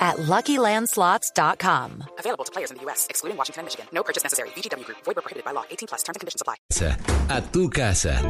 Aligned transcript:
at 0.00 0.16
LuckyLandSlots.com. 0.16 2.04
Available 2.18 2.44
to 2.44 2.52
players 2.52 2.70
in 2.70 2.78
the 2.78 2.82
U.S., 2.84 3.06
excluding 3.10 3.36
Washington 3.36 3.60
and 3.60 3.66
Michigan. 3.66 3.86
No 3.92 4.02
purchase 4.02 4.22
necessary. 4.24 4.48
VGW 4.56 4.84
Group. 4.84 4.98
Void 5.04 5.16
prohibited 5.16 5.44
by 5.44 5.52
law. 5.52 5.64
18 5.70 5.88
plus. 5.88 6.02
Terms 6.02 6.16
and 6.16 6.20
conditions 6.20 6.40
apply. 6.40 6.56
A 7.28 7.42
tu 7.42 7.68
casa. 7.68 8.20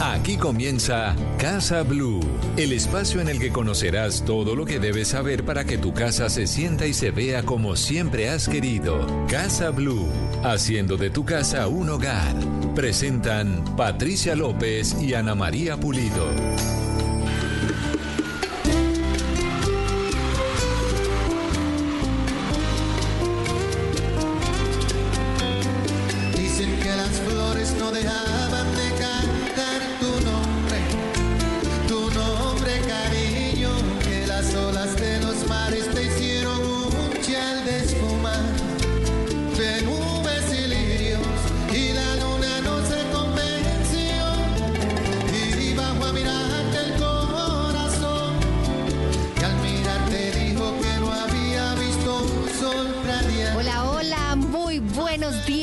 Aquí 0.00 0.38
comienza 0.38 1.14
Casa 1.38 1.82
Blue, 1.82 2.20
el 2.56 2.72
espacio 2.72 3.20
en 3.20 3.28
el 3.28 3.38
que 3.38 3.52
conocerás 3.52 4.24
todo 4.24 4.56
lo 4.56 4.64
que 4.64 4.80
debes 4.80 5.08
saber 5.08 5.44
para 5.44 5.64
que 5.64 5.76
tu 5.76 5.92
casa 5.92 6.30
se 6.30 6.46
sienta 6.46 6.86
y 6.86 6.94
se 6.94 7.10
vea 7.10 7.42
como 7.42 7.76
siempre 7.76 8.30
has 8.30 8.48
querido. 8.48 9.06
Casa 9.28 9.68
Blue, 9.70 10.08
haciendo 10.42 10.96
de 10.96 11.10
tu 11.10 11.26
casa 11.26 11.68
un 11.68 11.90
hogar. 11.90 12.34
Presentan 12.74 13.62
Patricia 13.76 14.34
López 14.34 14.96
y 15.02 15.12
Ana 15.12 15.34
María 15.34 15.76
Pulido. 15.76 16.28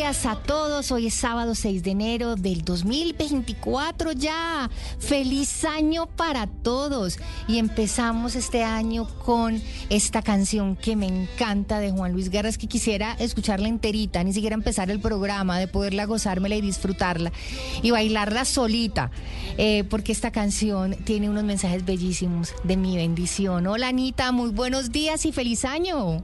Días 0.07 0.25
a 0.25 0.37
todos. 0.37 0.89
Hoy 0.93 1.07
es 1.07 1.15
sábado 1.15 1.53
6 1.53 1.83
de 1.83 1.91
enero 1.91 2.37
del 2.37 2.63
2024 2.63 4.13
ya. 4.13 4.69
Feliz 4.99 5.65
año 5.65 6.05
para 6.05 6.47
todos. 6.47 7.19
Y 7.49 7.57
empezamos 7.57 8.35
este 8.35 8.63
año 8.63 9.05
con 9.25 9.61
esta 9.89 10.21
canción 10.21 10.77
que 10.77 10.95
me 10.95 11.07
encanta 11.07 11.79
de 11.79 11.91
Juan 11.91 12.13
Luis 12.13 12.29
Guerra. 12.29 12.47
Es 12.47 12.57
que 12.57 12.67
quisiera 12.67 13.17
escucharla 13.19 13.67
enterita, 13.67 14.23
ni 14.23 14.31
siquiera 14.31 14.53
empezar 14.53 14.89
el 14.91 15.01
programa, 15.01 15.59
de 15.59 15.67
poderla 15.67 16.05
gozármela 16.05 16.55
y 16.55 16.61
disfrutarla 16.61 17.33
y 17.81 17.91
bailarla 17.91 18.45
solita. 18.45 19.11
eh, 19.57 19.83
porque 19.89 20.13
esta 20.13 20.31
canción 20.31 20.95
tiene 21.03 21.29
unos 21.29 21.43
mensajes 21.43 21.83
bellísimos 21.83 22.53
de 22.63 22.77
mi 22.77 22.95
bendición. 22.95 23.67
Hola 23.67 23.89
Anita, 23.89 24.31
muy 24.31 24.51
buenos 24.51 24.91
días 24.93 25.25
y 25.25 25.33
feliz 25.33 25.65
año. 25.65 26.23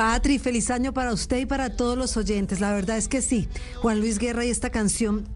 Patri, 0.00 0.38
feliz 0.38 0.70
año 0.70 0.94
para 0.94 1.12
usted 1.12 1.40
y 1.40 1.44
para 1.44 1.76
todos 1.76 1.98
los 1.98 2.16
oyentes. 2.16 2.58
La 2.58 2.72
verdad 2.72 2.96
es 2.96 3.06
que 3.06 3.20
sí, 3.20 3.50
Juan 3.82 4.00
Luis 4.00 4.18
Guerra 4.18 4.46
y 4.46 4.48
esta 4.48 4.70
canción, 4.70 5.28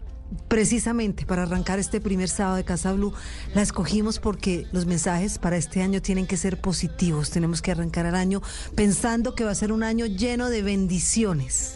precisamente 0.47 1.23
para 1.23 1.43
arrancar 1.43 1.77
este 1.77 2.01
primer 2.01 2.29
sábado 2.29 2.55
de 2.55 2.63
Casa 2.63 2.91
Blue, 2.91 3.13
la 3.53 3.61
escogimos 3.61 4.17
porque 4.17 4.65
los 4.71 4.87
mensajes 4.87 5.37
para 5.37 5.57
este 5.57 5.83
año 5.83 6.01
tienen 6.01 6.25
que 6.25 6.35
ser 6.35 6.59
positivos. 6.59 7.29
Tenemos 7.29 7.61
que 7.61 7.69
arrancar 7.69 8.07
el 8.07 8.15
año 8.15 8.41
pensando 8.73 9.35
que 9.35 9.43
va 9.43 9.51
a 9.51 9.55
ser 9.55 9.71
un 9.71 9.83
año 9.83 10.07
lleno 10.07 10.49
de 10.49 10.63
bendiciones. 10.63 11.75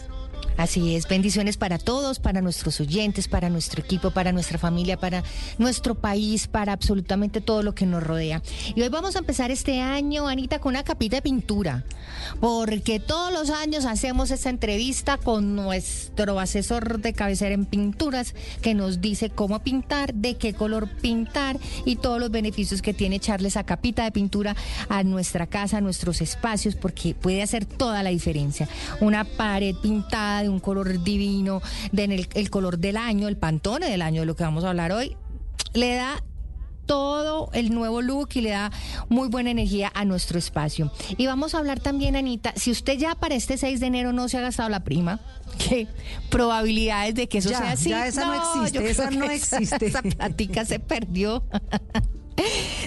Así 0.56 0.94
es, 0.94 1.08
bendiciones 1.08 1.56
para 1.56 1.78
todos, 1.78 2.18
para 2.18 2.42
nuestros 2.42 2.80
oyentes, 2.80 3.28
para 3.28 3.48
nuestro 3.48 3.82
equipo, 3.82 4.10
para 4.10 4.30
nuestra 4.30 4.58
familia, 4.58 4.98
para 4.98 5.22
nuestro 5.56 5.94
país, 5.94 6.48
para 6.48 6.72
absolutamente 6.72 7.40
todo 7.40 7.62
lo 7.62 7.74
que 7.74 7.86
nos 7.86 8.02
rodea. 8.02 8.42
Y 8.74 8.82
hoy 8.82 8.88
vamos 8.90 9.16
a 9.16 9.20
empezar 9.20 9.50
este 9.50 9.80
año, 9.80 10.28
Anita, 10.28 10.58
con 10.58 10.74
una 10.74 10.84
capita 10.84 11.16
de 11.16 11.22
pintura, 11.22 11.84
porque 12.40 13.00
todos 13.00 13.32
los 13.32 13.48
años 13.48 13.86
hacemos 13.86 14.30
esta 14.30 14.50
entrevista 14.50 15.16
con 15.16 15.56
nuestro 15.56 16.38
asesor 16.38 17.00
de 17.00 17.14
cabecera 17.14 17.54
en 17.54 17.64
pinturas, 17.64 18.34
que 18.60 18.74
nos 18.74 19.00
dice 19.00 19.30
cómo 19.30 19.60
pintar, 19.60 20.12
de 20.12 20.36
qué 20.36 20.52
color 20.52 20.88
pintar 20.88 21.58
y 21.86 21.96
todos 21.96 22.20
los 22.20 22.30
beneficios 22.30 22.82
que 22.82 22.92
tiene 22.92 23.16
echarle 23.16 23.48
esa 23.48 23.64
capita 23.64 24.04
de 24.04 24.12
pintura 24.12 24.54
a 24.88 25.02
nuestra 25.04 25.46
casa, 25.46 25.78
a 25.78 25.80
nuestros 25.80 26.20
espacios, 26.20 26.76
porque 26.76 27.14
puede 27.14 27.42
hacer 27.42 27.64
toda 27.64 28.02
la 28.02 28.10
diferencia. 28.10 28.68
Una 29.00 29.24
pared 29.24 29.74
pintada 29.74 30.42
de 30.42 30.49
un 30.50 30.60
color 30.60 31.02
divino, 31.02 31.62
de 31.92 32.04
en 32.04 32.12
el, 32.12 32.28
el 32.34 32.50
color 32.50 32.78
del 32.78 32.96
año, 32.96 33.28
el 33.28 33.36
pantone 33.36 33.88
del 33.90 34.02
año, 34.02 34.20
de 34.22 34.26
lo 34.26 34.36
que 34.36 34.44
vamos 34.44 34.64
a 34.64 34.70
hablar 34.70 34.92
hoy, 34.92 35.16
le 35.74 35.94
da 35.94 36.22
todo 36.86 37.50
el 37.52 37.72
nuevo 37.72 38.02
look 38.02 38.30
y 38.34 38.40
le 38.40 38.50
da 38.50 38.72
muy 39.08 39.28
buena 39.28 39.50
energía 39.52 39.92
a 39.94 40.04
nuestro 40.04 40.38
espacio. 40.40 40.90
Y 41.16 41.26
vamos 41.26 41.54
a 41.54 41.58
hablar 41.58 41.78
también, 41.78 42.16
Anita, 42.16 42.52
si 42.56 42.72
usted 42.72 42.98
ya 42.98 43.14
para 43.14 43.36
este 43.36 43.56
6 43.56 43.78
de 43.78 43.86
enero 43.86 44.12
no 44.12 44.28
se 44.28 44.38
ha 44.38 44.40
gastado 44.40 44.68
la 44.68 44.82
prima, 44.82 45.20
¿qué 45.68 45.86
probabilidades 46.30 47.14
de 47.14 47.28
que 47.28 47.38
eso 47.38 47.50
Ya, 47.50 47.58
sea 47.58 47.70
así? 47.72 47.90
ya 47.90 48.06
esa 48.08 48.26
no 48.26 48.34
existe, 48.34 48.90
esa 48.90 49.10
no 49.10 49.24
esa- 49.30 49.56
existe. 49.58 49.86
Esa 49.86 50.02
platica 50.02 50.64
se 50.64 50.80
perdió. 50.80 51.44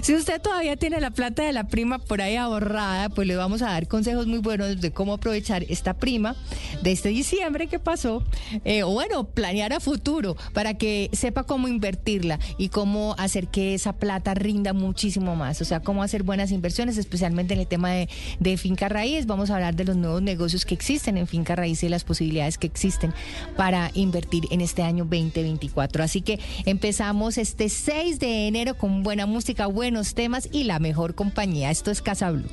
Si 0.02 0.14
usted 0.14 0.42
todavía 0.42 0.76
tiene 0.76 1.00
la 1.00 1.12
plata 1.12 1.44
de 1.44 1.54
la 1.54 1.68
prima 1.68 2.00
por 2.00 2.22
ahí 2.22 2.36
ahorrada, 2.36 3.10
pues 3.10 3.28
le 3.28 3.36
vamos 3.36 3.62
a 3.62 3.68
dar 3.68 3.88
consejos 3.88 4.28
muy 4.28 4.40
buenos 4.40 4.82
de 4.82 4.92
cómo 4.92 5.14
aprovechar 5.14 5.64
esta 5.70 5.94
prima 5.94 6.36
de 6.82 6.92
este 6.92 7.10
diciembre 7.10 7.68
que 7.68 7.80
pasó, 7.80 8.24
eh, 8.66 8.84
o 8.84 8.90
bueno, 8.90 9.26
planear 9.26 9.74
a 9.74 9.80
futuro 9.80 10.36
para 10.54 10.74
que 10.74 11.10
sepa 11.14 11.44
cómo 11.44 11.68
invertirla 11.68 12.40
y 12.58 12.70
cómo 12.70 13.16
hacer 13.18 13.48
que 13.48 13.74
esa 13.74 13.94
plata 13.94 14.34
rinda 14.34 14.74
muchísimo 14.74 15.36
más. 15.36 15.62
O 15.62 15.66
sea, 15.66 15.80
cómo 15.80 16.04
hacer 16.04 16.24
buenas 16.24 16.52
inversiones, 16.52 16.98
especialmente 16.98 17.54
en 17.54 17.62
el 17.62 17.68
tema 17.68 17.92
de, 17.92 18.10
de 18.40 18.58
finca 18.58 18.90
raíz. 18.90 19.26
Vamos 19.26 19.50
a 19.50 19.56
hablar 19.56 19.76
de 19.76 19.86
los 19.86 19.96
nuevos 19.96 20.22
negocios 20.22 20.66
que 20.66 20.74
existen 20.74 21.18
en 21.18 21.28
finca 21.28 21.56
raíz 21.56 21.84
y 21.84 21.90
las 21.90 22.04
posibilidades 22.04 22.58
que 22.58 22.68
existen 22.68 23.14
para 23.56 23.92
invertir 23.94 24.46
en 24.52 24.62
este 24.62 24.84
año 24.84 25.06
2024. 25.06 26.04
Así 26.04 26.22
que 26.22 26.40
empezamos 26.66 27.38
este 27.38 27.70
6 27.70 28.20
de 28.20 28.48
enero 28.48 28.78
con 28.78 29.04
buena 29.04 29.26
música, 29.26 29.43
buenos 29.68 30.14
temas 30.14 30.48
y 30.52 30.64
la 30.64 30.80
mejor 30.80 31.16
compañía. 31.16 31.70
Esto 31.70 31.92
es 31.92 32.02
Casa 32.02 32.32
Blue. 32.32 32.48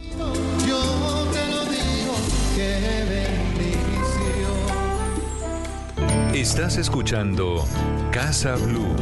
Yo 0.66 0.80
te 1.32 1.46
lo 1.50 1.64
digo, 1.64 2.14
qué 2.56 2.80
bendición. 3.58 3.70
Estás 6.34 6.76
escuchando 6.76 7.64
Casa 8.10 8.56
Blue. 8.56 8.96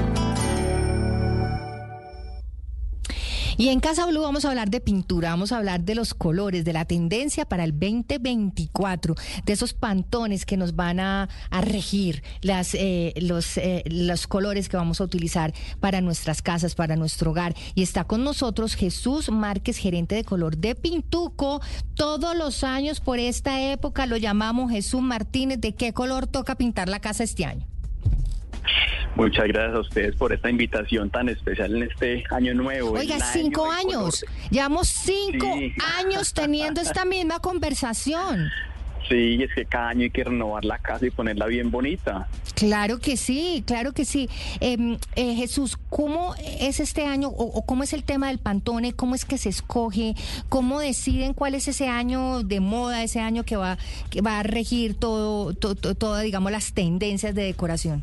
Y 3.60 3.70
en 3.70 3.80
Casa 3.80 4.06
Blue 4.06 4.22
vamos 4.22 4.44
a 4.44 4.50
hablar 4.50 4.70
de 4.70 4.80
pintura, 4.80 5.30
vamos 5.30 5.50
a 5.50 5.56
hablar 5.56 5.80
de 5.80 5.96
los 5.96 6.14
colores, 6.14 6.64
de 6.64 6.72
la 6.72 6.84
tendencia 6.84 7.44
para 7.44 7.64
el 7.64 7.72
2024, 7.72 9.16
de 9.44 9.52
esos 9.52 9.74
pantones 9.74 10.46
que 10.46 10.56
nos 10.56 10.76
van 10.76 11.00
a, 11.00 11.28
regir, 11.50 12.22
las, 12.41 12.76
eh, 12.76 13.14
los, 13.20 13.56
eh, 13.58 13.82
los 13.86 14.28
colores 14.28 14.69
que 14.69 14.76
vamos 14.76 15.00
a 15.00 15.04
utilizar 15.04 15.52
para 15.80 16.00
nuestras 16.00 16.41
casas, 16.41 16.76
para 16.76 16.94
nuestro 16.94 17.32
hogar. 17.32 17.56
Y 17.74 17.82
está 17.82 18.04
con 18.04 18.22
nosotros 18.22 18.76
Jesús 18.76 19.28
Márquez, 19.28 19.76
gerente 19.76 20.14
de 20.14 20.22
color 20.22 20.56
de 20.56 20.76
Pintuco. 20.76 21.60
Todos 21.94 22.36
los 22.36 22.62
años 22.62 23.00
por 23.00 23.19
esta 23.19 23.60
época 23.60 24.06
lo 24.06 24.16
llamamos 24.16 24.70
Jesús 24.70 25.02
Martínez. 25.02 25.60
¿De 25.60 25.75
qué 25.75 25.92
color 25.92 26.28
toca 26.28 26.54
pintar 26.54 26.88
la 26.88 27.00
casa 27.00 27.25
este 27.25 27.44
año? 27.44 27.66
Muchas 29.17 29.49
gracias 29.49 29.75
a 29.75 29.81
ustedes 29.81 30.17
por 30.17 30.32
esta 30.32 30.49
invitación 30.50 31.11
tan 31.11 31.29
especial 31.29 31.75
en 31.76 31.82
este 31.91 32.25
año 32.31 32.55
nuevo. 32.55 32.93
Oiga, 32.93 33.17
año 33.17 33.25
cinco 33.32 33.65
del 33.65 33.87
años. 33.87 34.25
Llevamos 34.50 34.88
cinco 34.88 35.47
Sí. 35.59 35.73
años 35.99 36.32
teniendo 36.35 36.81
esta 36.81 37.05
misma 37.05 37.41
conversación. 37.41 38.50
Sí, 39.09 39.43
es 39.43 39.55
que 39.55 39.65
cada 39.65 39.88
año 39.88 40.03
hay 40.03 40.11
que 40.11 40.23
renovar 40.23 40.67
la 40.67 40.79
casa 40.79 41.06
y 41.06 41.11
ponerla 41.11 41.47
bien 41.47 41.70
bonita. 41.70 42.29
Claro 42.55 42.99
que 42.99 43.17
sí, 43.17 43.65
claro 43.67 43.93
que 43.93 44.05
sí. 44.05 44.29
Em, 44.61 44.99
eh, 45.17 45.35
Jesús, 45.35 45.79
¿cómo 45.88 46.35
es 46.61 46.79
este 46.79 47.06
año 47.06 47.29
o, 47.29 47.44
o 47.44 47.62
cómo 47.64 47.85
es 47.85 47.94
el 47.94 48.05
tema 48.05 48.29
del 48.29 48.38
Pantone? 48.38 48.93
¿Cómo 48.93 49.14
es 49.14 49.25
que 49.25 49.38
se 49.38 49.49
escoge? 49.49 50.14
¿Cómo 50.50 50.79
deciden 50.81 51.32
cuál 51.32 51.55
es 51.55 51.69
ese 51.69 51.88
año 51.88 52.43
de 52.43 52.61
moda, 52.61 53.03
ese 53.03 53.21
año 53.21 53.44
que 53.44 53.56
va, 53.56 53.79
que 54.11 54.21
va 54.21 54.41
a 54.41 54.43
regir 54.43 54.94
todo, 54.94 55.55
to- 55.55 55.75
to- 55.75 55.94
todas, 55.94 56.23
digamos, 56.23 56.53
las 56.53 56.75
tendencias 56.75 57.35
de 57.35 57.44
decoración? 57.44 58.03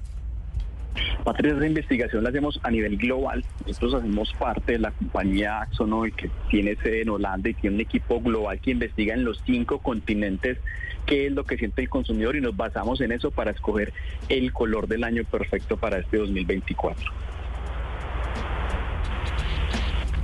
Patricia, 1.24 1.58
esa 1.58 1.68
investigación 1.68 2.24
la 2.24 2.30
hacemos 2.30 2.60
a 2.64 2.72
nivel 2.72 2.98
global. 2.98 3.44
Nosotros 3.66 3.96
hacemos 3.96 4.32
parte 4.38 4.74
de 4.74 4.80
la 4.80 4.92
compañía 4.92 5.62
Axonoy, 5.62 6.12
que 6.12 6.30
tiene 6.50 6.76
sede 6.76 7.02
en 7.02 7.10
Holanda 7.10 7.50
y 7.50 7.54
tiene 7.54 7.76
un 7.76 7.82
equipo 7.82 8.22
global 8.22 8.60
que 8.60 8.72
investiga 8.72 9.14
en 9.14 9.26
los 9.26 9.42
cinco 9.46 9.80
continentes 9.80 10.58
qué 11.06 11.28
es 11.28 11.32
lo 11.32 11.46
que 11.46 11.58
siente 11.58 11.82
el 11.82 11.90
consumidor 11.90 12.36
y 12.36 12.42
nos 12.42 12.56
basamos 12.56 13.00
en 13.02 13.12
eso 13.12 13.32
para 13.32 13.52
escoger 13.52 13.94
el 14.30 14.52
color 14.54 14.88
del 14.88 15.04
año 15.04 15.24
perfecto 15.24 15.78
para 15.78 16.00
este 16.00 16.18
2024. 16.18 17.12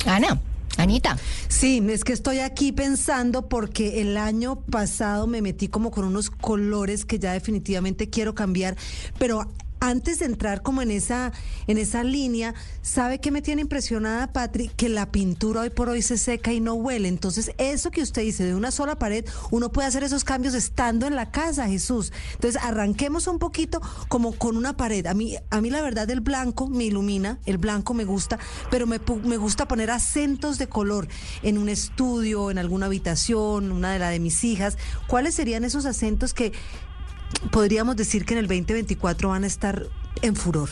Ana. 0.06 0.40
Anita. 0.78 1.16
Sí, 1.48 1.84
es 1.90 2.04
que 2.04 2.14
estoy 2.14 2.40
aquí 2.40 2.72
pensando 2.72 3.48
porque 3.48 4.02
el 4.02 4.18
año 4.18 4.62
pasado 4.62 5.28
me 5.28 5.42
metí 5.42 5.68
como 5.68 5.92
con 5.92 6.06
unos 6.06 6.32
colores 6.32 7.06
que 7.06 7.20
ya 7.20 7.34
definitivamente 7.34 8.10
quiero 8.10 8.34
cambiar, 8.34 8.76
pero 9.20 9.48
antes 9.81 10.19
de 10.19 10.25
entrar 10.25 10.62
como 10.62 10.83
en 10.83 10.92
esa, 10.92 11.33
en 11.66 11.80
esa 11.80 12.04
línea, 12.04 12.54
¿sabe 12.83 13.19
qué 13.19 13.31
me 13.31 13.42
tiene 13.42 13.63
impresionada, 13.63 14.31
Patri? 14.31 14.69
Que 14.78 14.89
la 14.89 15.12
pintura 15.12 15.62
hoy 15.62 15.72
por 15.72 15.89
hoy 15.89 16.04
se 16.04 16.19
seca 16.19 16.54
y 16.54 16.60
no 16.60 16.75
huele. 16.75 17.07
Entonces, 17.07 17.51
eso 17.57 17.89
que 17.89 18.04
usted 18.04 18.22
dice 18.22 18.45
de 18.45 18.54
una 18.54 18.69
sola 18.69 19.00
pared, 19.00 19.25
uno 19.50 19.72
puede 19.72 19.88
hacer 19.88 20.04
esos 20.04 20.24
cambios 20.24 20.54
estando 20.54 21.07
en 21.07 21.16
la 21.16 21.31
casa, 21.31 21.68
Jesús. 21.68 22.13
Entonces, 22.36 22.62
arranquemos 22.63 23.25
un 23.25 23.39
poquito 23.39 23.81
como 24.07 24.33
con 24.33 24.56
una 24.56 24.78
pared. 24.78 25.07
A 25.07 25.16
mí, 25.16 25.36
a 25.50 25.62
mí 25.62 25.72
la 25.72 25.81
verdad, 25.81 26.07
el 26.12 26.22
blanco 26.22 26.68
me 26.68 26.84
ilumina, 26.84 27.39
el 27.48 27.57
blanco 27.57 27.95
me 27.95 28.06
gusta, 28.06 28.38
pero 28.69 28.86
me, 28.86 29.01
me 29.24 29.38
gusta 29.38 29.68
poner 29.68 29.89
acentos 29.89 30.60
de 30.60 30.69
color 30.69 31.07
en 31.42 31.57
un 31.57 31.69
estudio, 31.69 32.51
en 32.51 32.60
alguna 32.60 32.86
habitación, 32.86 33.72
una 33.72 33.94
de 33.94 34.00
la 34.00 34.10
de 34.10 34.19
mis 34.19 34.44
hijas. 34.44 34.77
¿Cuáles 35.07 35.34
serían 35.34 35.63
esos 35.63 35.88
acentos 35.88 36.36
que 36.36 36.54
podríamos 37.51 37.95
decir 37.95 38.25
que 38.25 38.33
en 38.33 38.39
el 38.39 38.48
2024 38.48 39.30
van 39.30 39.44
a 39.44 39.48
estar 39.48 39.83
en 40.22 40.36
furor. 40.36 40.69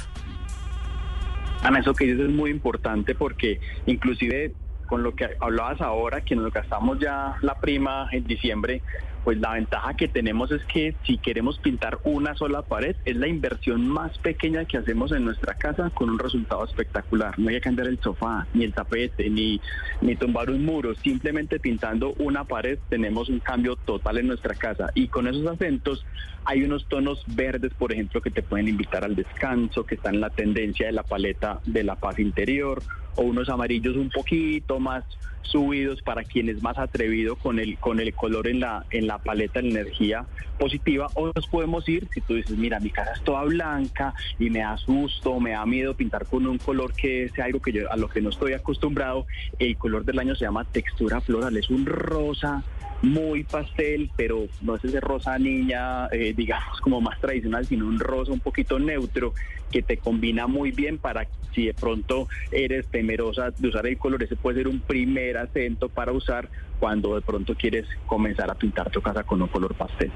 Ana, 1.62 1.80
eso 1.80 1.94
que 1.94 2.06
dices 2.06 2.22
es 2.22 2.30
muy 2.30 2.52
importante 2.52 3.16
porque 3.16 3.60
inclusive 3.86 4.54
con 4.88 5.04
lo 5.04 5.14
que 5.14 5.30
hablabas 5.40 5.82
ahora, 5.82 6.22
que 6.22 6.36
nos 6.36 6.52
gastamos 6.52 7.00
ya 7.00 7.36
la 7.42 7.60
prima 7.60 8.10
en 8.12 8.26
diciembre, 8.26 8.82
pues 9.24 9.38
la 9.40 9.54
ventaja 9.54 9.94
que 9.96 10.08
tenemos 10.08 10.52
es 10.52 10.64
que 10.66 10.96
si 11.06 11.18
queremos 11.18 11.60
pintar 11.60 12.00
una 12.04 12.36
sola 12.36 12.62
pared, 12.62 12.96
es 13.06 13.16
la 13.16 13.28
inversión 13.28 13.88
más 13.88 14.18
pequeña 14.20 14.66
que 14.66 14.78
hacemos 14.78 15.12
en 15.12 15.26
nuestra 15.26 15.54
casa 15.56 15.90
con 15.90 16.10
un 16.10 16.20
resultado 16.20 16.64
espectacular. 16.66 17.38
No 17.38 17.50
hay 17.50 17.56
que 17.56 17.62
cambiar 17.62 17.88
el 17.88 18.00
sofá, 18.00 18.48
ni 18.54 18.64
el 18.64 18.74
tapete, 18.74 19.30
ni, 19.30 19.60
ni 20.02 20.16
tumbar 20.16 20.50
un 20.50 20.66
muro. 20.66 20.96
Simplemente 20.96 21.60
pintando 21.60 22.14
una 22.20 22.44
pared 22.44 22.80
tenemos 22.90 23.30
un 23.30 23.40
cambio 23.40 23.76
total 23.76 24.20
en 24.20 24.28
nuestra 24.28 24.56
casa. 24.56 24.92
Y 24.96 25.08
con 25.08 25.28
esos 25.28 25.46
acentos 25.48 26.06
hay 26.46 26.64
unos 26.64 26.88
tonos 26.88 27.24
verdes, 27.28 27.74
por 27.74 27.92
ejemplo, 27.92 28.22
que 28.22 28.32
te 28.32 28.42
pueden 28.42 28.68
invitar 28.68 29.04
al 29.04 29.16
descanso, 29.16 29.86
que 29.86 29.96
están 29.96 30.16
en 30.16 30.22
la 30.22 30.30
tendencia 30.30 30.88
de 30.88 30.94
la 30.94 31.04
paleta 31.04 31.60
de 31.66 31.84
la 31.84 31.96
paz 31.96 32.20
interior, 32.20 32.82
o 33.16 33.24
unos 33.24 33.50
amarillos 33.50 33.96
un 33.96 34.10
poquito 34.10 34.80
más 34.80 35.04
subidos 35.42 36.02
para 36.02 36.24
quien 36.24 36.50
es 36.50 36.62
más 36.62 36.78
atrevido 36.78 37.36
con 37.36 37.60
el 37.60 37.78
con 37.80 38.00
el 38.00 38.14
color 38.14 38.48
en 38.48 38.60
la 38.60 38.86
en 38.92 39.08
la 39.08 39.18
paleta 39.18 39.62
de 39.62 39.70
energía 39.70 40.26
positiva 40.58 41.10
o 41.16 41.32
nos 41.34 41.48
podemos 41.48 41.88
ir 41.88 42.08
si 42.14 42.22
tú 42.22 42.36
dices 42.36 42.58
mira 42.58 42.80
mi 42.80 42.90
casa 42.90 43.14
es 43.14 43.24
toda 43.24 43.44
blanca 43.44 44.14
y 44.38 44.50
me 44.50 44.64
asusto 44.64 45.40
me 45.40 45.52
da 45.52 45.66
miedo 45.66 45.94
pintar 45.94 46.26
con 46.26 46.46
un 46.46 46.58
color 46.58 46.94
que 46.94 47.30
sea 47.30 47.46
algo 47.46 47.60
que 47.60 47.72
yo 47.72 47.92
a 47.92 47.98
lo 47.98 48.10
que 48.10 48.22
no 48.22 48.30
estoy 48.30 48.54
acostumbrado 48.54 49.26
el 49.58 49.78
color 49.78 50.06
del 50.06 50.20
año 50.20 50.36
se 50.36 50.46
llama 50.46 50.66
textura 50.66 51.22
floral 51.22 51.56
es 51.58 51.70
un 51.70 51.86
rosa 51.86 52.64
muy 53.02 53.44
pastel, 53.44 54.12
pero 54.16 54.48
no 54.62 54.76
es 54.76 54.84
ese 54.84 55.00
rosa 55.00 55.38
niña, 55.38 56.08
eh, 56.08 56.34
digamos, 56.36 56.82
como 56.82 57.02
más 57.02 57.20
tradicional, 57.20 57.66
sino 57.66 57.86
un 57.88 58.00
rosa 58.00 58.32
un 58.32 58.40
poquito 58.40 58.80
neutro 58.80 59.34
que 59.72 59.82
te 59.82 59.98
combina 59.98 60.48
muy 60.48 60.72
bien 60.72 60.98
para 60.98 61.28
si 61.54 61.68
de 61.68 61.74
pronto 61.74 62.28
eres 62.52 62.88
temerosa 62.88 63.52
de 63.58 63.68
usar 63.68 63.88
el 63.88 63.98
color, 63.98 64.24
ese 64.24 64.36
puede 64.36 64.58
ser 64.58 64.68
un 64.68 64.80
primer 64.80 65.38
acento 65.38 65.90
para 65.90 66.12
usar 66.12 66.50
cuando 66.80 67.16
de 67.16 67.22
pronto 67.22 67.56
quieres 67.56 67.86
comenzar 68.08 68.50
a 68.50 68.56
pintar 68.56 68.90
tu 68.90 69.02
casa 69.02 69.24
con 69.24 69.42
un 69.42 69.48
color 69.48 69.76
pastel. 69.76 70.12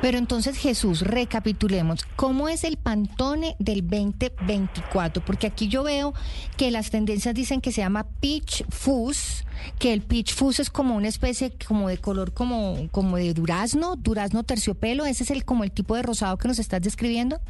Pero 0.00 0.18
entonces 0.18 0.56
Jesús, 0.56 1.02
recapitulemos, 1.02 2.04
¿cómo 2.16 2.48
es 2.48 2.64
el 2.64 2.76
Pantone 2.76 3.56
del 3.58 3.82
2024? 3.82 5.24
Porque 5.24 5.46
aquí 5.46 5.68
yo 5.68 5.82
veo 5.82 6.14
que 6.56 6.70
las 6.70 6.90
tendencias 6.90 7.34
dicen 7.34 7.60
que 7.60 7.72
se 7.72 7.80
llama 7.80 8.06
Peach 8.20 8.64
Fuzz, 8.68 9.44
que 9.78 9.92
el 9.92 10.02
Peach 10.02 10.34
Fuzz 10.34 10.60
es 10.60 10.70
como 10.70 10.96
una 10.96 11.08
especie 11.08 11.52
como 11.66 11.88
de 11.88 11.98
color 11.98 12.32
como, 12.32 12.88
como 12.90 13.16
de 13.16 13.34
durazno, 13.34 13.96
durazno 13.96 14.44
terciopelo, 14.44 15.06
ese 15.06 15.24
es 15.24 15.30
el 15.30 15.44
como 15.44 15.64
el 15.64 15.72
tipo 15.72 15.96
de 15.96 16.02
rosado 16.02 16.36
que 16.38 16.48
nos 16.48 16.58
estás 16.58 16.80
describiendo. 16.82 17.40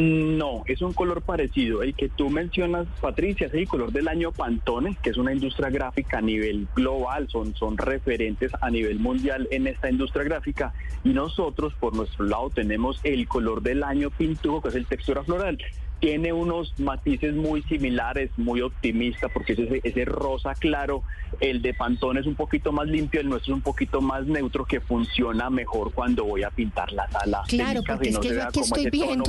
No, 0.00 0.62
es 0.66 0.80
un 0.80 0.94
color 0.94 1.20
parecido. 1.20 1.82
El 1.82 1.94
que 1.94 2.08
tú 2.08 2.30
mencionas, 2.30 2.86
Patricia, 3.02 3.48
es 3.48 3.54
el 3.54 3.68
color 3.68 3.92
del 3.92 4.08
año 4.08 4.32
Pantone, 4.32 4.96
que 5.02 5.10
es 5.10 5.18
una 5.18 5.34
industria 5.34 5.68
gráfica 5.68 6.18
a 6.18 6.22
nivel 6.22 6.68
global, 6.74 7.28
son, 7.28 7.54
son 7.54 7.76
referentes 7.76 8.50
a 8.62 8.70
nivel 8.70 8.98
mundial 8.98 9.46
en 9.50 9.66
esta 9.66 9.90
industria 9.90 10.24
gráfica. 10.24 10.72
Y 11.04 11.10
nosotros, 11.10 11.74
por 11.78 11.94
nuestro 11.94 12.24
lado, 12.24 12.48
tenemos 12.48 12.98
el 13.04 13.28
color 13.28 13.60
del 13.60 13.82
año 13.82 14.08
Pintujo, 14.08 14.62
que 14.62 14.68
es 14.70 14.74
el 14.74 14.86
textura 14.86 15.22
floral 15.22 15.58
tiene 16.00 16.32
unos 16.32 16.72
matices 16.78 17.34
muy 17.34 17.62
similares, 17.62 18.30
muy 18.38 18.62
optimista, 18.62 19.28
porque 19.28 19.52
ese, 19.52 19.80
ese 19.84 20.04
rosa 20.06 20.54
claro, 20.54 21.02
el 21.40 21.60
de 21.60 21.74
Pantone 21.74 22.20
es 22.20 22.26
un 22.26 22.34
poquito 22.34 22.72
más 22.72 22.88
limpio, 22.88 23.20
el 23.20 23.28
nuestro 23.28 23.52
es 23.52 23.56
un 23.56 23.62
poquito 23.62 24.00
más 24.00 24.26
neutro, 24.26 24.64
que 24.64 24.80
funciona 24.80 25.50
mejor 25.50 25.92
cuando 25.92 26.24
voy 26.24 26.42
a 26.42 26.50
pintar 26.50 26.90
la 26.92 27.08
sala. 27.10 27.42
Claro, 27.48 27.82
porque 27.86 28.08
es 28.08 28.18
que 28.18 28.28
yo 28.28 28.42
aquí 28.42 28.60
estoy 28.60 28.90
viendo, 28.90 29.24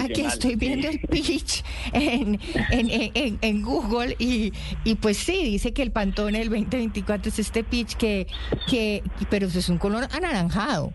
aquí 0.00 0.20
estoy 0.22 0.54
viendo 0.54 0.88
el 0.88 1.00
pitch 1.00 1.64
en, 1.92 2.40
en, 2.70 3.38
en, 3.40 3.62
Google 3.62 4.14
y, 4.18 4.52
y 4.84 4.94
pues 4.94 5.16
sí, 5.16 5.44
dice 5.44 5.72
que 5.72 5.82
el 5.82 5.90
Pantone 5.90 6.38
del 6.38 6.48
2024 6.48 7.28
es 7.28 7.38
este 7.40 7.64
pitch 7.64 7.96
que, 7.96 8.28
que 8.68 9.02
pero 9.28 9.46
es 9.46 9.68
un 9.68 9.78
color 9.78 10.06
anaranjado. 10.12 10.92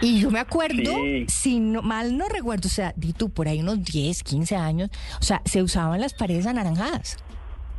Y 0.00 0.20
yo 0.20 0.30
me 0.30 0.38
acuerdo, 0.38 0.92
si 1.28 1.60
no, 1.60 1.82
mal 1.82 2.16
no 2.16 2.28
recuerdo, 2.28 2.68
o 2.68 2.70
sea, 2.70 2.92
di 2.96 3.12
tú 3.12 3.30
por 3.30 3.48
ahí 3.48 3.60
unos 3.60 3.82
10, 3.84 4.22
15 4.22 4.56
años, 4.56 4.90
o 5.20 5.22
sea, 5.22 5.42
se 5.44 5.62
usaban 5.62 6.00
las 6.00 6.14
paredes 6.14 6.46
anaranjadas. 6.46 7.18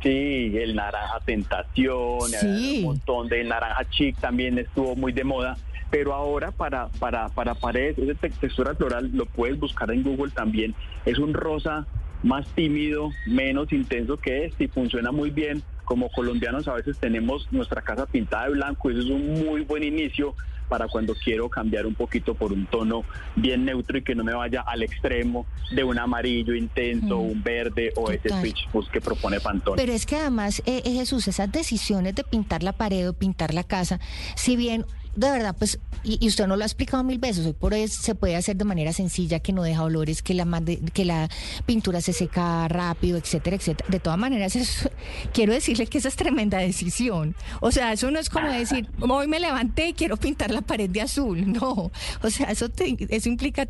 Sí, 0.02 0.52
el 0.56 0.74
naranja 0.76 1.20
tentación, 1.24 2.18
un 2.42 2.82
montón 2.82 3.28
de 3.28 3.42
naranja 3.44 3.88
chic 3.90 4.16
también 4.18 4.58
estuvo 4.58 4.94
muy 4.94 5.12
de 5.12 5.24
moda. 5.24 5.56
Pero 5.90 6.14
ahora 6.14 6.50
para, 6.50 6.88
para, 6.98 7.28
para 7.28 7.54
paredes, 7.54 7.96
esa 7.98 8.14
textura 8.14 8.74
floral 8.74 9.10
lo 9.12 9.24
puedes 9.26 9.58
buscar 9.58 9.90
en 9.90 10.02
Google 10.02 10.32
también. 10.32 10.74
Es 11.04 11.18
un 11.18 11.32
rosa 11.32 11.86
más 12.22 12.46
tímido, 12.54 13.10
menos 13.26 13.72
intenso 13.72 14.16
que 14.16 14.46
este 14.46 14.64
y 14.64 14.68
funciona 14.68 15.12
muy 15.12 15.30
bien. 15.30 15.62
Como 15.84 16.08
colombianos 16.10 16.66
a 16.66 16.74
veces 16.74 16.98
tenemos 16.98 17.46
nuestra 17.52 17.82
casa 17.82 18.06
pintada 18.06 18.46
de 18.46 18.52
blanco 18.52 18.90
y 18.90 18.94
eso 18.94 19.02
es 19.02 19.10
un 19.10 19.44
muy 19.46 19.60
buen 19.62 19.84
inicio 19.84 20.34
para 20.68 20.88
cuando 20.88 21.14
quiero 21.14 21.48
cambiar 21.48 21.86
un 21.86 21.94
poquito 21.94 22.34
por 22.34 22.52
un 22.52 22.66
tono 22.66 23.04
bien 23.34 23.64
neutro 23.64 23.98
y 23.98 24.02
que 24.02 24.14
no 24.14 24.24
me 24.24 24.34
vaya 24.34 24.62
al 24.66 24.82
extremo 24.82 25.46
de 25.70 25.84
un 25.84 25.98
amarillo 25.98 26.54
intenso, 26.54 27.18
mm. 27.18 27.30
un 27.30 27.42
verde 27.42 27.92
o 27.96 28.10
ese 28.10 28.30
pitch 28.42 28.68
pues, 28.72 28.88
que 28.88 29.00
propone 29.00 29.40
Pantone. 29.40 29.76
Pero 29.76 29.92
es 29.92 30.06
que 30.06 30.16
además, 30.16 30.62
eh, 30.66 30.82
eh, 30.84 30.92
Jesús, 30.92 31.28
esas 31.28 31.50
decisiones 31.50 32.14
de 32.14 32.24
pintar 32.24 32.62
la 32.62 32.72
pared 32.72 33.08
o 33.08 33.12
pintar 33.12 33.54
la 33.54 33.64
casa, 33.64 34.00
si 34.34 34.56
bien 34.56 34.84
de 35.16 35.30
verdad, 35.30 35.56
pues, 35.58 35.78
y, 36.04 36.28
usted 36.28 36.46
no 36.46 36.56
lo 36.56 36.62
ha 36.62 36.66
explicado 36.66 37.02
mil 37.02 37.18
veces, 37.18 37.46
hoy 37.46 37.54
por 37.54 37.72
hoy 37.72 37.88
se 37.88 38.14
puede 38.14 38.36
hacer 38.36 38.56
de 38.56 38.64
manera 38.64 38.92
sencilla, 38.92 39.40
que 39.40 39.52
no 39.52 39.62
deja 39.62 39.82
olores, 39.82 40.22
que 40.22 40.34
la, 40.34 40.62
que 40.92 41.04
la 41.04 41.28
pintura 41.64 42.00
se 42.00 42.12
seca 42.12 42.68
rápido, 42.68 43.16
etcétera, 43.16 43.56
etcétera. 43.56 43.88
De 43.90 43.98
todas 43.98 44.18
maneras, 44.18 44.56
quiero 45.32 45.52
decirle 45.52 45.86
que 45.86 45.98
esa 45.98 46.08
es 46.08 46.16
tremenda 46.16 46.58
decisión. 46.58 47.34
O 47.60 47.72
sea, 47.72 47.92
eso 47.92 48.10
no 48.10 48.18
es 48.18 48.28
como 48.28 48.48
decir, 48.48 48.88
hoy 49.00 49.26
me 49.26 49.40
levanté 49.40 49.88
y 49.88 49.94
quiero 49.94 50.16
pintar 50.16 50.50
la 50.50 50.60
pared 50.60 50.90
de 50.90 51.00
azul. 51.00 51.44
No, 51.56 51.90
o 52.22 52.30
sea, 52.30 52.50
eso, 52.50 52.66
eso 52.76 53.28
implica 53.28 53.66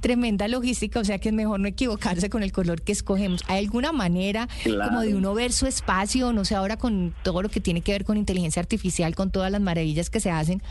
tremenda 0.00 0.46
logística, 0.46 1.00
o 1.00 1.04
sea 1.04 1.18
que 1.18 1.30
es 1.30 1.34
mejor 1.34 1.58
no 1.58 1.66
equivocarse 1.66 2.30
con 2.30 2.44
el 2.44 2.52
color 2.52 2.82
que 2.82 2.92
escogemos. 2.92 3.42
¿Hay 3.48 3.64
alguna 3.64 3.90
manera 3.90 4.48
como 4.62 5.00
de 5.00 5.16
uno 5.16 5.34
ver 5.34 5.52
su 5.52 5.66
espacio, 5.66 6.32
no 6.32 6.44
sé, 6.44 6.54
ahora 6.54 6.76
con 6.76 7.12
todo 7.24 7.42
lo 7.42 7.48
que 7.48 7.60
tiene 7.60 7.80
que 7.80 7.90
ver 7.90 8.04
con 8.04 8.16
inteligencia 8.16 8.60
artificial, 8.60 9.16
con 9.16 9.32
todas 9.32 9.50
las 9.50 9.60
maravillas 9.60 10.10
que 10.10 10.20
se 10.20 10.30
hacen? 10.30 10.62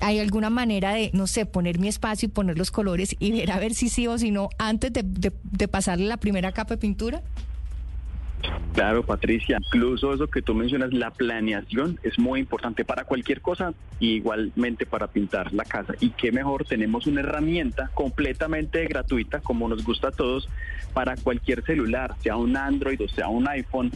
¿Hay 0.00 0.18
alguna 0.18 0.50
manera 0.50 0.92
de, 0.92 1.10
no 1.12 1.26
sé, 1.26 1.46
poner 1.46 1.78
mi 1.78 1.88
espacio 1.88 2.26
y 2.26 2.30
poner 2.30 2.58
los 2.58 2.70
colores 2.70 3.16
y 3.18 3.32
ver 3.32 3.50
a 3.50 3.58
ver 3.58 3.74
si 3.74 3.88
sí 3.88 4.06
o 4.06 4.18
si 4.18 4.30
no 4.30 4.48
antes 4.58 4.92
de, 4.92 5.68
pasarle 5.68 6.06
la 6.06 6.16
primera 6.16 6.52
capa 6.52 6.74
de 6.74 6.78
pintura? 6.78 7.22
Claro, 8.72 9.02
Patricia, 9.02 9.58
incluso 9.60 10.14
eso 10.14 10.28
que 10.28 10.42
tú 10.42 10.54
mencionas, 10.54 10.92
la 10.92 11.10
planeación 11.10 11.98
es 12.04 12.18
muy 12.18 12.38
importante 12.38 12.84
para 12.84 13.02
cualquier 13.02 13.40
cosa 13.40 13.74
y 13.98 14.10
igualmente 14.16 14.86
para 14.86 15.08
pintar 15.08 15.52
la 15.52 15.64
casa. 15.64 15.94
Y 16.00 16.10
qué 16.10 16.30
mejor, 16.30 16.64
tenemos 16.64 17.08
una 17.08 17.20
herramienta 17.20 17.90
completamente 17.94 18.86
gratuita, 18.86 19.40
como 19.40 19.68
nos 19.68 19.84
gusta 19.84 20.08
a 20.08 20.12
todos, 20.12 20.48
para 20.94 21.16
cualquier 21.16 21.64
celular, 21.64 22.14
sea 22.22 22.36
un 22.36 22.56
Android 22.56 23.00
o 23.02 23.08
sea 23.08 23.28
un 23.28 23.48
iPhone, 23.48 23.90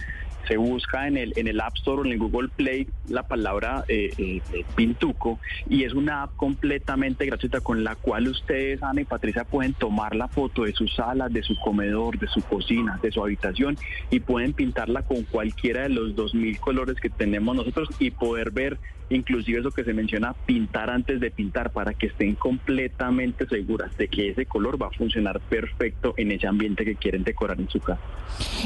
se 0.46 0.56
busca 0.56 1.06
en 1.06 1.16
el, 1.16 1.32
en 1.36 1.48
el 1.48 1.60
App 1.60 1.76
Store 1.76 2.02
o 2.02 2.04
en 2.04 2.12
el 2.12 2.18
Google 2.18 2.48
Play 2.48 2.88
la 3.08 3.22
palabra 3.22 3.84
eh, 3.88 4.12
eh, 4.18 4.40
eh, 4.52 4.64
Pintuco 4.74 5.38
y 5.68 5.84
es 5.84 5.94
una 5.94 6.24
app 6.24 6.36
completamente 6.36 7.26
gratuita 7.26 7.60
con 7.60 7.84
la 7.84 7.94
cual 7.96 8.28
ustedes, 8.28 8.82
Ana 8.82 9.02
y 9.02 9.04
Patricia, 9.04 9.44
pueden 9.44 9.74
tomar 9.74 10.14
la 10.14 10.28
foto 10.28 10.64
de 10.64 10.72
su 10.72 10.88
sala, 10.88 11.28
de 11.28 11.42
su 11.42 11.56
comedor, 11.56 12.18
de 12.18 12.28
su 12.28 12.42
cocina, 12.42 12.98
de 13.02 13.12
su 13.12 13.22
habitación 13.22 13.76
y 14.10 14.20
pueden 14.20 14.52
pintarla 14.52 15.02
con 15.02 15.22
cualquiera 15.24 15.82
de 15.82 15.90
los 15.90 16.14
2.000 16.14 16.58
colores 16.58 16.96
que 17.00 17.10
tenemos 17.10 17.54
nosotros 17.54 17.88
y 17.98 18.10
poder 18.10 18.50
ver 18.50 18.78
inclusive 19.14 19.60
eso 19.60 19.70
que 19.70 19.84
se 19.84 19.92
menciona, 19.92 20.34
pintar 20.46 20.90
antes 20.90 21.20
de 21.20 21.30
pintar 21.30 21.70
para 21.70 21.94
que 21.94 22.06
estén 22.06 22.34
completamente 22.34 23.46
seguras 23.46 23.96
de 23.96 24.08
que 24.08 24.30
ese 24.30 24.46
color 24.46 24.80
va 24.80 24.88
a 24.88 24.90
funcionar 24.90 25.40
perfecto 25.40 26.14
en 26.16 26.32
ese 26.32 26.46
ambiente 26.46 26.84
que 26.84 26.96
quieren 26.96 27.24
decorar 27.24 27.60
en 27.60 27.68
su 27.68 27.80
casa. 27.80 28.00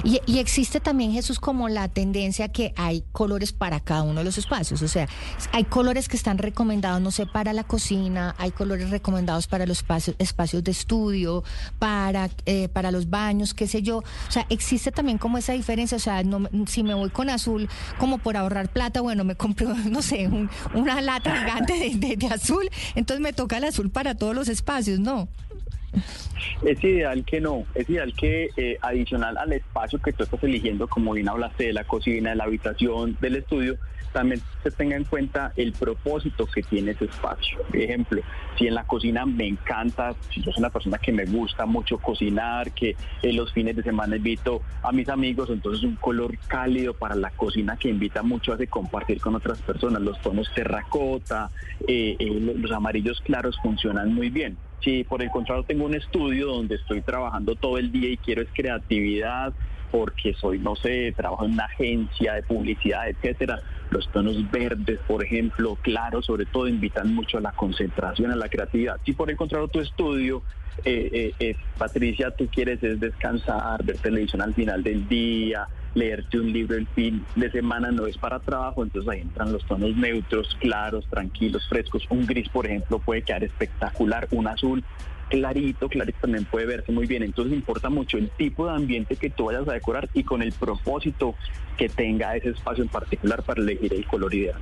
Y, 0.04 0.20
y 0.26 0.38
existe 0.38 0.80
también, 0.80 1.12
Jesús, 1.12 1.38
como 1.40 1.65
la 1.68 1.88
tendencia 1.88 2.48
que 2.48 2.72
hay 2.76 3.04
colores 3.12 3.52
para 3.52 3.80
cada 3.80 4.02
uno 4.02 4.20
de 4.20 4.24
los 4.24 4.38
espacios, 4.38 4.82
o 4.82 4.88
sea, 4.88 5.08
hay 5.52 5.64
colores 5.64 6.08
que 6.08 6.16
están 6.16 6.38
recomendados, 6.38 7.00
no 7.00 7.10
sé, 7.10 7.26
para 7.26 7.52
la 7.52 7.64
cocina, 7.64 8.34
hay 8.38 8.50
colores 8.50 8.90
recomendados 8.90 9.46
para 9.46 9.66
los 9.66 9.78
espacios, 9.78 10.16
espacios 10.18 10.64
de 10.64 10.70
estudio, 10.70 11.44
para, 11.78 12.30
eh, 12.46 12.68
para 12.68 12.90
los 12.90 13.10
baños, 13.10 13.54
qué 13.54 13.66
sé 13.66 13.82
yo, 13.82 13.98
o 13.98 14.30
sea, 14.30 14.46
existe 14.50 14.92
también 14.92 15.18
como 15.18 15.38
esa 15.38 15.52
diferencia, 15.52 15.96
o 15.96 16.00
sea, 16.00 16.22
no, 16.22 16.48
si 16.66 16.82
me 16.82 16.94
voy 16.94 17.10
con 17.10 17.30
azul, 17.30 17.68
como 17.98 18.18
por 18.18 18.36
ahorrar 18.36 18.68
plata, 18.68 19.00
bueno, 19.00 19.24
me 19.24 19.34
compro, 19.34 19.74
no 19.90 20.02
sé, 20.02 20.28
una 20.74 21.00
lata 21.00 21.36
gigante 21.36 21.90
de, 21.94 22.26
azul, 22.26 22.68
entonces 22.94 23.22
me 23.22 23.32
toca 23.32 23.58
el 23.58 23.64
azul 23.64 23.90
para 23.90 24.14
todos 24.14 24.34
los 24.34 24.48
espacios, 24.48 24.98
¿no? 24.98 25.28
Es 26.62 26.82
ideal 26.82 27.24
que 27.24 27.40
no, 27.40 27.64
es 27.74 27.88
ideal 27.88 28.12
que 28.14 28.50
eh, 28.56 28.78
adicional 28.80 29.36
al 29.36 29.52
espacio 29.52 30.00
que 30.00 30.12
tú 30.12 30.24
estás 30.24 30.42
eligiendo, 30.44 30.88
como 30.88 31.12
bien 31.12 31.28
hablaste 31.28 31.64
de 31.64 31.72
la 31.72 31.84
cocina, 31.84 32.30
de 32.30 32.36
la 32.36 32.44
habitación, 32.44 33.16
del 33.20 33.36
estudio, 33.36 33.78
también 34.16 34.40
se 34.62 34.70
tenga 34.70 34.96
en 34.96 35.04
cuenta 35.04 35.52
el 35.56 35.72
propósito 35.74 36.46
que 36.46 36.62
tiene 36.62 36.92
ese 36.92 37.04
espacio. 37.04 37.58
Por 37.68 37.76
ejemplo, 37.76 38.22
si 38.56 38.66
en 38.66 38.74
la 38.74 38.84
cocina 38.84 39.26
me 39.26 39.46
encanta, 39.46 40.14
si 40.32 40.40
yo 40.40 40.52
soy 40.52 40.60
una 40.60 40.70
persona 40.70 40.96
que 40.96 41.12
me 41.12 41.26
gusta 41.26 41.66
mucho 41.66 41.98
cocinar, 41.98 42.72
que 42.72 42.96
en 43.20 43.36
los 43.36 43.52
fines 43.52 43.76
de 43.76 43.82
semana 43.82 44.16
invito 44.16 44.62
a 44.82 44.90
mis 44.90 45.10
amigos, 45.10 45.50
entonces 45.50 45.84
un 45.84 45.96
color 45.96 46.38
cálido 46.46 46.94
para 46.94 47.14
la 47.14 47.28
cocina 47.30 47.76
que 47.76 47.90
invita 47.90 48.22
mucho 48.22 48.54
a 48.54 48.58
compartir 48.70 49.20
con 49.20 49.34
otras 49.34 49.60
personas. 49.60 50.00
Los 50.00 50.18
tonos 50.22 50.50
terracota, 50.54 51.50
eh, 51.86 52.16
eh, 52.18 52.54
los 52.56 52.72
amarillos 52.72 53.20
claros 53.20 53.58
funcionan 53.62 54.14
muy 54.14 54.30
bien. 54.30 54.56
Si 54.80 55.04
por 55.04 55.22
el 55.22 55.30
contrario 55.30 55.64
tengo 55.64 55.84
un 55.84 55.94
estudio 55.94 56.46
donde 56.46 56.76
estoy 56.76 57.02
trabajando 57.02 57.54
todo 57.54 57.78
el 57.78 57.90
día 57.90 58.10
y 58.10 58.16
quiero 58.16 58.42
es 58.42 58.48
creatividad, 58.54 59.52
porque 59.90 60.34
soy, 60.34 60.58
no 60.58 60.76
sé, 60.76 61.12
trabajo 61.16 61.44
en 61.44 61.52
una 61.52 61.64
agencia 61.64 62.34
de 62.34 62.42
publicidad, 62.42 63.08
etcétera. 63.08 63.60
Los 63.90 64.10
tonos 64.10 64.50
verdes, 64.50 64.98
por 65.06 65.24
ejemplo, 65.24 65.76
claros, 65.80 66.26
sobre 66.26 66.46
todo, 66.46 66.68
invitan 66.68 67.14
mucho 67.14 67.38
a 67.38 67.40
la 67.40 67.52
concentración, 67.52 68.30
a 68.30 68.36
la 68.36 68.48
creatividad. 68.48 68.98
Si 69.04 69.12
por 69.12 69.30
el 69.30 69.36
contrario 69.36 69.68
tu 69.68 69.80
estudio, 69.80 70.42
eh, 70.84 71.08
eh, 71.12 71.34
eh, 71.38 71.56
Patricia, 71.78 72.30
tú 72.32 72.48
quieres 72.48 72.82
es 72.82 73.00
descansar, 73.00 73.82
ver 73.84 73.96
televisión 73.98 74.42
al 74.42 74.54
final 74.54 74.82
del 74.82 75.08
día, 75.08 75.68
leerte 75.96 76.38
un 76.38 76.52
libro 76.52 76.76
el 76.76 76.86
fin 76.88 77.24
de 77.34 77.50
semana, 77.50 77.90
no 77.90 78.06
es 78.06 78.18
para 78.18 78.38
trabajo, 78.38 78.82
entonces 78.82 79.10
ahí 79.10 79.20
entran 79.22 79.52
los 79.52 79.64
tonos 79.64 79.96
neutros, 79.96 80.56
claros, 80.60 81.06
tranquilos, 81.08 81.66
frescos. 81.68 82.06
Un 82.10 82.26
gris, 82.26 82.48
por 82.48 82.66
ejemplo, 82.66 82.98
puede 82.98 83.22
quedar 83.22 83.42
espectacular, 83.42 84.28
un 84.30 84.46
azul 84.46 84.84
clarito, 85.28 85.88
clarito 85.88 86.18
también 86.20 86.44
puede 86.44 86.66
verse 86.66 86.92
muy 86.92 87.06
bien. 87.06 87.22
Entonces 87.22 87.54
importa 87.54 87.90
mucho 87.90 88.18
el 88.18 88.30
tipo 88.30 88.66
de 88.66 88.72
ambiente 88.72 89.16
que 89.16 89.30
tú 89.30 89.46
vayas 89.46 89.68
a 89.68 89.72
decorar 89.72 90.08
y 90.14 90.24
con 90.24 90.42
el 90.42 90.52
propósito 90.52 91.34
que 91.76 91.88
tenga 91.88 92.36
ese 92.36 92.50
espacio 92.50 92.82
en 92.82 92.88
particular 92.88 93.42
para 93.42 93.60
elegir 93.60 93.92
el 93.92 94.06
color 94.06 94.34
ideal. 94.34 94.60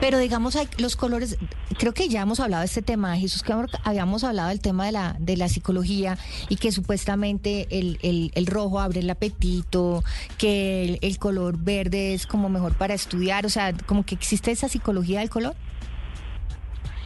Pero 0.00 0.18
digamos, 0.18 0.58
los 0.78 0.96
colores, 0.96 1.38
creo 1.78 1.94
que 1.94 2.08
ya 2.08 2.22
hemos 2.22 2.40
hablado 2.40 2.60
de 2.60 2.66
este 2.66 2.82
tema, 2.82 3.16
Jesús, 3.16 3.42
que 3.42 3.54
habíamos 3.82 4.24
hablado 4.24 4.50
del 4.50 4.60
tema 4.60 4.84
de 4.86 4.92
la, 4.92 5.16
de 5.18 5.36
la 5.36 5.48
psicología 5.48 6.18
y 6.48 6.56
que 6.56 6.70
supuestamente 6.70 7.66
el, 7.70 7.98
el, 8.34 8.46
rojo 8.46 8.78
abre 8.80 9.00
el 9.00 9.08
apetito, 9.08 10.04
que 10.36 10.84
el, 10.84 10.98
el 11.00 11.18
color 11.18 11.56
verde 11.58 12.12
es 12.14 12.26
como 12.26 12.48
mejor 12.48 12.74
para 12.74 12.94
estudiar, 12.94 13.46
o 13.46 13.48
sea, 13.48 13.72
como 13.86 14.04
que 14.04 14.14
existe 14.14 14.50
esa 14.50 14.68
psicología 14.68 15.20
del 15.20 15.30
color. 15.30 15.54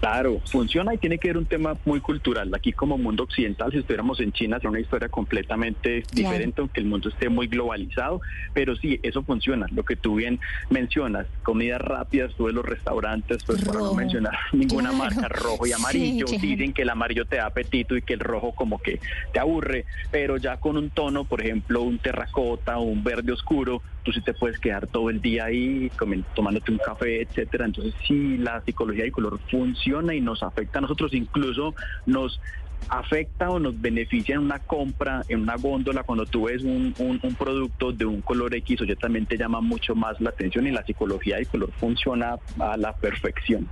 Claro, 0.00 0.40
funciona 0.46 0.94
y 0.94 0.98
tiene 0.98 1.18
que 1.18 1.28
ver 1.28 1.36
un 1.36 1.44
tema 1.44 1.76
muy 1.84 2.00
cultural. 2.00 2.50
Aquí 2.54 2.72
como 2.72 2.96
mundo 2.96 3.24
occidental, 3.24 3.70
si 3.70 3.78
estuviéramos 3.78 4.18
en 4.20 4.32
China, 4.32 4.56
sería 4.56 4.70
una 4.70 4.80
historia 4.80 5.10
completamente 5.10 6.02
diferente, 6.12 6.62
aunque 6.62 6.80
el 6.80 6.86
mundo 6.86 7.10
esté 7.10 7.28
muy 7.28 7.48
globalizado, 7.48 8.22
pero 8.54 8.74
sí, 8.76 8.98
eso 9.02 9.22
funciona. 9.22 9.66
Lo 9.72 9.84
que 9.84 9.96
tú 9.96 10.14
bien 10.14 10.40
mencionas, 10.70 11.26
comidas 11.42 11.82
rápidas, 11.82 12.32
tú 12.34 12.48
los 12.48 12.64
restaurantes, 12.64 13.44
pues 13.44 13.62
para 13.62 13.80
no 13.80 13.92
mencionar 13.92 14.34
ninguna 14.52 14.90
marca, 14.90 15.28
rojo 15.28 15.66
y 15.66 15.72
amarillo, 15.72 16.24
dicen 16.26 16.72
que 16.72 16.82
el 16.82 16.88
amarillo 16.88 17.26
te 17.26 17.36
da 17.36 17.46
apetito 17.46 17.94
y 17.94 18.02
que 18.02 18.14
el 18.14 18.20
rojo 18.20 18.52
como 18.52 18.78
que 18.78 19.00
te 19.34 19.38
aburre, 19.38 19.84
pero 20.10 20.38
ya 20.38 20.56
con 20.56 20.78
un 20.78 20.88
tono, 20.88 21.24
por 21.24 21.42
ejemplo, 21.42 21.82
un 21.82 21.98
terracota 21.98 22.78
o 22.78 22.82
un 22.84 23.04
verde 23.04 23.32
oscuro, 23.32 23.82
tú 24.02 24.12
sí 24.12 24.20
te 24.20 24.34
puedes 24.34 24.58
quedar 24.58 24.86
todo 24.86 25.10
el 25.10 25.20
día 25.20 25.46
ahí 25.46 25.90
tomándote 26.34 26.72
un 26.72 26.78
café, 26.78 27.22
etcétera. 27.22 27.66
Entonces 27.66 27.94
sí, 28.06 28.38
la 28.38 28.60
psicología 28.62 29.04
del 29.04 29.12
color 29.12 29.38
funciona 29.50 30.14
y 30.14 30.20
nos 30.20 30.42
afecta 30.42 30.78
a 30.78 30.82
nosotros, 30.82 31.14
incluso 31.14 31.74
nos 32.06 32.40
afecta 32.88 33.50
o 33.50 33.58
nos 33.58 33.80
beneficia 33.80 34.34
en 34.36 34.42
una 34.42 34.58
compra, 34.58 35.22
en 35.28 35.42
una 35.42 35.56
góndola, 35.56 36.02
cuando 36.02 36.24
tú 36.26 36.44
ves 36.44 36.62
un, 36.62 36.94
un, 36.98 37.34
producto 37.34 37.92
de 37.92 38.06
un 38.06 38.22
color 38.22 38.54
X 38.54 38.80
o 38.80 38.84
ya 38.84 38.96
también 38.96 39.26
te 39.26 39.36
llama 39.36 39.60
mucho 39.60 39.94
más 39.94 40.20
la 40.20 40.30
atención 40.30 40.66
y 40.66 40.70
la 40.70 40.84
psicología 40.84 41.36
del 41.36 41.46
color 41.46 41.70
funciona 41.72 42.36
a 42.58 42.76
la 42.76 42.94
perfección. 42.94 43.68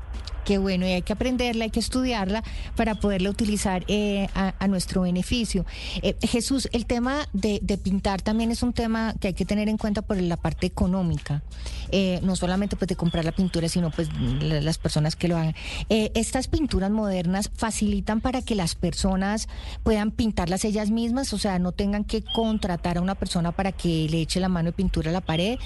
Qué 0.49 0.57
bueno, 0.57 0.87
y 0.87 0.93
hay 0.93 1.03
que 1.03 1.13
aprenderla, 1.13 1.65
hay 1.65 1.71
que 1.71 1.79
estudiarla 1.79 2.43
para 2.75 2.95
poderla 2.95 3.29
utilizar 3.29 3.85
eh, 3.87 4.29
a, 4.33 4.67
nuestro 4.67 5.03
beneficio. 5.03 5.67
Eh, 6.01 6.17
Jesús, 6.23 6.71
el 6.73 6.87
tema 6.87 7.29
de, 7.35 7.61
pintar 7.85 8.23
también 8.23 8.51
es 8.51 8.63
un 8.63 8.73
tema 8.73 9.15
que 9.21 9.29
hay 9.29 9.35
que 9.35 9.45
tener 9.45 9.69
en 9.69 9.77
cuenta 9.77 10.01
por 10.01 10.19
la 10.19 10.39
parte 10.39 10.67
económica. 10.67 11.43
Eh, 11.91 12.21
no 12.23 12.35
solamente 12.35 12.77
pues 12.77 12.89
de 12.89 12.97
comprar 12.97 13.27
la 13.27 13.33
pintura, 13.33 13.69
sino 13.69 13.91
pues 13.91 14.09
las 14.41 14.79
personas 14.79 15.17
que 15.17 15.29
lo 15.29 15.37
hagan. 15.37 15.55
estas 15.91 16.49
pinturas 16.49 16.91
modernas 16.91 17.51
facilitan 17.55 18.23
para 18.23 18.41
que 18.41 18.55
las 18.55 18.75
personas 18.75 19.49
puedan 19.83 20.13
pintarlas 20.13 20.65
ellas 20.65 20.89
mismas, 20.89 21.35
o 21.35 21.39
sea, 21.39 21.59
no 21.59 21.73
tengan 21.73 22.05
que 22.05 22.23
contratar 22.23 22.97
a 22.97 23.03
una 23.03 23.17
persona 23.17 23.53
para 23.53 23.73
que 23.73 24.09
le 24.09 24.23
eche 24.23 24.41
la 24.41 24.49
mano 24.49 24.69
de 24.69 24.73
pintura 24.73 25.11
a 25.11 25.13
la 25.13 25.21
pared. 25.21 25.59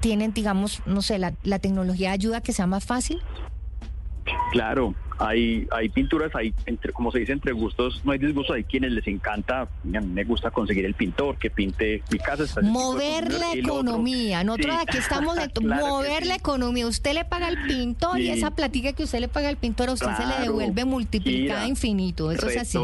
tienen, 0.00 0.34
digamos, 0.34 0.82
no 0.84 1.00
sé, 1.00 1.16
la, 1.20 1.32
la 1.44 1.60
tecnología 1.60 2.10
ayuda 2.10 2.38
a 2.38 2.40
que 2.40 2.52
sea 2.52 2.66
más 2.66 2.84
fácil. 2.84 3.20
Claro, 4.52 4.94
hay, 5.18 5.66
hay 5.70 5.88
pinturas, 5.88 6.34
hay, 6.34 6.52
entre, 6.66 6.92
como 6.92 7.10
se 7.10 7.20
dice, 7.20 7.32
entre 7.32 7.52
gustos, 7.52 8.02
no 8.04 8.12
hay 8.12 8.18
disgusto, 8.18 8.52
hay 8.52 8.64
quienes 8.64 8.92
les 8.92 9.06
encanta, 9.06 9.68
me 9.84 10.24
gusta 10.24 10.50
conseguir 10.50 10.84
el 10.84 10.94
pintor 10.94 11.36
que 11.38 11.50
pinte 11.50 12.02
mi 12.10 12.18
casa. 12.18 12.60
Mover 12.62 13.32
la 13.32 13.54
economía, 13.54 14.44
nosotros 14.44 14.76
aquí 14.80 14.98
estamos 14.98 15.36
de 15.36 15.48
mover 15.60 16.26
la 16.26 16.36
economía, 16.36 16.86
usted 16.86 17.14
le 17.14 17.24
paga 17.24 17.46
al 17.46 17.66
pintor 17.66 18.20
y 18.20 18.30
esa 18.30 18.50
platica 18.50 18.92
que 18.92 19.04
usted 19.04 19.20
le 19.20 19.28
paga 19.28 19.48
al 19.48 19.56
pintor 19.56 19.88
a 19.88 19.92
usted 19.92 20.10
se 20.16 20.26
le 20.26 20.34
devuelve 20.42 20.84
multiplicada 20.84 21.66
infinito, 21.66 22.30
eso 22.30 22.48
es 22.48 22.56
así. 22.58 22.78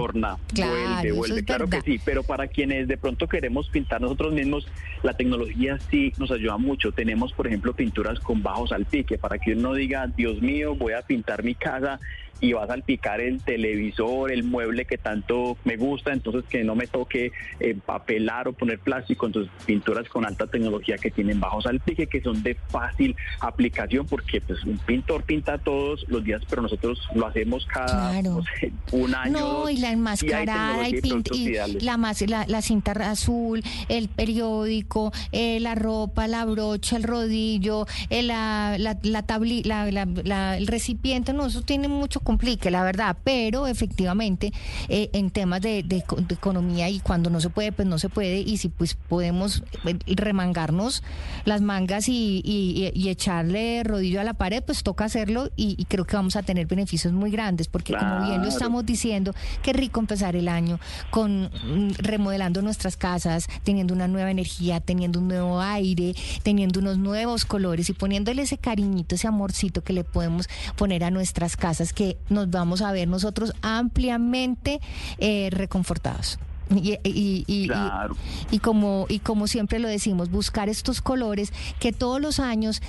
Claro, 0.54 1.14
vuelve, 1.14 1.44
claro 1.44 1.68
que 1.68 1.80
sí, 1.82 2.00
pero 2.04 2.22
para 2.22 2.48
quienes 2.48 2.88
de 2.88 2.96
pronto 2.96 3.28
queremos 3.28 3.68
pintar 3.68 4.00
nosotros 4.00 4.32
mismos, 4.32 4.66
la 5.02 5.14
tecnología 5.14 5.78
sí 5.90 6.12
nos 6.18 6.30
ayuda 6.30 6.56
mucho. 6.56 6.92
Tenemos, 6.92 7.32
por 7.32 7.46
ejemplo, 7.46 7.74
pinturas 7.74 8.20
con 8.20 8.42
bajos 8.42 8.72
al 8.72 8.84
pique, 8.84 9.18
para 9.18 9.38
que 9.38 9.52
uno 9.52 9.74
diga, 9.74 10.06
Dios 10.06 10.40
mío, 10.40 10.74
voy 10.74 10.92
a 10.92 11.02
pintar 11.02 11.42
mi 11.42 11.54
casa 11.54 12.00
y 12.42 12.52
va 12.52 12.64
a 12.64 12.66
salpicar 12.66 13.20
el 13.20 13.40
televisor, 13.40 14.32
el 14.32 14.42
mueble 14.42 14.84
que 14.84 14.98
tanto 14.98 15.56
me 15.64 15.76
gusta, 15.76 16.12
entonces 16.12 16.44
que 16.50 16.64
no 16.64 16.74
me 16.74 16.88
toque 16.88 17.30
empapelar 17.60 18.48
o 18.48 18.52
poner 18.52 18.80
plástico, 18.80 19.26
entonces 19.26 19.50
pinturas 19.64 20.08
con 20.08 20.26
alta 20.26 20.48
tecnología 20.48 20.98
que 20.98 21.12
tienen 21.12 21.38
bajo 21.38 21.62
salpique, 21.62 22.08
que 22.08 22.20
son 22.20 22.42
de 22.42 22.56
fácil 22.68 23.14
aplicación, 23.40 24.06
porque 24.06 24.40
pues 24.40 24.64
un 24.64 24.76
pintor 24.78 25.22
pinta 25.22 25.56
todos 25.58 26.04
los 26.08 26.24
días, 26.24 26.42
pero 26.50 26.62
nosotros 26.62 27.00
lo 27.14 27.28
hacemos 27.28 27.64
cada 27.66 28.10
un 28.90 29.14
año. 29.14 29.32
No, 29.32 29.70
y 29.70 29.76
la 29.76 29.92
enmascarada, 29.92 30.88
y, 30.88 31.00
la, 31.80 32.44
la, 32.48 32.62
cinta 32.62 32.92
azul, 33.08 33.62
el 33.88 34.08
periódico, 34.08 35.12
eh, 35.30 35.60
la 35.60 35.76
ropa, 35.76 36.26
la 36.26 36.44
brocha, 36.44 36.96
el 36.96 37.04
rodillo, 37.04 37.86
eh, 38.10 38.24
la, 38.24 38.76
la, 38.78 38.98
la, 39.04 40.56
el 40.56 40.66
recipiente, 40.66 41.32
no, 41.32 41.46
eso 41.46 41.62
tiene 41.62 41.86
mucho 41.86 42.18
complique, 42.32 42.70
la 42.70 42.82
verdad, 42.82 43.14
pero 43.24 43.66
efectivamente 43.66 44.52
eh, 44.88 45.10
en 45.12 45.30
temas 45.30 45.60
de, 45.60 45.82
de 45.82 45.98
eco- 45.98 46.16
de 46.16 46.34
economía 46.34 46.88
y 46.88 46.98
cuando 47.00 47.28
no 47.28 47.40
se 47.40 47.50
puede, 47.50 47.72
pues 47.72 47.86
no 47.86 47.98
se 47.98 48.08
puede 48.08 48.38
y 48.40 48.56
si 48.56 48.68
pues 48.70 48.94
podemos 48.94 49.62
eh, 49.84 49.98
remangarnos 50.16 51.02
las 51.44 51.60
mangas 51.60 52.08
y, 52.08 52.40
y- 52.42 52.90
y- 52.94 53.00
y 53.02 53.08
echarle 53.10 53.82
rodillo 53.84 54.20
a 54.20 54.24
la 54.24 54.32
pared, 54.32 54.62
pues 54.64 54.82
toca 54.82 55.04
hacerlo 55.04 55.50
y, 55.56 55.74
y 55.78 55.84
creo 55.84 56.06
que 56.06 56.16
vamos 56.16 56.36
a 56.36 56.42
tener 56.42 56.66
beneficios 56.66 57.12
muy 57.12 57.30
grandes 57.30 57.68
porque 57.68 57.92
como 57.92 58.26
bien 58.26 58.40
lo 58.42 58.48
estamos 58.48 58.86
diciendo, 58.86 59.34
qué 59.62 59.74
rico 59.74 60.00
empezar 60.00 60.34
el 60.34 60.48
año 60.48 60.80
con 61.10 61.44
mm, 61.44 61.90
remodelando 61.98 62.62
nuestras 62.62 62.96
casas, 62.96 63.46
teniendo 63.62 63.92
una 63.92 64.08
nueva 64.08 64.30
energía, 64.30 64.80
teniendo 64.80 65.20
un 65.20 65.28
nuevo 65.28 65.60
aire, 65.60 66.14
teniendo 66.42 66.80
unos 66.80 66.96
nuevos 66.96 67.44
colores 67.44 67.90
y 67.90 67.92
poniéndole 67.92 68.42
ese 68.42 68.56
cariñito, 68.56 69.16
ese 69.16 69.28
amorcito 69.28 69.82
que 69.84 69.92
le 69.92 70.04
podemos 70.04 70.48
poner 70.76 71.04
a 71.04 71.10
nuestras 71.10 71.56
casas 71.56 71.92
que 71.92 72.11
nos 72.28 72.50
vamos 72.50 72.82
a 72.82 72.92
ver 72.92 73.08
nosotros 73.08 73.52
ampliamente 73.62 74.80
eh, 75.18 75.48
reconfortados. 75.52 76.38
Y, 76.70 76.92
y- 76.92 76.98
y- 77.04 77.44
y- 77.46 77.66
Claro. 77.66 78.16
y 78.50 78.58
como 78.60 79.04
y 79.10 79.18
como 79.18 79.46
siempre 79.46 79.78
lo 79.78 79.88
decimos 79.88 80.30
buscar 80.30 80.70
estos 80.70 81.02
colores 81.02 81.52
que 81.80 81.92
todos 81.92 82.18
los 82.18 82.40
años 82.40 82.80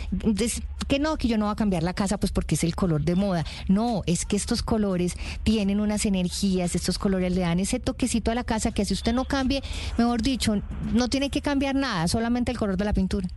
que 0.87 0.99
no 0.99 1.17
que 1.17 1.27
yo 1.27 1.37
no 1.37 1.45
voy 1.45 1.51
a 1.51 1.55
cambiar 1.57 1.83
la 1.83 1.93
casa 1.93 2.17
pues 2.17 2.31
porque 2.31 2.55
es 2.55 2.63
el 2.63 2.75
color 2.77 3.03
de 3.03 3.15
moda 3.15 3.43
no 3.67 4.03
es 4.05 4.25
que 4.25 4.37
estos 4.37 4.63
colores 4.63 5.15
tienen 5.43 5.81
unas 5.81 6.05
energías 6.05 6.75
estos 6.75 6.97
colores 6.97 7.33
le 7.33 7.41
dan 7.41 7.59
ese 7.59 7.79
toquecito 7.81 8.31
a 8.31 8.35
la 8.35 8.45
casa 8.45 8.71
que 8.71 8.85
si 8.85 8.93
usted 8.93 9.11
no 9.11 9.25
cambie 9.25 9.61
mejor 9.97 10.21
dicho 10.21 10.61
no 10.93 11.09
tiene 11.09 11.29
que 11.29 11.41
cambiar 11.41 11.75
nada 11.75 12.07
solamente 12.07 12.51
el 12.53 12.57
color 12.59 12.77
de 12.77 12.85
la 12.85 12.93
pintura 12.93 13.27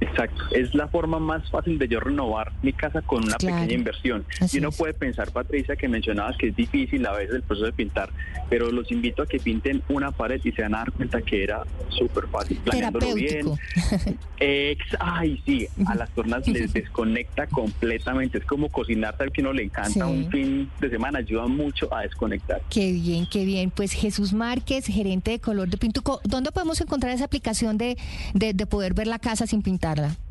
Exacto, 0.00 0.42
es 0.52 0.74
la 0.74 0.86
forma 0.88 1.18
más 1.18 1.48
fácil 1.50 1.78
de 1.78 1.88
yo 1.88 1.98
renovar 2.00 2.52
mi 2.62 2.72
casa 2.72 3.02
con 3.02 3.24
una 3.24 3.36
Claro. 3.36 3.56
pequeña 3.56 3.74
inversión. 3.78 4.24
Así 4.40 4.56
y 4.56 4.60
uno 4.60 4.68
es. 4.68 4.76
puede 4.76 4.94
pensar, 4.94 5.30
Patricia, 5.32 5.74
que 5.76 5.88
mencionabas 5.88 6.36
que 6.36 6.48
es 6.48 6.56
difícil 6.56 7.04
a 7.06 7.12
veces 7.12 7.34
el 7.34 7.42
proceso 7.42 7.66
de 7.66 7.72
pintar, 7.72 8.10
pero 8.48 8.70
los 8.70 8.90
invito 8.92 9.22
a 9.22 9.26
que 9.26 9.38
pinten 9.40 9.82
una 9.88 10.12
pared 10.12 10.40
y 10.44 10.52
se 10.52 10.62
van 10.62 10.74
a 10.74 10.78
dar 10.78 10.92
cuenta 10.92 11.20
que 11.22 11.42
era 11.42 11.64
súper 11.88 12.26
fácil, 12.28 12.58
planeándolo 12.58 13.14
bien. 13.14 13.46
Ex, 14.40 14.84
ay, 15.00 15.42
sí, 15.44 15.66
a 15.86 15.94
las 15.96 16.10
personas 16.10 16.46
les 16.46 16.72
desconecta 16.72 17.46
completamente. 17.48 18.38
Es 18.38 18.44
como 18.44 18.68
cocinar, 18.68 19.16
tal 19.16 19.32
que 19.32 19.40
uno 19.40 19.52
le 19.52 19.64
encanta 19.64 19.88
Sí. 19.90 20.00
un 20.00 20.30
fin 20.30 20.70
de 20.80 20.90
semana, 20.90 21.18
ayuda 21.18 21.46
mucho 21.48 21.92
a 21.92 22.02
desconectar. 22.02 22.60
Qué 22.70 22.92
bien, 22.92 23.26
qué 23.30 23.44
bien. 23.44 23.70
Pues 23.72 23.92
Jesús 23.92 24.32
Márquez, 24.32 24.86
gerente 24.86 25.32
de 25.32 25.40
color 25.40 25.68
de 25.68 25.76
Pintuco. 25.76 26.20
¿Dónde 26.24 26.52
podemos 26.52 26.80
encontrar 26.80 27.12
esa 27.12 27.24
aplicación 27.24 27.78
de, 27.78 27.96
de, 28.34 28.52
de 28.52 28.66
poder 28.66 28.94
ver 28.94 29.08
la 29.08 29.18
casa 29.18 29.46
sin 29.46 29.62
pintarla? 29.94 30.27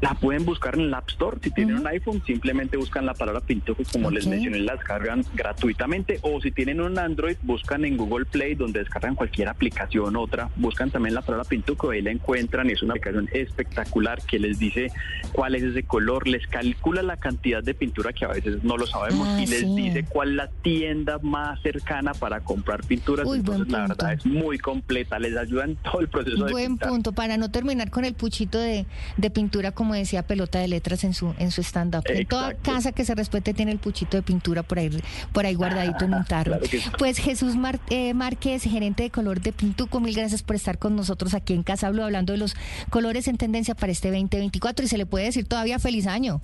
La 0.00 0.12
pueden 0.14 0.44
buscar 0.44 0.74
en 0.74 0.82
el 0.82 0.94
App 0.94 1.08
Store. 1.08 1.38
Si 1.42 1.50
tienen 1.50 1.76
un 1.76 1.86
iPhone, 1.86 2.22
simplemente 2.26 2.76
buscan 2.76 3.06
la 3.06 3.14
palabra 3.14 3.40
Pintuco, 3.40 3.82
como 3.90 4.10
les 4.10 4.26
mencioné, 4.26 4.58
la 4.58 4.74
descargan 4.74 5.24
gratuitamente. 5.34 6.18
O 6.22 6.40
si 6.40 6.50
tienen 6.50 6.80
un 6.80 6.98
Android, 6.98 7.36
buscan 7.42 7.84
en 7.84 7.96
Google 7.96 8.26
Play, 8.26 8.54
donde 8.54 8.80
descargan 8.80 9.14
cualquier 9.14 9.48
aplicación, 9.48 10.16
otra. 10.16 10.50
Buscan 10.56 10.90
también 10.90 11.14
la 11.14 11.22
palabra 11.22 11.48
Pintuco, 11.48 11.90
ahí 11.90 12.02
la 12.02 12.10
encuentran. 12.10 12.68
Es 12.68 12.82
una 12.82 12.92
aplicación 12.92 13.28
espectacular 13.32 14.20
que 14.22 14.38
les 14.38 14.58
dice 14.58 14.92
cuál 15.32 15.54
es 15.54 15.62
ese 15.62 15.82
color, 15.84 16.26
les 16.28 16.46
calcula 16.46 17.02
la 17.02 17.16
cantidad 17.16 17.62
de 17.62 17.74
pintura 17.74 18.12
que 18.12 18.24
a 18.24 18.28
veces 18.28 18.62
no 18.64 18.76
lo 18.76 18.86
sabemos 18.86 19.26
Ah, 19.28 19.40
y 19.40 19.46
les 19.46 19.60
sí. 19.60 19.74
dice 19.76 20.04
cuál 20.04 20.30
es 20.30 20.34
la 20.36 20.48
tienda 20.62 21.18
más 21.22 21.60
cercana 21.62 22.12
para 22.12 22.40
comprar 22.40 22.84
pinturas. 22.84 23.26
Uy, 23.26 23.40
buen 23.40 23.62
Entonces, 23.62 23.72
la 23.72 23.86
verdad 23.86 24.12
es 24.12 24.26
muy 24.26 24.58
completa, 24.58 25.18
les 25.18 25.36
ayuda 25.36 25.64
en 25.64 25.76
todo 25.76 26.00
el 26.00 26.08
proceso 26.08 26.44
de 26.44 26.52
Buen 26.52 26.78
punto, 26.78 27.12
para 27.12 27.36
no 27.36 27.50
terminar 27.50 27.90
con 27.90 28.04
el 28.04 28.14
puchito 28.14 28.58
de, 28.58 28.86
de 29.16 29.30
pintura, 29.30 29.72
como 29.72 29.85
decía 29.94 30.22
Pelota 30.22 30.58
de 30.58 30.68
Letras 30.68 31.04
en 31.04 31.14
su 31.14 31.34
en 31.38 31.50
su 31.50 31.62
stand-up. 31.62 32.04
En 32.06 32.26
toda 32.26 32.54
casa 32.54 32.92
que 32.92 33.04
se 33.04 33.14
respete 33.14 33.54
tiene 33.54 33.72
el 33.72 33.78
puchito 33.78 34.16
de 34.16 34.22
pintura 34.22 34.62
por 34.62 34.78
ahí, 34.78 34.90
por 35.32 35.46
ahí 35.46 35.54
guardadito 35.54 36.04
en 36.04 36.14
un 36.14 36.24
tarro. 36.28 36.52
Claro 36.52 36.68
que 36.70 36.80
sí. 36.80 36.90
Pues 36.98 37.18
Jesús 37.18 37.56
Mar- 37.56 37.80
eh, 37.90 38.14
Márquez, 38.14 38.62
gerente 38.62 39.02
de 39.04 39.10
color 39.10 39.40
de 39.40 39.52
Pintuco, 39.52 40.00
mil 40.00 40.14
gracias 40.14 40.42
por 40.42 40.56
estar 40.56 40.78
con 40.78 40.96
nosotros 40.96 41.34
aquí 41.34 41.52
en 41.54 41.62
Casa 41.62 41.90
Blue 41.90 42.02
hablando 42.02 42.32
de 42.32 42.38
los 42.38 42.54
colores 42.90 43.28
en 43.28 43.36
tendencia 43.36 43.74
para 43.74 43.92
este 43.92 44.10
2024 44.10 44.84
y 44.84 44.88
se 44.88 44.98
le 44.98 45.06
puede 45.06 45.26
decir 45.26 45.46
todavía 45.46 45.78
feliz 45.78 46.06
año. 46.06 46.40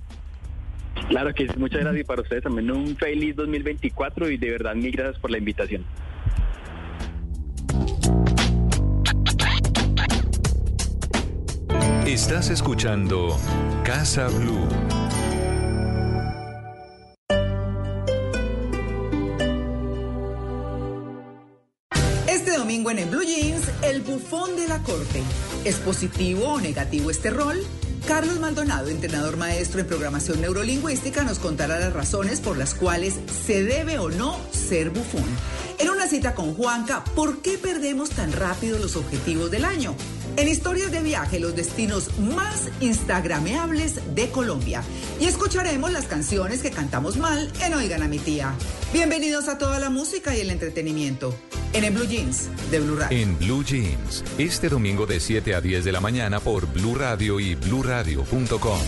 Claro 1.09 1.33
que 1.35 1.47
sí, 1.49 1.53
muchas 1.57 1.81
gracias 1.81 2.03
y 2.03 2.05
para 2.05 2.23
ustedes 2.23 2.43
también 2.43 2.71
un 2.71 2.97
feliz 2.97 3.35
2024 3.35 4.31
y 4.31 4.37
de 4.37 4.51
verdad 4.51 4.75
mil 4.75 4.93
gracias 4.93 5.19
por 5.21 5.31
la 5.31 5.39
invitación. 5.39 5.85
Estás 12.07 12.51
escuchando 12.51 13.39
Casa 13.85 14.27
Blue. 14.27 14.67
Este 22.27 22.57
domingo 22.59 22.91
en, 22.91 22.99
En 22.99 23.11
Blue 23.13 23.23
Jeans, 23.23 23.63
el 23.85 24.01
bufón 24.01 24.57
de 24.57 24.67
la 24.67 24.81
corte. 24.83 25.23
¿Es 25.65 25.77
positivo 25.77 26.55
o 26.55 26.61
negativo 26.61 27.09
este 27.09 27.31
rol? 27.31 27.63
Carlos 28.09 28.41
Maldonado, 28.41 28.89
entrenador 28.89 29.37
maestro 29.37 29.81
en 29.81 29.87
programación 29.87 30.41
neurolingüística, 30.41 31.23
nos 31.23 31.39
contará 31.39 31.79
las 31.79 31.93
razones 31.93 32.41
por 32.41 32.57
las 32.57 32.75
cuales 32.75 33.21
se 33.47 33.63
debe 33.63 34.01
o 34.01 34.11
no 34.11 34.37
ser 34.51 34.91
bufón. 34.91 35.25
En 35.79 35.89
una 35.89 36.09
cita 36.09 36.35
con 36.35 36.55
Juanca, 36.55 37.05
¿por 37.15 37.43
qué 37.43 37.59
perdemos 37.59 38.11
tan 38.11 38.33
rápido 38.33 38.81
los 38.81 38.97
objetivos 38.97 39.53
del 39.53 39.65
año? 39.65 39.95
En 40.37 40.49
historias 40.49 40.91
de 40.91 41.03
viaje, 41.03 41.39
los 41.39 41.55
destinos 41.55 42.19
más 42.19 42.69
instagrameables 42.81 44.15
de 44.15 44.31
Colombia. 44.31 44.83
Y 45.21 45.27
escucharemos 45.27 45.93
las 45.93 46.07
canciones 46.07 46.63
que 46.63 46.71
cantamos 46.71 47.17
mal 47.17 47.51
en 47.63 47.75
Oigan 47.75 48.03
a 48.03 48.09
mi 48.09 48.19
tía. 48.19 48.55
Bienvenidos 48.93 49.49
a 49.49 49.59
toda 49.59 49.79
la 49.79 49.91
música 49.91 50.35
y 50.35 50.41
el 50.41 50.51
entretenimiento. 50.51 51.35
En 51.75 51.85
el 51.85 51.93
Blue 51.93 52.07
Jeans 52.07 52.49
de 52.71 52.81
Blue 52.81 52.97
Radio. 52.97 53.19
En 53.19 53.39
Blue 53.39 53.65
Jeans, 53.65 54.25
este 54.39 54.69
domingo 54.69 55.07
de 55.07 55.21
7 55.21 55.55
a 55.55 55.61
10 55.61 55.85
de 55.85 55.93
la 55.93 56.01
mañana 56.01 56.41
por 56.41 56.67
Blue 56.67 56.95
Radio 56.95 57.39
y 57.39 57.55
bluradio.com. 57.55 58.81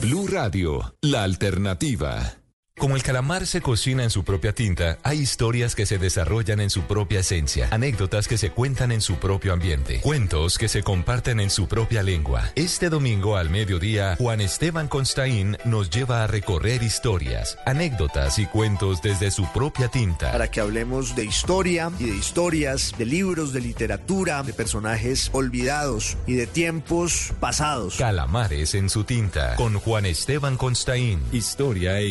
Blue 0.00 0.26
Radio, 0.26 0.94
la 1.02 1.22
alternativa. 1.22 2.43
Como 2.76 2.96
el 2.96 3.04
calamar 3.04 3.46
se 3.46 3.60
cocina 3.60 4.02
en 4.02 4.10
su 4.10 4.24
propia 4.24 4.52
tinta, 4.52 4.98
hay 5.04 5.20
historias 5.20 5.76
que 5.76 5.86
se 5.86 5.96
desarrollan 5.96 6.58
en 6.58 6.70
su 6.70 6.82
propia 6.82 7.20
esencia, 7.20 7.68
anécdotas 7.70 8.26
que 8.26 8.36
se 8.36 8.50
cuentan 8.50 8.90
en 8.90 9.00
su 9.00 9.14
propio 9.14 9.52
ambiente, 9.52 10.00
cuentos 10.00 10.58
que 10.58 10.68
se 10.68 10.82
comparten 10.82 11.38
en 11.38 11.50
su 11.50 11.68
propia 11.68 12.02
lengua. 12.02 12.50
Este 12.56 12.90
domingo 12.90 13.36
al 13.36 13.48
mediodía, 13.48 14.16
Juan 14.18 14.40
Esteban 14.40 14.88
Constaín 14.88 15.56
nos 15.64 15.88
lleva 15.88 16.24
a 16.24 16.26
recorrer 16.26 16.82
historias, 16.82 17.56
anécdotas 17.64 18.40
y 18.40 18.46
cuentos 18.46 19.00
desde 19.00 19.30
su 19.30 19.46
propia 19.52 19.86
tinta. 19.86 20.32
para 20.32 20.50
que 20.50 20.60
hablemos 20.60 21.14
de 21.14 21.24
historia 21.26 21.92
y 22.00 22.06
de 22.06 22.16
historias, 22.16 22.92
de 22.98 23.06
libros, 23.06 23.52
de 23.52 23.60
literatura, 23.60 24.42
de 24.42 24.52
personajes 24.52 25.30
olvidados 25.32 26.16
y 26.26 26.34
de 26.34 26.48
tiempos 26.48 27.34
pasados. 27.38 27.98
Calamares 27.98 28.74
en 28.74 28.90
su 28.90 29.04
tinta, 29.04 29.54
con 29.54 29.74
Juan 29.78 30.06
Esteban 30.06 30.56
Constaín. 30.56 31.22
Historia 31.30 32.00
e 32.00 32.08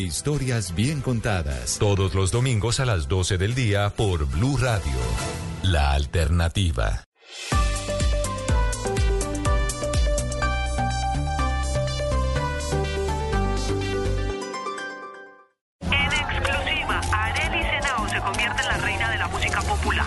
bien 0.74 1.00
contadas. 1.00 1.78
Todos 1.80 2.14
los 2.14 2.30
domingos 2.30 2.78
a 2.78 2.84
las 2.84 3.08
12 3.08 3.38
del 3.38 3.54
día 3.54 3.90
por 3.90 4.26
Blue 4.26 4.56
Radio. 4.56 4.92
La 5.62 5.92
alternativa. 5.92 7.04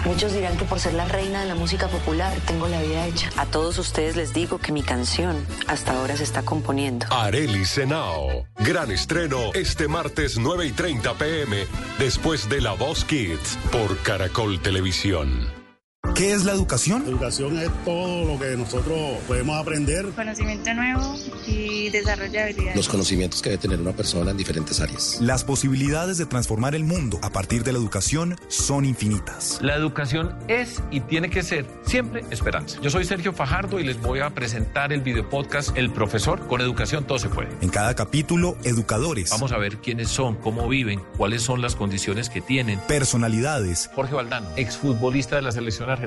Muchos 0.07 0.31
dirán 0.31 0.55
que 0.55 0.63
por 0.63 0.79
ser 0.79 0.93
la 0.93 1.05
reina 1.05 1.41
de 1.41 1.47
la 1.47 1.55
música 1.55 1.89
popular 1.89 2.33
tengo 2.47 2.69
la 2.69 2.81
vida 2.81 3.05
hecha. 3.07 3.29
A 3.35 3.45
todos 3.45 3.77
ustedes 3.77 4.15
les 4.15 4.33
digo 4.33 4.57
que 4.57 4.71
mi 4.71 4.81
canción 4.81 5.45
hasta 5.67 5.91
ahora 5.91 6.15
se 6.15 6.23
está 6.23 6.43
componiendo. 6.43 7.05
Areli 7.09 7.65
Senao. 7.65 8.47
Gran 8.57 8.89
estreno 8.89 9.51
este 9.53 9.89
martes 9.89 10.37
9 10.37 10.65
y 10.65 10.71
30 10.71 11.13
pm 11.15 11.67
después 11.99 12.47
de 12.47 12.61
La 12.61 12.71
Voz 12.71 13.03
Kids 13.03 13.59
por 13.69 13.97
Caracol 13.97 14.61
Televisión. 14.61 15.56
¿Qué 16.17 16.33
es 16.33 16.45
la 16.45 16.53
educación? 16.53 17.03
Educación 17.05 17.59
es 17.59 17.69
todo 17.85 18.25
lo 18.25 18.39
que 18.39 18.57
nosotros 18.57 19.19
podemos 19.27 19.55
aprender. 19.55 20.03
Conocimiento 20.15 20.73
nuevo 20.73 21.15
y 21.45 21.89
desarrollo 21.89 22.31
de 22.31 22.41
habilidades. 22.41 22.75
Los 22.75 22.89
conocimientos 22.89 23.39
que 23.43 23.51
debe 23.51 23.61
tener 23.61 23.79
una 23.79 23.91
persona 23.91 24.31
en 24.31 24.37
diferentes 24.37 24.81
áreas. 24.81 25.19
Las 25.21 25.43
posibilidades 25.43 26.17
de 26.17 26.25
transformar 26.25 26.73
el 26.73 26.85
mundo 26.85 27.19
a 27.21 27.29
partir 27.29 27.63
de 27.63 27.71
la 27.71 27.77
educación 27.77 28.35
son 28.47 28.85
infinitas. 28.85 29.59
La 29.61 29.75
educación 29.75 30.35
es 30.47 30.81
y 30.89 31.01
tiene 31.01 31.29
que 31.29 31.43
ser 31.43 31.67
siempre 31.85 32.25
esperanza. 32.31 32.79
Yo 32.81 32.89
soy 32.89 33.05
Sergio 33.05 33.31
Fajardo 33.31 33.79
y 33.79 33.83
les 33.83 34.01
voy 34.01 34.19
a 34.21 34.31
presentar 34.31 34.91
el 34.93 35.01
video 35.01 35.29
podcast 35.29 35.77
El 35.77 35.91
Profesor. 35.91 36.47
Con 36.47 36.61
educación 36.61 37.05
todo 37.05 37.19
se 37.19 37.29
puede. 37.29 37.49
En 37.61 37.69
cada 37.69 37.93
capítulo, 37.93 38.57
educadores, 38.63 39.29
Vamos 39.29 39.51
a 39.51 39.57
ver 39.59 39.77
quiénes 39.77 40.09
son, 40.09 40.33
cómo 40.37 40.67
viven, 40.67 40.99
cuáles 41.15 41.43
son 41.43 41.61
las 41.61 41.75
condiciones 41.75 42.31
que 42.31 42.41
tienen. 42.41 42.79
personalidades, 42.87 43.91
Jorge 43.93 44.15
Valdano, 44.15 44.47
exfutbolista 44.55 45.35
de 45.35 45.43
la 45.43 45.51
selección 45.51 45.91
argentina. 45.91 46.06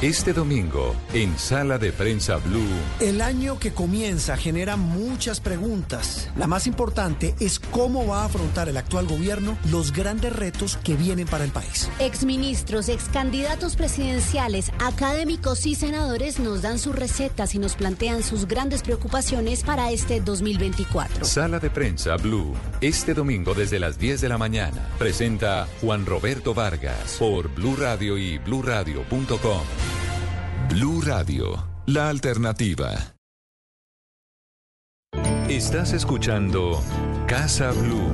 Este 0.00 0.32
domingo, 0.32 0.94
en 1.12 1.36
Sala 1.36 1.76
de 1.76 1.90
Prensa 1.90 2.36
Blue, 2.36 2.62
El 3.00 3.20
año 3.20 3.58
que 3.58 3.72
comienza 3.72 4.36
genera 4.36 4.76
muchas 4.76 5.40
preguntas. 5.40 6.30
La 6.36 6.46
más 6.46 6.68
importante 6.68 7.34
es 7.40 7.58
cómo 7.58 8.06
va 8.06 8.22
a 8.22 8.26
afrontar 8.26 8.68
el 8.68 8.76
actual 8.76 9.08
gobierno 9.08 9.58
los 9.72 9.92
grandes 9.92 10.32
retos 10.32 10.76
que 10.76 10.94
vienen 10.94 11.26
para 11.26 11.42
el 11.42 11.50
país. 11.50 11.90
Exministros, 11.98 12.88
excandidatos 12.88 13.74
presidenciales, 13.74 14.70
académicos 14.78 15.66
y 15.66 15.74
senadores 15.74 16.38
nos 16.38 16.62
dan 16.62 16.78
sus 16.78 16.94
recetas 16.94 17.56
y 17.56 17.58
nos 17.58 17.74
plantean 17.74 18.22
sus 18.22 18.46
grandes 18.46 18.82
preocupaciones 18.82 19.64
para 19.64 19.90
este 19.90 20.20
2024. 20.20 21.24
Sala 21.24 21.58
de 21.58 21.70
Prensa 21.70 22.14
Blue, 22.18 22.54
este 22.80 23.14
domingo 23.14 23.52
desde 23.52 23.80
las 23.80 23.98
10 23.98 24.20
de 24.20 24.28
la 24.28 24.38
mañana, 24.38 24.90
presenta 24.96 25.66
Juan 25.80 26.06
Roberto 26.06 26.54
Vargas 26.54 27.16
por 27.18 27.52
Blue 27.52 27.74
Radio 27.74 28.16
y 28.16 28.38
bluradio.com. 28.38 29.87
Blue 30.68 31.00
Radio, 31.00 31.66
la 31.86 32.10
alternativa. 32.10 33.14
Estás 35.48 35.94
escuchando 35.94 36.82
Casa 37.26 37.70
Blue. 37.70 38.12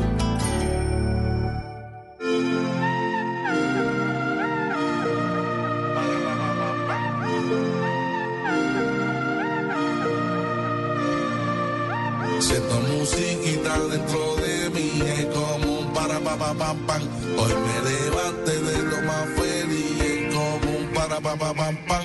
Siento 12.38 12.80
musiquita 12.80 13.78
dentro 13.90 14.36
de 14.36 14.70
mí, 14.70 15.02
es 15.02 15.26
como 15.26 15.80
un 15.80 15.92
para 15.92 16.20
pa 16.20 16.36
pa 16.36 16.54
pam 16.54 16.86
pam. 16.86 17.02
Hoy 17.36 17.52
me 17.66 17.90
levanté 17.90 18.60
de 18.60 18.82
lo 18.84 19.02
más 19.02 19.28
feliz, 19.40 20.00
es 20.00 20.34
como 20.34 20.78
un 20.78 20.86
para 20.94 21.20
pa 21.20 21.34
pa 21.36 21.52
pam 21.52 21.76
pam. 21.88 22.03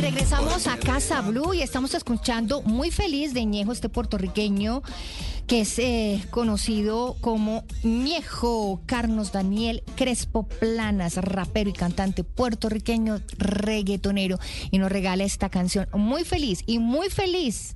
Regresamos 0.00 0.66
a 0.66 0.78
Casa 0.78 1.20
Blue 1.20 1.52
y 1.52 1.60
estamos 1.60 1.92
escuchando 1.92 2.62
muy 2.62 2.90
feliz 2.90 3.34
de 3.34 3.44
Ñejo, 3.44 3.72
este 3.72 3.90
puertorriqueño 3.90 4.82
que 5.46 5.60
es 5.60 5.78
eh, 5.78 6.24
conocido 6.30 7.16
como 7.20 7.64
Ñejo 7.82 8.80
Carlos 8.86 9.32
Daniel 9.32 9.82
Crespo 9.94 10.48
Planas, 10.48 11.16
rapero 11.16 11.70
y 11.70 11.74
cantante 11.74 12.24
puertorriqueño 12.24 13.20
reggaetonero, 13.38 14.38
y 14.70 14.78
nos 14.78 14.90
regala 14.90 15.24
esta 15.24 15.50
canción 15.50 15.86
muy 15.92 16.24
feliz 16.24 16.62
y 16.66 16.78
muy 16.78 17.10
feliz. 17.10 17.74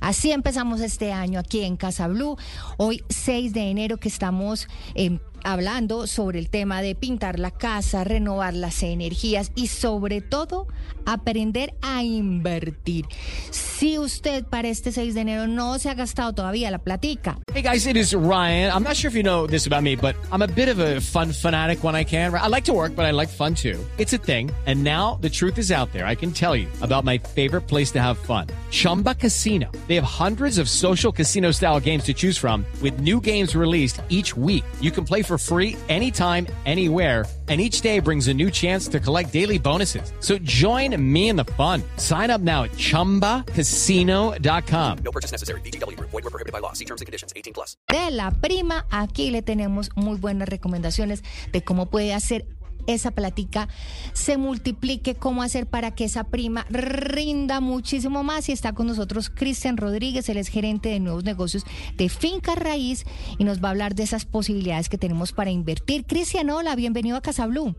Así 0.00 0.30
empezamos 0.30 0.80
este 0.80 1.12
año 1.12 1.40
aquí 1.40 1.62
en 1.62 1.76
Casa 1.76 2.06
Blue, 2.06 2.36
hoy 2.76 3.02
6 3.08 3.52
de 3.52 3.70
enero 3.70 3.96
que 3.96 4.08
estamos 4.08 4.68
eh, 4.94 5.18
hablando 5.46 6.06
sobre 6.06 6.38
el 6.38 6.50
tema 6.50 6.82
de 6.82 6.94
pintar 6.94 7.38
la 7.38 7.50
casa, 7.50 8.04
renovar 8.04 8.54
las 8.54 8.82
energías 8.82 9.52
y 9.54 9.68
sobre 9.68 10.20
todo 10.20 10.66
aprender 11.06 11.74
a 11.82 12.02
invertir. 12.02 13.06
Si 13.50 13.98
usted 13.98 14.44
para 14.44 14.68
este 14.68 14.90
6 14.90 15.14
de 15.14 15.20
enero 15.20 15.46
no 15.46 15.78
se 15.78 15.88
ha 15.88 15.94
gastado 15.94 16.32
todavía 16.32 16.70
la 16.70 16.78
platica, 16.78 17.38
Hey 17.54 17.62
guys, 17.62 17.86
it 17.86 17.96
is 17.96 18.14
Ryan. 18.14 18.70
I'm 18.70 18.82
not 18.82 18.96
sure 18.96 19.08
if 19.08 19.14
you 19.14 19.22
know 19.22 19.46
this 19.46 19.66
about 19.66 19.82
me, 19.82 19.96
but 19.96 20.14
I'm 20.30 20.42
a 20.42 20.48
bit 20.48 20.68
of 20.68 20.78
a 20.78 21.00
fun 21.00 21.32
fanatic 21.32 21.82
when 21.82 21.94
I 21.94 22.04
can. 22.04 22.34
I 22.34 22.48
like 22.48 22.64
to 22.64 22.72
work, 22.72 22.94
but 22.94 23.06
I 23.06 23.12
like 23.12 23.28
fun 23.28 23.54
too. 23.54 23.78
It's 23.98 24.12
a 24.12 24.18
thing. 24.18 24.50
And 24.66 24.82
now 24.82 25.18
the 25.22 25.30
truth 25.30 25.58
is 25.58 25.70
out 25.70 25.92
there. 25.92 26.06
I 26.06 26.16
can 26.16 26.32
tell 26.32 26.54
you 26.54 26.66
about 26.82 27.04
my 27.04 27.18
favorite 27.18 27.62
place 27.62 27.92
to 27.92 28.02
have 28.02 28.18
fun 28.18 28.48
Chumba 28.70 29.14
Casino. 29.14 29.70
They 29.86 29.94
have 29.94 30.04
hundreds 30.04 30.58
of 30.58 30.68
social 30.68 31.12
casino 31.12 31.50
style 31.52 31.80
games 31.80 32.04
to 32.04 32.14
choose 32.14 32.36
from, 32.36 32.66
with 32.82 33.00
new 33.00 33.20
games 33.20 33.54
released 33.54 34.02
each 34.08 34.36
week. 34.36 34.64
You 34.80 34.90
can 34.90 35.04
play 35.04 35.22
for 35.22 35.35
free 35.38 35.76
anytime, 35.88 36.46
anywhere. 36.64 37.26
And 37.48 37.60
each 37.60 37.80
day 37.80 38.00
brings 38.00 38.26
a 38.26 38.34
new 38.34 38.50
chance 38.50 38.88
to 38.88 38.98
collect 38.98 39.32
daily 39.32 39.56
bonuses. 39.56 40.12
So 40.18 40.36
join 40.38 41.00
me 41.00 41.28
in 41.28 41.36
the 41.36 41.44
fun. 41.56 41.84
Sign 41.96 42.28
up 42.28 42.40
now 42.40 42.64
at 42.64 42.72
chumbacasino.com. 42.72 44.98
No 45.04 45.12
purchase 45.12 45.30
necessary. 45.30 45.60
VGW 45.60 45.96
Group. 45.96 46.10
Void 46.10 46.24
were 46.24 46.30
prohibited 46.30 46.52
by 46.52 46.58
law. 46.58 46.72
See 46.72 46.84
terms 46.84 47.02
and 47.02 47.06
conditions. 47.06 47.32
18 47.36 47.52
plus. 47.54 47.76
de 47.92 48.10
la 48.10 48.32
prima, 48.32 48.84
aquí 48.90 49.30
le 49.30 49.42
tenemos 49.42 49.90
muy 49.94 50.18
buenas 50.18 50.48
recomendaciones 50.48 51.22
de 51.52 51.62
cómo 51.62 51.86
puede 51.86 52.14
hacer 52.14 52.46
esa 52.86 53.10
platica 53.10 53.68
se 54.12 54.36
multiplique, 54.36 55.14
cómo 55.14 55.42
hacer 55.42 55.66
para 55.66 55.94
que 55.94 56.04
esa 56.04 56.24
prima 56.24 56.66
rinda 56.70 57.60
muchísimo 57.60 58.22
más. 58.22 58.48
Y 58.48 58.52
está 58.52 58.72
con 58.72 58.86
nosotros 58.86 59.30
Cristian 59.30 59.76
Rodríguez, 59.76 60.28
él 60.28 60.36
es 60.36 60.48
gerente 60.48 60.88
de 60.88 61.00
nuevos 61.00 61.24
negocios 61.24 61.64
de 61.94 62.08
Finca 62.08 62.54
Raíz 62.54 63.04
y 63.38 63.44
nos 63.44 63.62
va 63.62 63.68
a 63.68 63.70
hablar 63.72 63.94
de 63.94 64.02
esas 64.02 64.24
posibilidades 64.24 64.88
que 64.88 64.98
tenemos 64.98 65.32
para 65.32 65.50
invertir. 65.50 66.04
Cristian, 66.06 66.50
hola, 66.50 66.74
bienvenido 66.76 67.16
a 67.16 67.22
Casa 67.22 67.46
Blue. 67.46 67.74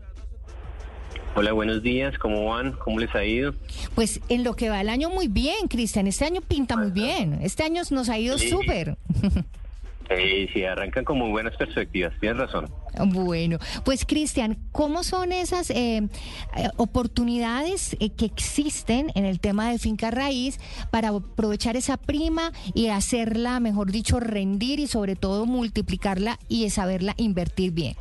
Hola, 1.34 1.52
buenos 1.52 1.82
días, 1.82 2.18
¿cómo 2.18 2.46
van? 2.46 2.72
¿Cómo 2.72 2.98
les 2.98 3.14
ha 3.14 3.24
ido? 3.24 3.54
Pues 3.94 4.20
en 4.28 4.42
lo 4.42 4.56
que 4.56 4.70
va 4.70 4.80
el 4.80 4.88
año 4.88 5.08
muy 5.08 5.28
bien, 5.28 5.68
Cristian. 5.68 6.06
Este 6.08 6.24
año 6.24 6.40
pinta 6.40 6.76
muy 6.76 6.90
bien. 6.90 7.38
Este 7.42 7.62
año 7.62 7.82
nos 7.90 8.08
ha 8.08 8.18
ido 8.18 8.38
Sí. 8.38 8.50
Eh, 10.10 10.48
sí, 10.52 10.64
arrancan 10.64 11.04
con 11.04 11.18
muy 11.18 11.30
buenas 11.30 11.54
perspectivas, 11.56 12.14
tienes 12.18 12.38
razón. 12.38 12.66
Bueno, 13.06 13.58
pues 13.84 14.06
Cristian, 14.06 14.56
¿cómo 14.72 15.02
son 15.02 15.32
esas 15.32 15.70
eh, 15.70 15.98
eh, 15.98 16.68
oportunidades 16.76 17.94
eh, 18.00 18.10
que 18.10 18.24
existen 18.24 19.10
en 19.14 19.26
el 19.26 19.38
tema 19.38 19.70
de 19.70 19.78
finca 19.78 20.10
raíz 20.10 20.58
para 20.90 21.10
aprovechar 21.10 21.76
esa 21.76 21.98
prima 21.98 22.52
y 22.74 22.88
hacerla, 22.88 23.60
mejor 23.60 23.92
dicho, 23.92 24.18
rendir 24.18 24.80
y 24.80 24.86
sobre 24.86 25.14
todo 25.14 25.44
multiplicarla 25.44 26.38
y 26.48 26.68
saberla 26.70 27.14
invertir 27.18 27.72
bien? 27.72 27.94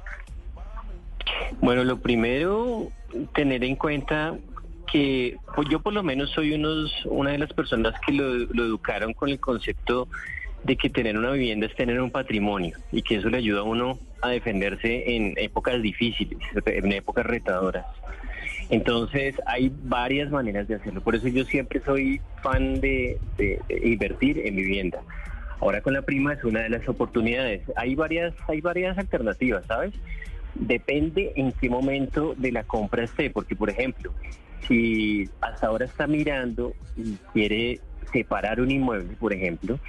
Bueno, 1.59 1.83
lo 1.83 1.99
primero, 1.99 2.89
tener 3.35 3.65
en 3.65 3.75
cuenta 3.75 4.37
que 4.91 5.35
pues 5.53 5.67
yo 5.69 5.81
por 5.81 5.91
lo 5.91 6.01
menos 6.01 6.31
soy 6.31 6.53
unos, 6.53 6.89
una 7.05 7.31
de 7.31 7.39
las 7.39 7.51
personas 7.51 7.93
que 8.05 8.13
lo, 8.13 8.29
lo 8.33 8.63
educaron 8.63 9.13
con 9.13 9.27
el 9.27 9.39
concepto 9.39 10.07
de 10.67 10.75
que 10.75 10.89
tener 10.89 11.17
una 11.17 11.31
vivienda 11.31 11.65
es 11.65 11.73
tener 11.75 11.99
un 12.01 12.11
patrimonio 12.11 12.75
y 12.91 13.01
que 13.01 13.15
eso 13.15 13.29
le 13.29 13.37
ayuda 13.37 13.61
a 13.61 13.63
uno 13.63 13.97
a 14.21 14.29
defenderse 14.29 15.15
en 15.15 15.33
épocas 15.37 15.81
difíciles, 15.81 16.37
en 16.65 16.91
épocas 16.91 17.25
retadoras. 17.25 17.85
Entonces 18.69 19.35
hay 19.45 19.71
varias 19.83 20.29
maneras 20.29 20.67
de 20.67 20.75
hacerlo, 20.75 20.99
por 20.99 21.15
eso 21.15 21.29
yo 21.29 21.45
siempre 21.45 21.81
soy 21.85 22.19
fan 22.43 22.81
de, 22.81 23.17
invertir 23.81 24.45
en 24.45 24.57
vivienda. 24.57 24.99
Ahora 25.61 25.79
con 25.81 25.93
la 25.93 26.01
prima 26.01 26.33
es 26.33 26.43
una 26.43 26.59
de 26.59 26.69
las 26.69 26.87
oportunidades. 26.89 27.61
Hay 27.77 27.95
varias, 27.95 28.35
hay 28.49 28.59
varias 28.59 28.97
alternativas, 28.97 29.65
¿sabes? 29.67 29.93
Depende 30.53 31.31
en 31.37 31.53
qué 31.53 31.69
momento 31.69 32.35
de 32.37 32.51
la 32.51 32.63
compra 32.63 33.05
esté, 33.05 33.29
porque 33.29 33.55
por 33.55 33.69
ejemplo, 33.69 34.11
si 34.67 35.29
hasta 35.39 35.67
ahora 35.67 35.85
está 35.85 36.07
mirando 36.07 36.73
y 36.97 37.13
quiere 37.31 37.79
separar 38.11 38.59
un 38.59 38.69
inmueble, 38.69 39.15
por 39.17 39.33
ejemplo, 39.33 39.79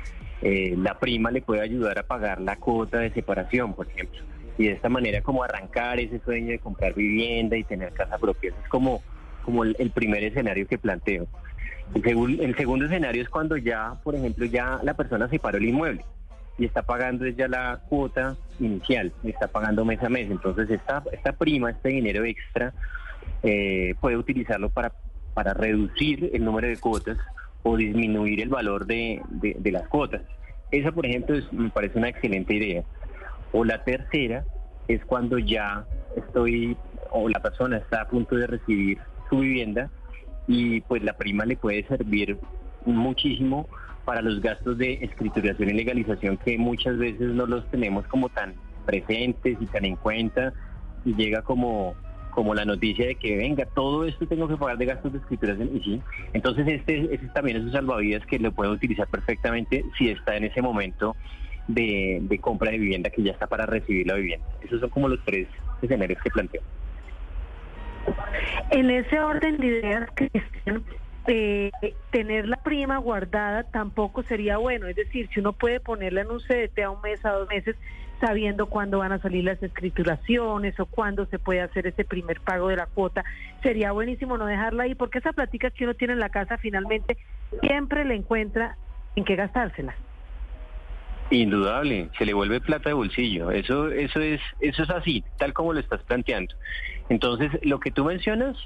eh, 0.42 0.74
la 0.76 0.98
prima 0.98 1.30
le 1.30 1.42
puede 1.42 1.62
ayudar 1.62 1.98
a 1.98 2.02
pagar 2.04 2.40
la 2.40 2.56
cuota 2.56 2.98
de 2.98 3.10
separación, 3.10 3.74
por 3.74 3.88
ejemplo. 3.88 4.20
Y 4.56 4.66
de 4.66 4.72
esta 4.72 4.88
manera 4.88 5.22
como 5.22 5.42
arrancar 5.42 6.00
ese 6.00 6.20
sueño 6.20 6.48
de 6.48 6.58
comprar 6.58 6.94
vivienda 6.94 7.56
y 7.56 7.64
tener 7.64 7.92
casa 7.92 8.18
propia. 8.18 8.50
Es 8.50 8.68
como, 8.68 9.02
como 9.44 9.64
el, 9.64 9.90
primer 9.90 10.24
escenario 10.24 10.66
que 10.66 10.78
planteo. 10.78 11.26
El, 11.94 12.40
el 12.40 12.56
segundo 12.56 12.86
escenario 12.86 13.22
es 13.22 13.28
cuando 13.28 13.56
ya, 13.56 13.94
por 14.02 14.14
ejemplo, 14.14 14.44
ya 14.46 14.80
la 14.82 14.94
persona 14.94 15.28
separó 15.28 15.58
el 15.58 15.68
inmueble 15.68 16.04
y 16.58 16.64
está 16.64 16.82
pagando 16.82 17.26
ya 17.28 17.46
la 17.46 17.80
cuota 17.88 18.36
inicial, 18.58 19.12
está 19.22 19.46
pagando 19.46 19.84
mes 19.84 20.02
a 20.02 20.08
mes. 20.08 20.30
Entonces 20.30 20.68
esta, 20.68 21.02
esta 21.12 21.32
prima, 21.32 21.70
este 21.70 21.90
dinero 21.90 22.24
extra, 22.24 22.74
eh, 23.42 23.94
puede 24.00 24.16
utilizarlo 24.16 24.68
para, 24.68 24.92
para 25.34 25.54
reducir 25.54 26.30
el 26.32 26.44
número 26.44 26.66
de 26.66 26.76
cuotas 26.76 27.16
o 27.68 27.76
disminuir 27.76 28.40
el 28.40 28.48
valor 28.48 28.86
de, 28.86 29.20
de- 29.28 29.72
las 29.72 29.86
cuotas. 29.88 30.22
Esa, 30.70 30.90
por 30.90 31.04
ejemplo, 31.04 31.36
es- 31.36 31.52
me 31.52 31.68
parece 31.68 31.98
una 31.98 32.08
excelente 32.08 32.54
idea. 32.54 32.82
O 33.52 33.62
la 33.64 33.84
tercera 33.84 34.44
es 34.86 35.04
cuando 35.04 35.38
ya 35.38 35.84
estoy, 36.16 36.76
o 37.10 37.28
la 37.28 37.40
persona 37.40 37.76
está 37.76 38.02
a 38.02 38.08
punto 38.08 38.36
de 38.36 38.46
recibir 38.46 38.98
su 39.28 39.40
vivienda 39.40 39.90
y 40.46 40.80
pues 40.80 41.02
la 41.02 41.12
prima 41.12 41.44
le 41.44 41.56
puede 41.56 41.86
servir 41.86 42.38
muchísimo 42.86 43.68
para 44.06 44.22
los 44.22 44.40
gastos 44.40 44.78
de 44.78 44.94
escrituración 45.02 45.68
y 45.68 45.74
legalización 45.74 46.38
que 46.38 46.56
muchas 46.56 46.96
veces 46.96 47.28
no 47.34 47.44
los 47.46 47.68
tenemos 47.70 48.06
como 48.06 48.30
tan 48.30 48.54
presentes 48.86 49.58
y 49.60 49.66
tan 49.66 49.84
en 49.84 49.96
cuenta 49.96 50.54
y 51.04 51.14
llega 51.14 51.42
como 51.42 51.94
como 52.38 52.54
la 52.54 52.64
noticia 52.64 53.04
de 53.04 53.16
que 53.16 53.36
venga, 53.36 53.66
todo 53.66 54.04
esto 54.06 54.24
tengo 54.28 54.46
que 54.46 54.56
pagar 54.56 54.78
de 54.78 54.86
gastos 54.86 55.12
de 55.12 55.18
escrituración 55.18 55.76
y 55.76 55.80
sí. 55.80 56.00
Entonces 56.32 56.68
este, 56.68 57.12
este 57.12 57.26
también 57.34 57.56
es 57.56 57.64
un 57.64 57.72
salvavidas 57.72 58.24
que 58.26 58.38
lo 58.38 58.52
puede 58.52 58.70
utilizar 58.70 59.08
perfectamente 59.08 59.84
si 59.98 60.10
está 60.10 60.36
en 60.36 60.44
ese 60.44 60.62
momento 60.62 61.16
de, 61.66 62.20
de 62.22 62.38
compra 62.38 62.70
de 62.70 62.78
vivienda 62.78 63.10
que 63.10 63.24
ya 63.24 63.32
está 63.32 63.48
para 63.48 63.66
recibir 63.66 64.06
la 64.06 64.14
vivienda. 64.14 64.46
Esos 64.62 64.78
son 64.78 64.88
como 64.88 65.08
los 65.08 65.18
tres 65.24 65.48
escenarios 65.82 66.22
que 66.22 66.30
planteo. 66.30 66.62
En 68.70 68.88
ese 68.88 69.18
orden 69.18 69.56
de 69.56 69.66
ideas, 69.66 70.08
Cristian, 70.14 70.84
eh, 71.28 71.70
tener 72.10 72.48
la 72.48 72.56
prima 72.56 72.96
guardada 72.98 73.64
tampoco 73.64 74.22
sería 74.22 74.56
bueno. 74.56 74.86
Es 74.86 74.96
decir, 74.96 75.28
si 75.32 75.40
uno 75.40 75.52
puede 75.52 75.78
ponerla 75.78 76.22
en 76.22 76.30
un 76.30 76.40
CDT 76.40 76.78
a 76.80 76.90
un 76.90 77.00
mes, 77.02 77.24
a 77.24 77.32
dos 77.32 77.48
meses, 77.48 77.76
sabiendo 78.20 78.66
cuándo 78.66 78.98
van 78.98 79.12
a 79.12 79.20
salir 79.20 79.44
las 79.44 79.62
escrituraciones 79.62 80.78
o 80.80 80.86
cuándo 80.86 81.26
se 81.26 81.38
puede 81.38 81.60
hacer 81.60 81.86
ese 81.86 82.04
primer 82.04 82.40
pago 82.40 82.68
de 82.68 82.76
la 82.76 82.86
cuota, 82.86 83.24
sería 83.62 83.92
buenísimo 83.92 84.38
no 84.38 84.46
dejarla 84.46 84.84
ahí, 84.84 84.94
porque 84.94 85.18
esa 85.18 85.32
plática 85.32 85.70
que 85.70 85.84
uno 85.84 85.94
tiene 85.94 86.14
en 86.14 86.20
la 86.20 86.30
casa 86.30 86.58
finalmente 86.58 87.18
siempre 87.60 88.04
le 88.04 88.14
encuentra 88.14 88.76
en 89.14 89.24
qué 89.24 89.36
gastársela. 89.36 89.94
Indudable, 91.30 92.08
se 92.16 92.24
le 92.24 92.32
vuelve 92.32 92.60
plata 92.60 92.88
de 92.88 92.94
bolsillo. 92.94 93.50
Eso, 93.50 93.90
eso 93.90 94.20
es, 94.20 94.40
eso 94.60 94.82
es 94.82 94.90
así, 94.90 95.22
tal 95.36 95.52
como 95.52 95.74
lo 95.74 95.80
estás 95.80 96.02
planteando. 96.04 96.54
Entonces, 97.10 97.50
lo 97.62 97.80
que 97.80 97.90
tú 97.90 98.04
mencionas, 98.04 98.56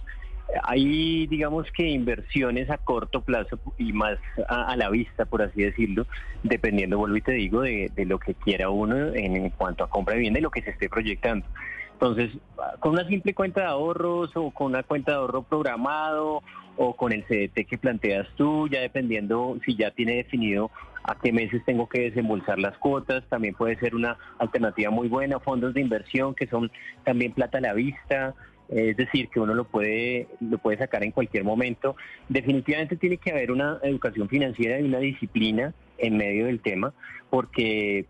hay, 0.64 1.26
digamos 1.26 1.70
que 1.72 1.88
inversiones 1.88 2.70
a 2.70 2.78
corto 2.78 3.22
plazo 3.22 3.58
y 3.78 3.92
más 3.92 4.18
a, 4.48 4.76
la 4.76 4.90
vista, 4.90 5.24
por 5.24 5.42
así 5.42 5.62
decirlo, 5.62 6.06
dependiendo, 6.42 6.98
vuelvo 6.98 7.16
y 7.16 7.22
te 7.22 7.32
digo, 7.32 7.62
de, 7.62 7.90
lo 8.06 8.18
que 8.18 8.34
quiera 8.34 8.70
uno 8.70 9.14
en, 9.14 9.50
cuanto 9.50 9.84
a 9.84 9.90
compra 9.90 10.14
de 10.14 10.18
vivienda 10.18 10.40
y 10.40 10.42
lo 10.42 10.50
que 10.50 10.62
se 10.62 10.70
esté 10.70 10.88
proyectando. 10.88 11.46
Entonces, 11.92 12.30
con 12.80 12.92
una 12.92 13.06
simple 13.06 13.32
cuenta 13.32 13.60
de 13.60 13.66
ahorros 13.68 14.32
o 14.34 14.50
con 14.50 14.68
una 14.68 14.82
cuenta 14.82 15.12
de 15.12 15.18
ahorro 15.18 15.42
programado 15.42 16.42
o 16.76 16.96
con 16.96 17.12
el 17.12 17.24
CDT 17.24 17.66
que 17.68 17.78
planteas 17.78 18.26
tú, 18.36 18.68
ya 18.68 18.80
dependiendo 18.80 19.56
si 19.64 19.76
ya 19.76 19.90
tiene 19.92 20.16
definido 20.16 20.70
a 21.04 21.16
qué 21.16 21.32
meses 21.32 21.62
tengo 21.64 21.88
que 21.88 22.00
desembolsar 22.00 22.58
las 22.58 22.76
cuotas, 22.78 23.24
también 23.28 23.54
puede 23.54 23.76
ser 23.76 23.94
una 23.94 24.16
alternativa 24.38 24.90
muy 24.90 25.08
buena, 25.08 25.40
fondos 25.40 25.74
de 25.74 25.80
inversión 25.80 26.34
que 26.34 26.46
son 26.46 26.70
también 27.04 27.32
plata 27.32 27.58
a 27.58 27.60
la 27.60 27.72
vista, 27.72 28.34
es 28.74 28.96
decir, 28.96 29.28
que 29.28 29.40
uno 29.40 29.54
lo 29.54 29.64
puede, 29.64 30.28
lo 30.40 30.58
puede 30.58 30.78
sacar 30.78 31.02
en 31.02 31.10
cualquier 31.10 31.44
momento. 31.44 31.96
Definitivamente 32.28 32.96
tiene 32.96 33.18
que 33.18 33.30
haber 33.30 33.50
una 33.52 33.78
educación 33.82 34.28
financiera 34.28 34.80
y 34.80 34.84
una 34.84 34.98
disciplina 34.98 35.74
en 35.98 36.16
medio 36.16 36.46
del 36.46 36.60
tema, 36.60 36.92
porque 37.30 38.06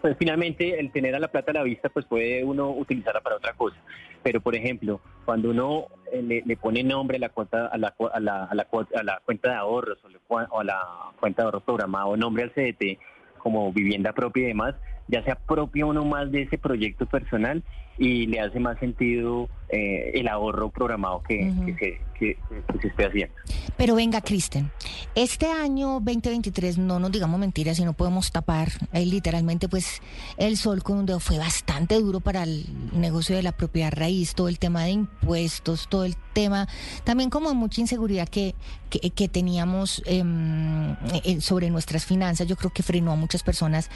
pues 0.00 0.16
finalmente 0.18 0.80
el 0.80 0.90
tener 0.92 1.14
a 1.14 1.18
la 1.18 1.28
plata 1.28 1.50
a 1.50 1.54
la 1.54 1.62
vista, 1.62 1.88
pues 1.88 2.06
puede 2.06 2.44
uno 2.44 2.70
utilizarla 2.70 3.20
para 3.20 3.36
otra 3.36 3.52
cosa. 3.54 3.76
Pero 4.22 4.40
por 4.40 4.54
ejemplo, 4.54 5.00
cuando 5.24 5.50
uno 5.50 5.86
eh, 6.12 6.42
le, 6.44 6.56
pone 6.56 6.82
nombre 6.82 7.16
a 7.16 7.20
la 7.20 7.28
cuenta 7.30 7.66
a 7.66 7.78
la, 7.78 7.94
a 8.12 8.20
la, 8.20 8.44
a 8.44 8.54
la, 8.54 8.68
a 8.94 9.02
la 9.02 9.20
cuenta 9.24 9.48
de 9.50 9.54
ahorros 9.54 9.98
o, 10.28 10.38
a 10.58 10.64
la 10.64 10.80
cuenta 11.18 11.42
de 11.42 11.46
ahorros 11.46 11.62
programado, 11.62 12.16
nombre 12.16 12.44
al 12.44 12.52
CDT 12.52 12.98
como 13.38 13.72
vivienda 13.72 14.12
propia 14.12 14.44
y 14.44 14.46
demás, 14.48 14.74
ya 15.10 15.22
se 15.24 15.32
apropia 15.32 15.86
uno 15.86 16.04
más 16.04 16.30
de 16.30 16.42
ese 16.42 16.58
proyecto 16.58 17.06
personal 17.06 17.62
y 18.00 18.26
le 18.26 18.40
hace 18.40 18.58
más 18.58 18.78
sentido 18.78 19.48
eh, 19.68 20.12
el 20.14 20.26
ahorro 20.26 20.70
programado 20.70 21.22
que, 21.22 21.52
se, 21.78 22.36
esté 22.82 23.06
haciendo. 23.06 23.34
Pero 23.76 23.94
venga, 23.94 24.20
Kristen, 24.20 24.70
este 25.14 25.46
año 25.46 26.00
2023, 26.00 26.78
no 26.78 26.98
nos 26.98 27.12
digamos 27.12 27.38
mentiras 27.38 27.78
y 27.78 27.84
no 27.84 27.92
podemos 27.92 28.32
tapar 28.32 28.68
eh, 28.92 29.06
literalmente 29.06 29.68
pues 29.68 30.02
el 30.38 30.56
sol 30.56 30.82
con 30.82 30.98
un 30.98 31.06
dedo, 31.06 31.20
fue 31.20 31.38
bastante 31.38 31.94
duro 32.00 32.20
para 32.20 32.42
el 32.42 32.64
negocio 32.92 33.36
de 33.36 33.42
la 33.42 33.52
propiedad 33.52 33.92
raíz, 33.94 34.34
todo 34.34 34.48
el 34.48 34.58
tema 34.58 34.84
de 34.84 34.90
impuestos, 34.90 35.88
todo 35.88 36.04
el 36.04 36.16
tema, 36.32 36.68
también 37.04 37.30
como 37.30 37.54
mucha 37.54 37.80
inseguridad 37.80 38.28
que, 38.28 38.54
que, 38.90 39.28
teníamos 39.28 40.02
em, 40.06 40.96
eh, 41.24 41.40
sobre 41.40 41.70
nuestras 41.70 42.04
finanzas, 42.04 42.48
yo 42.48 42.56
creo 42.56 42.70
que 42.70 42.82
frenó 42.82 43.12
a 43.12 43.16
muchas 43.16 43.42
personas 43.42 43.88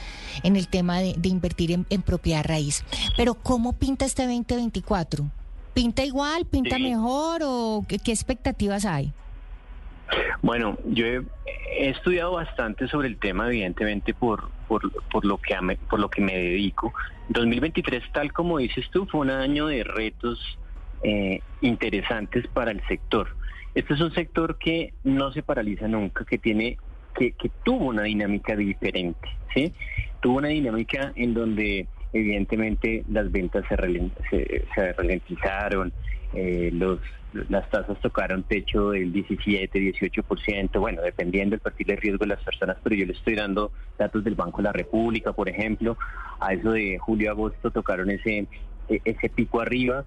en 0.42 0.56
el 0.56 0.68
tema 0.68 1.00
de, 1.00 1.03
invertir 1.22 1.72
en, 1.72 1.86
en 1.90 2.02
propiedad 2.02 2.44
raíz. 2.44 2.84
Pero 3.16 3.34
¿cómo 3.34 3.72
pinta 3.72 4.04
este 4.04 4.22
2024? 4.22 5.24
¿Pinta 5.74 6.04
igual, 6.04 6.46
pinta 6.46 6.78
mejor 6.78 7.40
o 7.44 7.84
qué, 7.88 7.96
expectativas 8.12 8.84
hay? 8.84 9.12
Bueno, 10.40 10.78
yo 10.86 11.06
he, 11.06 11.22
estudiado 11.76 12.32
bastante 12.32 12.86
sobre 12.86 13.08
el 13.08 13.16
tema, 13.16 13.48
evidentemente, 13.48 14.14
por, 14.14 14.50
por, 14.68 14.84
lo, 15.24 15.38
que 15.38 15.56
por 15.90 15.98
lo 15.98 16.08
que 16.08 16.20
me 16.20 16.36
dedico. 16.36 16.94
2023, 17.30 18.04
tal 18.12 18.32
como 18.32 18.58
dices 18.58 18.88
tú, 18.92 19.06
fue 19.06 19.22
un 19.22 19.30
año 19.30 19.66
de 19.66 19.82
retos 19.82 20.58
eh, 21.02 21.40
interesantes 21.60 22.46
para 22.46 22.70
el 22.70 22.80
sector. 22.86 23.34
Este 23.74 23.94
es 23.94 24.00
un 24.00 24.14
sector 24.14 24.56
que 24.58 24.94
no 25.02 25.32
se 25.32 25.42
paraliza 25.42 25.88
nunca, 25.88 26.24
que 26.24 26.38
tiene 26.38 26.78
que, 27.14 27.32
que 27.32 27.50
tuvo 27.64 27.86
una 27.86 28.02
dinámica 28.02 28.56
diferente, 28.56 29.28
¿sí? 29.54 29.72
Tuvo 30.20 30.38
una 30.38 30.48
dinámica 30.48 31.12
en 31.16 31.34
donde 31.34 31.86
evidentemente 32.12 33.04
las 33.10 33.30
ventas 33.30 33.64
se, 33.68 34.64
se, 34.74 34.92
ralentizaron, 34.92 35.92
eh, 36.32 36.70
los, 36.72 37.00
las 37.48 37.68
tasas 37.70 38.00
tocaron 38.00 38.44
techo 38.44 38.90
del 38.90 39.12
17, 39.12 39.78
18%, 39.78 40.80
bueno, 40.80 41.02
dependiendo 41.02 41.54
del 41.54 41.60
perfil 41.60 41.86
de 41.88 41.96
riesgo 41.96 42.24
de 42.24 42.28
las 42.28 42.42
personas, 42.42 42.76
pero 42.82 42.94
yo 42.94 43.06
le 43.06 43.12
estoy 43.12 43.34
dando 43.34 43.72
datos 43.98 44.22
del 44.22 44.36
Banco 44.36 44.58
de 44.58 44.64
la 44.64 44.72
República, 44.72 45.32
por 45.32 45.48
ejemplo, 45.48 45.98
a 46.40 46.54
eso 46.54 46.72
de 46.72 46.98
julio-agosto 46.98 47.70
tocaron 47.72 48.10
ese, 48.10 48.46
e, 48.88 49.00
ese 49.04 49.28
pico 49.28 49.60
arriba, 49.60 50.04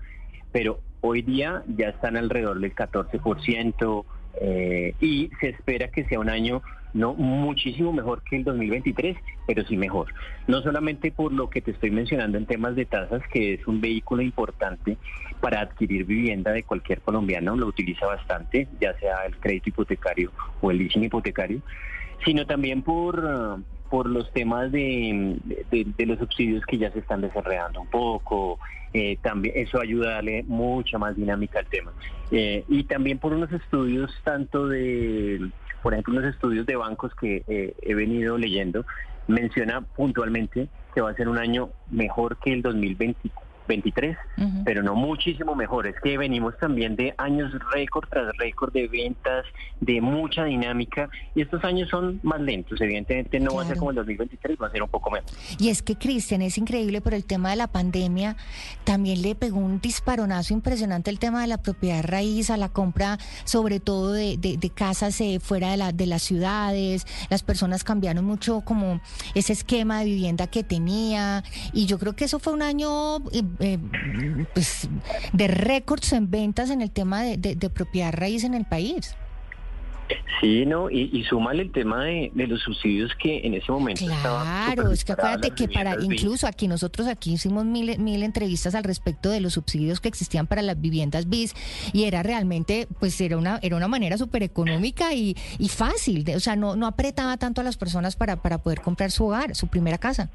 pero 0.52 0.80
hoy 1.02 1.22
día 1.22 1.64
ya 1.68 1.90
están 1.90 2.16
alrededor 2.16 2.60
del 2.60 2.74
14% 2.74 4.06
eh, 4.42 4.94
y 5.00 5.30
se 5.40 5.50
espera 5.50 5.90
que 5.90 6.06
sea 6.06 6.20
un 6.20 6.30
año 6.30 6.62
no 6.94 7.14
muchísimo 7.14 7.94
mejor 7.94 8.24
que 8.24 8.38
el 8.38 8.44
2023, 8.44 9.18
pero 9.46 9.64
sí 9.66 9.78
mejor. 9.78 10.08
No 10.48 10.62
solamente 10.62 11.12
por 11.12 11.32
lo 11.32 11.50
que 11.50 11.62
te 11.62 11.72
estoy 11.72 11.92
mencionando 11.92 12.38
en 12.38 12.46
temas 12.46 12.76
de 12.76 12.86
tasas, 12.86 13.22
que 13.32 13.54
es 13.56 13.68
un 13.68 13.82
vehículo 13.82 14.22
importante 14.22 14.98
para 15.40 15.62
adquirir 15.62 16.06
vivienda 16.06 16.52
de 16.52 16.64
cualquier 16.64 17.02
colombiano, 17.02 17.56
lo 17.56 17.68
utiliza 17.68 18.08
bastante, 18.08 18.68
ya 18.82 18.98
sea 18.98 19.26
el 19.26 19.38
crédito 19.38 19.70
hipotecario 19.70 20.32
o 20.62 20.72
el 20.72 20.80
leasing 20.80 21.04
hipotecario, 21.04 21.62
sino 22.26 22.46
también 22.48 22.82
por 22.82 23.62
por 23.90 24.08
los 24.08 24.32
temas 24.32 24.72
de, 24.72 25.40
los 26.00 26.20
subsidios 26.20 26.66
que 26.66 26.78
ya 26.78 26.92
se 26.92 27.00
están 27.00 27.22
desarrollando 27.22 27.82
un 27.82 27.88
poco, 27.88 28.60
eh, 28.94 29.18
también 29.22 29.56
eso 29.58 29.80
ayuda 29.80 30.10
a 30.10 30.14
darle 30.16 30.44
mucha 30.48 30.98
más 30.98 31.16
dinámica 31.16 31.60
al 31.60 31.68
tema. 31.68 31.92
Eh, 32.32 32.64
y 32.68 32.84
también 32.84 33.20
por 33.20 33.34
unos 33.34 33.52
estudios 33.52 34.12
tanto 34.24 34.68
de 34.68 35.50
por 35.82 35.94
ejemplo, 35.94 36.16
los 36.16 36.26
estudios 36.26 36.66
de 36.66 36.76
bancos 36.76 37.14
que 37.16 37.44
eh, 37.48 37.74
he 37.82 37.96
venido 37.96 38.38
leyendo, 38.38 38.86
menciona 39.28 39.82
puntualmente 39.82 40.68
que 40.94 41.02
va 41.02 41.12
a 41.12 41.16
ser 41.16 41.30
un 41.30 41.38
año 41.38 41.70
mejor 41.90 42.38
que 42.38 42.52
el 42.52 42.62
2024 42.62 43.47
23, 43.68 44.18
pero 44.66 44.84
no 44.84 44.96
muchísimo 44.96 45.56
mejor. 45.56 45.88
Es 45.88 45.96
que 46.02 46.18
venimos 46.18 46.58
también 46.58 46.96
de 46.96 47.14
años 47.18 47.52
récord 47.72 48.08
tras 48.10 48.36
récord 48.38 48.74
de 48.74 48.88
ventas, 48.88 49.46
de 49.80 50.02
mucha 50.02 50.46
dinámica, 50.46 51.10
y 51.36 51.42
estos 51.42 51.64
años 51.64 51.90
son 51.90 52.20
más 52.24 52.42
lentos. 52.42 52.80
Evidentemente 52.82 53.40
no 53.40 53.56
va 53.56 53.64
a 53.64 53.66
ser 53.66 53.78
como 53.78 53.92
el 53.92 53.98
2023, 53.98 54.58
va 54.62 54.68
a 54.68 54.72
ser 54.72 54.84
un 54.84 54.90
poco 54.90 55.12
mejor. 55.12 55.30
Y 55.60 55.70
es 55.70 55.82
que, 55.82 55.96
Cristian, 55.96 56.42
es 56.42 56.58
increíble, 56.58 57.02
pero 57.02 57.16
el 57.16 57.26
tema 57.26 57.52
de 57.52 57.58
la 57.58 57.68
pandemia 57.68 58.38
también 58.84 59.22
le 59.22 59.36
pegó 59.36 59.60
un 59.60 59.80
disparonazo 59.80 60.54
impresionante 60.54 61.10
el 61.10 61.20
tema 61.20 61.42
de 61.42 61.48
la 61.48 61.58
propiedad 61.58 62.04
raíz, 62.04 62.50
a 62.50 62.58
la 62.58 62.70
compra, 62.70 63.18
sobre 63.44 63.80
todo 63.80 64.14
de, 64.14 64.38
de, 64.38 64.70
casas 64.70 65.20
eh, 65.22 65.40
fuera 65.42 65.72
de, 65.72 65.78
la, 65.78 65.92
de 65.92 66.06
las 66.06 66.24
ciudades. 66.24 67.06
Las 67.30 67.44
personas 67.44 67.84
cambiaron 67.84 68.26
mucho 68.26 68.62
como 68.62 69.02
ese 69.34 69.54
esquema 69.54 70.00
de 70.00 70.06
vivienda 70.06 70.48
que 70.48 70.64
tenía, 70.64 71.44
y 71.74 71.86
yo 71.86 72.00
creo 72.00 72.16
que 72.16 72.26
eso 72.26 72.40
fue 72.40 72.54
un 72.54 72.62
año 72.62 73.20
eh, 73.60 73.80
pues, 74.54 74.90
de 75.34 75.48
récords 75.48 76.14
en 76.14 76.30
ventas 76.30 76.70
en 76.70 76.82
el 76.82 76.92
tema 76.92 77.24
de, 77.24 77.70
propiedad 77.74 78.14
raíz 78.14 78.44
en 78.44 78.54
el 78.54 78.66
país. 78.66 79.16
Sí, 80.40 80.66
no, 80.66 80.90
y, 80.90 81.10
y 81.12 81.26
súmale 81.26 81.64
el 81.64 81.72
tema 81.72 82.06
de, 82.06 82.32
los 82.34 82.62
subsidios 82.62 83.12
que 83.22 83.46
en 83.46 83.56
ese 83.56 83.70
momento 83.72 84.06
Claro, 84.06 84.92
es 84.92 85.04
que 85.04 85.12
acuérdate 85.12 85.52
que 85.52 85.68
para, 85.68 86.02
incluso 86.02 86.48
aquí 86.48 86.70
nosotros 86.70 87.08
aquí 87.08 87.34
hicimos 87.34 87.66
mil, 87.66 88.00
mil 88.00 88.24
entrevistas 88.24 88.74
al 88.76 88.86
respecto 88.86 89.30
de 89.30 89.42
los 89.42 89.56
subsidios 89.56 90.00
que 90.00 90.08
existían 90.08 90.48
para 90.48 90.62
las 90.62 90.80
viviendas 90.80 91.28
BIS 91.28 91.56
y 91.92 92.06
era 92.06 92.24
realmente, 92.24 92.88
pues 93.00 93.20
era 93.20 93.38
una, 93.38 93.60
era 93.62 93.76
una 93.76 93.90
manera 93.90 94.18
súper 94.18 94.44
económica 94.44 95.14
y, 95.14 95.36
y 95.60 95.68
fácil, 95.68 96.24
o 96.34 96.40
sea, 96.40 96.56
no, 96.56 96.78
no 96.78 96.88
apretaba 96.88 97.36
tanto 97.36 97.60
a 97.60 97.66
las 97.66 97.76
personas 97.76 98.16
para, 98.16 98.38
para 98.38 98.60
poder 98.60 98.80
comprar 98.80 99.12
su 99.12 99.26
hogar, 99.26 99.56
su 99.56 99.68
primera 99.68 99.98
casa. 99.98 100.30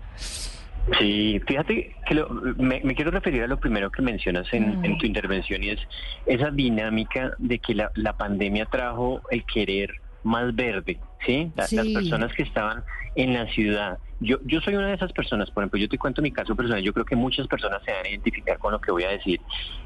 Sí, 0.98 1.40
fíjate 1.46 1.94
que 2.06 2.14
lo- 2.14 2.28
me, 2.56 2.80
me 2.82 2.94
quiero 2.94 3.10
referir 3.10 3.42
a 3.42 3.46
lo 3.46 3.58
primero 3.60 3.90
que 3.90 4.02
mencionas 4.02 4.52
en, 4.52 4.76
en 4.82 4.98
tu 4.98 5.06
intervención 5.06 5.62
y 5.62 5.70
es 5.70 5.80
esa 6.26 6.50
dinámica 6.50 7.32
de 7.38 7.58
que 7.60 7.74
la, 7.74 7.90
la 7.94 8.12
pandemia 8.14 8.66
trajo 8.66 9.22
el 9.30 9.44
querer 9.44 9.94
más 10.24 10.54
verde, 10.54 10.98
¿sí? 11.24 11.52
La- 11.54 11.68
Las 11.72 11.88
personas 11.94 12.32
que 12.34 12.42
estaban 12.42 12.84
en 13.14 13.32
la 13.32 13.46
ciudad. 13.48 13.98
Yo, 14.20 14.38
yo 14.44 14.60
soy 14.60 14.74
una 14.76 14.88
de 14.88 14.94
esas 14.94 15.12
personas, 15.12 15.50
por 15.50 15.62
ejemplo, 15.62 15.78
yo 15.80 15.88
te 15.88 15.98
cuento 15.98 16.22
mi 16.22 16.32
caso 16.32 16.54
personal, 16.56 16.82
yo 16.82 16.92
creo 16.92 17.04
que 17.04 17.16
muchas 17.16 17.46
personas 17.48 17.82
se 17.84 17.92
van 17.92 18.06
a 18.06 18.08
identificar 18.08 18.58
con 18.58 18.72
lo 18.72 18.80
que 18.80 18.92
voy 18.92 19.02
a 19.04 19.08
decir, 19.10 19.40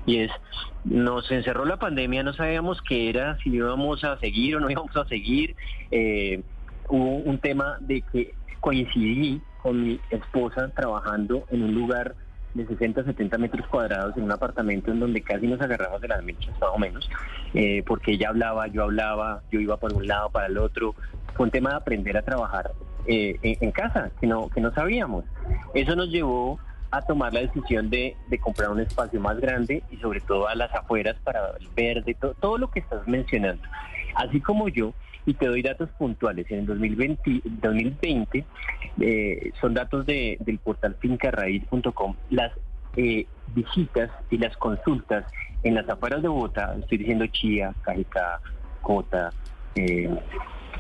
y 0.07 0.19
es, 0.19 0.31
nos 0.85 1.31
encerró 1.31 1.65
la 1.65 1.79
pandemia, 1.79 2.23
no 2.23 2.33
sabíamos 2.35 2.81
qué 2.83 3.09
era, 3.11 3.39
si 3.43 3.51
íbamos 3.51 4.03
a 4.05 4.19
seguir 4.19 4.57
o 4.57 4.61
no 4.61 4.71
íbamos 4.71 4.95
a 4.97 5.05
seguir, 5.07 5.57
eh, 5.91 6.43
hubo 6.89 7.17
un 7.17 7.39
tema 7.39 7.77
de 7.81 8.03
que 8.03 8.35
coincidí 8.71 9.41
con 9.63 9.81
mi 9.81 10.01
esposa 10.11 10.71
trabajando 10.75 11.45
en 11.53 11.63
un 11.63 11.73
lugar 11.73 12.17
de 12.55 12.67
60, 12.67 13.05
70 13.05 13.39
metros 13.39 13.65
cuadrados 13.69 14.17
en 14.17 14.25
un 14.25 14.33
apartamento 14.33 14.91
en 14.91 14.99
donde 14.99 15.21
casi 15.23 15.47
nos 15.47 15.61
agarramos 15.61 16.01
de 16.01 16.09
las 16.09 16.21
mechas, 16.25 16.51
más 16.61 16.71
o 16.75 16.79
menos, 16.79 17.09
eh, 17.55 17.85
porque 17.87 18.15
ella 18.15 18.31
hablaba, 18.31 18.67
yo 18.67 18.83
hablaba, 18.83 19.43
yo 19.53 19.61
iba 19.61 19.77
por 19.77 19.93
un 19.93 20.05
lado, 20.09 20.31
para 20.31 20.47
el 20.49 20.59
otro. 20.59 20.97
Fue 21.35 21.45
un 21.45 21.53
tema 21.53 21.71
de 21.71 21.77
aprender 21.77 22.17
a 22.17 22.23
trabajar 22.23 22.73
eh, 23.07 23.39
en, 23.43 23.71
casa, 23.71 24.11
que 24.21 24.27
no, 24.27 24.49
que 24.49 24.61
no 24.61 24.73
sabíamos. 24.73 25.25
Eso 25.75 25.95
nos 25.95 26.09
llevó 26.09 26.59
a 26.91 27.03
tomar 27.03 27.33
la 27.33 27.41
decisión 27.41 27.89
de, 27.89 28.17
de 28.29 28.39
comprar 28.41 28.71
un 28.71 28.81
espacio 28.81 29.21
más 29.21 29.39
grande 29.39 29.85
y 29.93 29.97
sobre 29.99 30.21
todo 30.23 30.49
a 30.49 30.57
las 30.57 30.75
afueras 30.75 31.15
para 31.23 31.51
el 31.61 31.69
verde, 31.77 32.15
to- 32.15 32.35
todo 32.41 32.59
lo 32.59 32.69
que 32.73 32.81
estás 32.81 33.07
mencionando. 33.07 33.63
Así 34.17 34.41
como 34.41 34.69
yo, 34.69 34.93
y 35.27 35.35
te 35.35 35.47
doy 35.47 35.61
datos 35.63 35.91
puntuales, 35.99 36.51
en 36.51 36.61
el 36.61 36.67
2020, 36.67 37.43
2020 37.61 38.45
eh, 39.01 39.51
son 39.61 39.75
datos 39.75 40.07
de- 40.07 40.37
del 40.41 40.59
portal 40.59 40.97
fincarraíz.com, 41.01 42.15
las 42.31 42.53
eh, 42.97 43.27
visitas 43.55 44.11
y 44.31 44.39
las 44.39 44.57
consultas 44.57 45.25
en 45.63 45.75
las 45.75 45.89
afueras 45.89 46.23
de 46.23 46.29
Bogotá, 46.29 46.75
estoy 46.79 46.99
diciendo 46.99 47.27
Chía, 47.27 47.75
Cajicá, 47.83 48.41
Cota, 48.83 49.31
eh, 49.75 50.09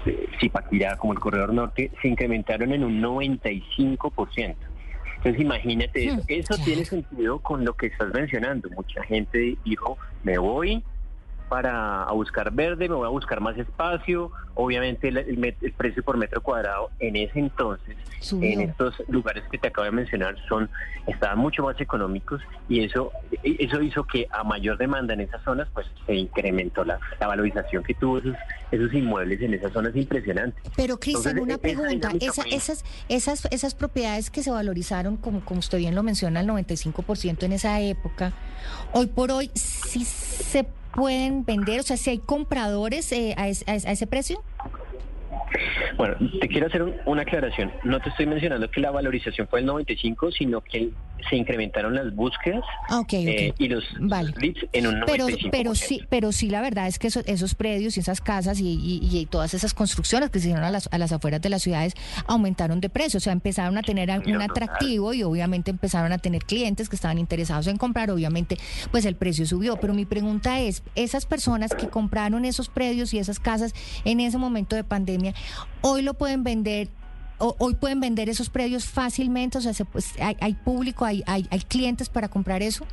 eh, 0.06 0.28
Zipaquirá, 0.40 0.96
como 0.96 1.12
el 1.12 1.18
Corredor 1.18 1.52
Norte, 1.52 1.90
se 2.00 2.08
incrementaron 2.08 2.72
en 2.72 2.84
un 2.84 3.02
95%. 3.02 4.54
Entonces 5.16 5.40
imagínate 5.42 6.04
eso. 6.06 6.22
Eso 6.28 6.54
tiene 6.64 6.84
sentido 6.84 7.40
con 7.40 7.64
lo 7.64 7.74
que 7.74 7.86
estás 7.86 8.12
mencionando. 8.14 8.68
Mucha 8.76 9.02
gente 9.04 9.56
dijo, 9.64 9.98
me 10.22 10.38
voy 10.38 10.84
para 11.48 12.02
a 12.04 12.12
buscar 12.12 12.50
verde, 12.52 12.88
me 12.88 12.94
voy 12.94 13.06
a 13.06 13.10
buscar 13.10 13.40
más 13.40 13.56
espacio. 13.56 14.30
Obviamente 14.54 15.08
el, 15.08 15.18
el 15.18 15.38
met- 15.38 15.56
el 15.62 15.72
precio 15.72 16.02
por 16.02 16.16
metro 16.16 16.40
cuadrado 16.40 16.90
en 16.98 17.14
ese 17.16 17.38
entonces, 17.38 17.94
Subió. 18.20 18.50
en 18.50 18.60
estos 18.62 18.94
lugares 19.08 19.44
que 19.50 19.58
te 19.58 19.68
acabo 19.68 19.84
de 19.84 19.90
mencionar, 19.90 20.34
son 20.48 20.70
estaban 21.06 21.38
mucho 21.38 21.62
más 21.62 21.78
económicos 21.80 22.40
y 22.68 22.82
eso 22.84 23.12
eso 23.42 23.82
hizo 23.82 24.04
que 24.04 24.26
a 24.30 24.42
mayor 24.44 24.78
demanda 24.78 25.12
en 25.14 25.20
esas 25.20 25.42
zonas, 25.42 25.68
pues 25.74 25.86
se 26.06 26.14
incrementó 26.14 26.84
la, 26.84 26.98
la 27.20 27.26
valorización 27.26 27.82
que 27.84 27.94
tuvo 27.94 28.18
esos, 28.18 28.34
esos 28.70 28.92
inmuebles 28.94 29.40
en 29.42 29.54
esas 29.54 29.72
zonas 29.72 29.94
impresionante. 29.94 30.60
Pero 30.76 30.98
Cristian, 30.98 31.38
una 31.38 31.54
esa 31.54 31.62
pregunta, 31.62 32.10
Esa- 32.20 32.42
esas, 32.50 32.84
esas, 33.08 33.46
esas 33.50 33.74
propiedades 33.74 34.30
que 34.30 34.42
se 34.42 34.50
valorizaron, 34.50 35.16
como, 35.16 35.40
como 35.44 35.60
usted 35.60 35.78
bien 35.78 35.94
lo 35.94 36.02
menciona, 36.02 36.40
el 36.40 36.46
95% 36.48 37.44
en 37.44 37.52
esa 37.52 37.80
época, 37.80 38.32
hoy 38.92 39.06
por 39.06 39.30
hoy 39.30 39.50
sí 39.54 40.04
se 40.04 40.64
pueden 40.94 41.44
vender, 41.44 41.80
o 41.80 41.82
sea, 41.82 41.96
si 41.96 42.10
hay 42.10 42.18
compradores 42.18 43.12
eh, 43.12 43.34
a, 43.36 43.48
es- 43.48 43.64
a 43.68 43.74
es- 43.74 43.84
ese 43.84 44.06
precio. 44.06 44.42
Bueno, 45.96 46.16
te 46.40 46.48
quiero 46.48 46.66
hacer 46.66 46.82
un- 46.82 46.94
una 47.06 47.22
aclaración. 47.22 47.72
No 47.84 48.00
te 48.00 48.08
estoy 48.10 48.26
mencionando 48.26 48.70
que 48.70 48.80
la 48.80 48.90
valorización 48.90 49.46
fue 49.48 49.60
del 49.60 49.66
95, 49.66 50.32
sino 50.32 50.60
que 50.60 50.90
se 51.30 51.36
incrementaron 51.36 51.94
las 51.94 52.14
búsquedas 52.14 52.62
Ah, 52.88 53.02
eh, 53.12 53.54
y 53.58 53.68
los 53.68 53.84
Vale. 53.98 54.32
leads 54.36 54.66
en 54.72 54.86
un 54.86 55.00
95%. 55.00 55.06
Pero, 55.06 55.26
pero 55.50 55.74
sí, 55.74 56.02
pero 56.08 56.32
sí, 56.32 56.50
la 56.50 56.60
verdad 56.60 56.86
es 56.86 56.98
que 56.98 57.08
esos, 57.08 57.24
esos 57.26 57.54
predios 57.54 57.96
y 57.96 58.00
esas 58.00 58.20
casas 58.20 58.60
y, 58.60 58.64
y- 58.68 59.16
y 59.18 59.26
todas 59.26 59.54
esas 59.54 59.74
construcciones 59.74 60.30
que 60.30 60.38
se 60.38 60.48
hicieron 60.48 60.64
a 60.64 60.70
las, 60.70 60.88
a 60.92 60.98
las 60.98 61.12
afueras 61.12 61.40
de 61.40 61.48
las 61.48 61.62
ciudades 61.62 61.94
aumentaron 62.26 62.80
de 62.80 62.88
precio, 62.88 63.18
o 63.18 63.20
sea, 63.20 63.32
empezaron 63.32 63.76
a 63.78 63.82
tener 63.82 64.10
un 64.26 64.42
atractivo 64.42 65.12
y 65.14 65.22
obviamente 65.22 65.70
empezaron 65.70 66.12
a 66.12 66.18
tener 66.18 66.44
clientes 66.44 66.88
que 66.88 66.96
estaban 66.96 67.18
interesados 67.18 67.66
en 67.66 67.76
comprar, 67.76 68.10
obviamente, 68.10 68.58
pues 68.90 69.04
el 69.06 69.16
precio 69.16 69.46
subió. 69.46 69.76
Pero 69.78 69.94
mi 69.94 70.04
pregunta 70.04 70.60
es, 70.60 70.82
esas 70.94 71.26
personas 71.26 71.74
que 71.74 71.88
compraron 71.88 72.44
esos 72.44 72.68
predios 72.68 73.14
y 73.14 73.18
esas 73.18 73.40
casas 73.40 73.74
en 74.04 74.20
ese 74.20 74.38
momento 74.38 74.76
de 74.76 74.84
pandemia, 74.84 75.34
hoy 75.80 76.02
lo 76.02 76.14
pueden 76.14 76.44
vender 76.44 76.88
hoy 77.38 77.74
pueden 77.74 78.00
vender 78.00 78.28
esos 78.28 78.48
predios 78.50 78.86
fácilmente, 78.86 79.58
o 79.58 79.60
sea, 79.60 79.72
se, 79.74 79.84
pues, 79.84 80.14
hay, 80.20 80.36
hay 80.40 80.54
público, 80.54 81.04
hay, 81.04 81.22
hay, 81.26 81.46
hay 81.50 81.60
clientes 81.60 82.08
para 82.08 82.28
comprar 82.28 82.62
eso 82.62 82.86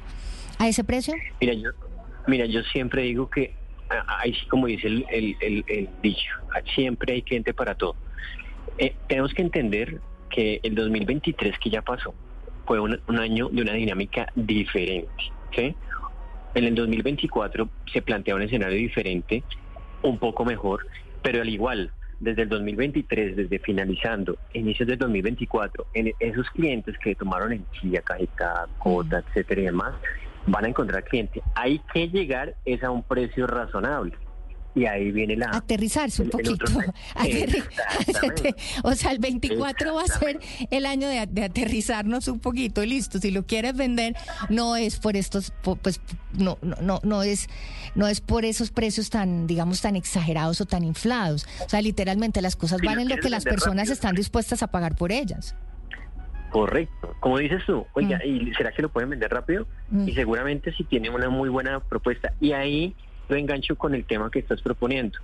a 0.60 0.68
ese 0.68 0.84
precio. 0.84 1.14
Mira, 1.42 1.54
yo, 1.54 1.70
mira, 2.28 2.46
yo 2.46 2.62
siempre 2.64 3.04
digo 3.04 3.30
que 3.30 3.56
hay, 4.20 4.36
como 4.50 4.68
dice 4.68 4.88
el, 4.88 5.06
el- 5.10 5.90
dicho, 6.02 6.32
siempre 6.76 7.14
hay 7.14 7.22
cliente 7.22 7.54
para 7.54 7.76
todo. 7.76 7.96
Eh, 8.78 8.96
tenemos 9.08 9.34
que 9.34 9.42
entender 9.44 10.02
que 10.30 10.60
el 10.64 10.74
2023 10.76 11.58
que 11.60 11.70
ya 11.70 11.82
pasó 11.82 12.14
fue 12.66 12.80
un, 12.80 13.00
un 13.08 13.20
año 13.20 13.50
de 13.50 13.62
una 13.62 13.74
dinámica 13.74 14.32
diferente. 14.36 15.12
¿sí? 15.56 15.76
En 16.56 16.64
el 16.64 16.74
2024 16.76 17.70
se 17.92 18.02
plantea 18.02 18.36
un 18.36 18.42
escenario 18.42 18.78
diferente, 18.78 19.44
un 20.02 20.18
poco 20.18 20.44
mejor, 20.44 20.86
pero 21.22 21.42
al 21.42 21.50
igual, 21.50 21.92
desde 22.24 22.44
el 22.44 22.50
2023, 22.50 23.36
desde 23.36 23.60
finalizando, 23.60 24.38
inicios 24.54 24.88
del 24.88 24.98
2024, 24.98 25.88
en 25.94 26.14
esos 26.20 26.50
clientes 26.52 26.98
que 27.00 27.16
tomaron 27.16 27.52
en 27.52 27.66
Chía, 27.72 28.02
Cajicá, 28.02 28.68
Cota, 28.80 29.20
etcétera 29.28 29.62
y 29.62 29.66
demás, 29.66 29.94
van 30.48 30.66
a 30.66 30.70
encontrar 30.70 31.04
clientes. 31.04 31.44
Hay 31.56 31.80
que 31.94 32.08
llegar 32.08 32.56
es 32.66 32.84
a 32.84 32.92
un 32.92 33.04
precio 33.04 33.46
razonable. 33.46 34.14
Y 34.76 34.86
ahí 34.86 35.12
viene 35.12 35.36
la... 35.36 35.50
Aterrizarse 35.52 36.24
un 36.24 36.30
el- 36.34 36.48
el 36.48 36.58
poquito. 36.58 36.66
Aterri- 37.16 37.64
Exactamente. 38.08 38.56
o 38.84 38.94
sea, 38.96 39.12
el 39.12 39.20
24 39.20 39.94
va 39.94 40.02
a 40.02 40.08
ser 40.08 40.40
el 40.72 40.86
año 40.88 41.08
de, 41.08 41.28
de 41.30 41.44
aterrizarnos 41.44 42.28
un 42.28 42.40
poquito, 42.40 42.84
listo. 42.84 43.20
Si 43.20 43.30
lo 43.30 43.46
quieres 43.46 43.76
vender, 43.76 44.16
no 44.50 44.76
es 44.76 44.98
por 44.98 45.16
estos, 45.16 45.54
pues 45.82 46.02
no, 46.38 46.58
no, 46.64 46.76
no, 46.82 47.00
no 47.04 47.22
es, 47.22 47.50
no 47.94 48.08
es 48.08 48.20
por 48.20 48.46
esos 48.46 48.72
precios 48.72 49.12
tan, 49.12 49.46
digamos, 49.46 49.82
tan 49.82 49.96
exagerados 49.96 50.60
o 50.62 50.66
tan 50.66 50.84
inflados. 50.84 51.46
O 51.66 51.70
sea, 51.70 51.80
literalmente 51.82 52.42
las 52.42 52.56
cosas 52.56 52.80
Si 52.82 52.88
valen 52.88 53.08
lo 53.10 53.18
que 53.18 53.30
las 53.30 53.44
personas 53.44 53.84
rápido. 53.84 53.94
están 53.94 54.16
dispuestas 54.16 54.64
a 54.64 54.68
pagar 54.68 54.96
por 54.96 55.12
ellas. 55.12 55.56
Correcto. 56.52 57.16
Como 57.20 57.40
dices 57.40 57.64
tú, 57.66 57.86
oiga, 57.94 58.24
¿y 58.26 58.54
será 58.54 58.72
que 58.72 58.82
lo 58.84 58.90
pueden 58.90 59.10
vender 59.10 59.32
rápido? 59.32 59.68
Mm. 59.90 60.08
Y 60.08 60.14
seguramente 60.14 60.72
si 60.74 60.84
tienen 60.84 61.14
una 61.14 61.30
muy 61.30 61.50
buena 61.50 61.80
propuesta. 61.80 62.34
Y 62.40 62.52
ahí 62.52 62.96
lo 63.30 63.36
engancho 63.36 63.76
con 63.76 63.96
el 63.96 64.06
tema 64.06 64.30
que 64.30 64.40
estás 64.40 64.62
proponiendo. 64.62 65.18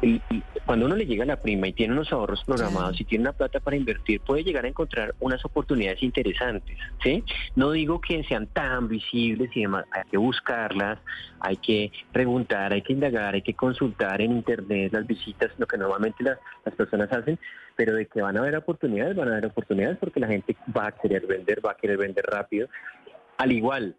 Y 0.00 0.20
cuando 0.64 0.86
uno 0.86 0.94
le 0.94 1.06
llega 1.06 1.24
la 1.24 1.40
prima 1.40 1.66
y 1.66 1.72
tiene 1.72 1.92
unos 1.92 2.12
ahorros 2.12 2.44
programados 2.44 3.00
y 3.00 3.04
tiene 3.04 3.22
una 3.22 3.32
plata 3.32 3.58
para 3.58 3.76
invertir, 3.76 4.20
puede 4.20 4.44
llegar 4.44 4.64
a 4.64 4.68
encontrar 4.68 5.12
unas 5.18 5.44
oportunidades 5.44 6.04
interesantes, 6.04 6.78
¿sí? 7.02 7.24
No 7.56 7.72
digo 7.72 8.00
que 8.00 8.22
sean 8.22 8.46
tan 8.46 8.86
visibles 8.86 9.50
y 9.56 9.62
demás, 9.62 9.86
hay 9.90 10.04
que 10.08 10.16
buscarlas, 10.16 11.00
hay 11.40 11.56
que 11.56 11.90
preguntar, 12.12 12.72
hay 12.72 12.82
que 12.82 12.92
indagar, 12.92 13.34
hay 13.34 13.42
que 13.42 13.54
consultar 13.54 14.20
en 14.20 14.32
internet 14.32 14.92
las 14.92 15.04
visitas, 15.04 15.50
lo 15.58 15.66
que 15.66 15.76
normalmente 15.76 16.22
las, 16.22 16.38
las 16.64 16.74
personas 16.76 17.10
hacen, 17.12 17.36
pero 17.74 17.96
de 17.96 18.06
que 18.06 18.22
van 18.22 18.36
a 18.36 18.40
haber 18.40 18.54
oportunidades, 18.54 19.16
van 19.16 19.28
a 19.28 19.32
haber 19.32 19.46
oportunidades 19.46 19.98
porque 19.98 20.20
la 20.20 20.28
gente 20.28 20.54
va 20.76 20.88
a 20.88 20.92
querer 20.92 21.26
vender, 21.26 21.64
va 21.64 21.72
a 21.72 21.76
querer 21.76 21.96
vender 21.96 22.24
rápido. 22.24 22.68
Al 23.36 23.50
igual, 23.50 23.96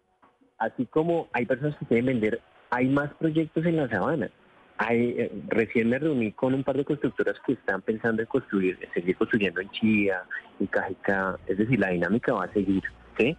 así 0.56 0.86
como 0.86 1.28
hay 1.34 1.44
personas 1.44 1.76
que 1.76 1.84
quieren 1.84 2.06
vender, 2.06 2.40
hay 2.70 2.88
más 2.88 3.12
proyectos 3.14 3.66
en 3.66 3.76
la 3.76 3.88
sabana. 3.88 4.30
Hay, 4.78 5.14
eh, 5.18 5.30
recién 5.48 5.90
me 5.90 5.98
reuní 5.98 6.32
con 6.32 6.54
un 6.54 6.64
par 6.64 6.76
de 6.76 6.84
constructoras 6.84 7.36
que 7.46 7.52
están 7.52 7.82
pensando 7.82 8.22
en 8.22 8.28
construir, 8.28 8.78
seguir 8.94 9.16
construyendo 9.16 9.60
en 9.60 9.70
Chía, 9.70 10.22
en 10.58 10.66
Cajicá, 10.68 11.38
es 11.46 11.58
decir, 11.58 11.78
la 11.78 11.90
dinámica 11.90 12.32
va 12.32 12.44
a 12.44 12.52
seguir, 12.52 12.82
¿sí? 13.18 13.36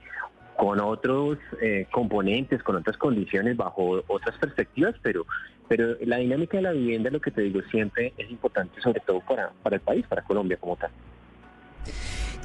Con 0.55 0.79
otros 0.79 1.39
eh, 1.59 1.87
componentes, 1.89 2.61
con 2.61 2.75
otras 2.75 2.95
condiciones, 2.97 3.57
bajo 3.57 4.03
otras 4.07 4.37
perspectivas, 4.37 4.93
pero, 5.01 5.25
pero 5.67 5.95
la 6.01 6.17
dinámica 6.17 6.57
de 6.57 6.63
la 6.63 6.73
vivienda, 6.73 7.09
lo 7.09 7.21
que 7.21 7.31
te 7.31 7.41
digo 7.41 7.61
siempre, 7.71 8.13
es 8.17 8.29
importante, 8.29 8.79
sobre 8.81 8.99
todo 8.99 9.21
para, 9.21 9.51
para 9.63 9.77
el 9.77 9.81
país, 9.81 10.05
para 10.05 10.21
Colombia 10.21 10.57
como 10.57 10.75
tal. 10.75 10.91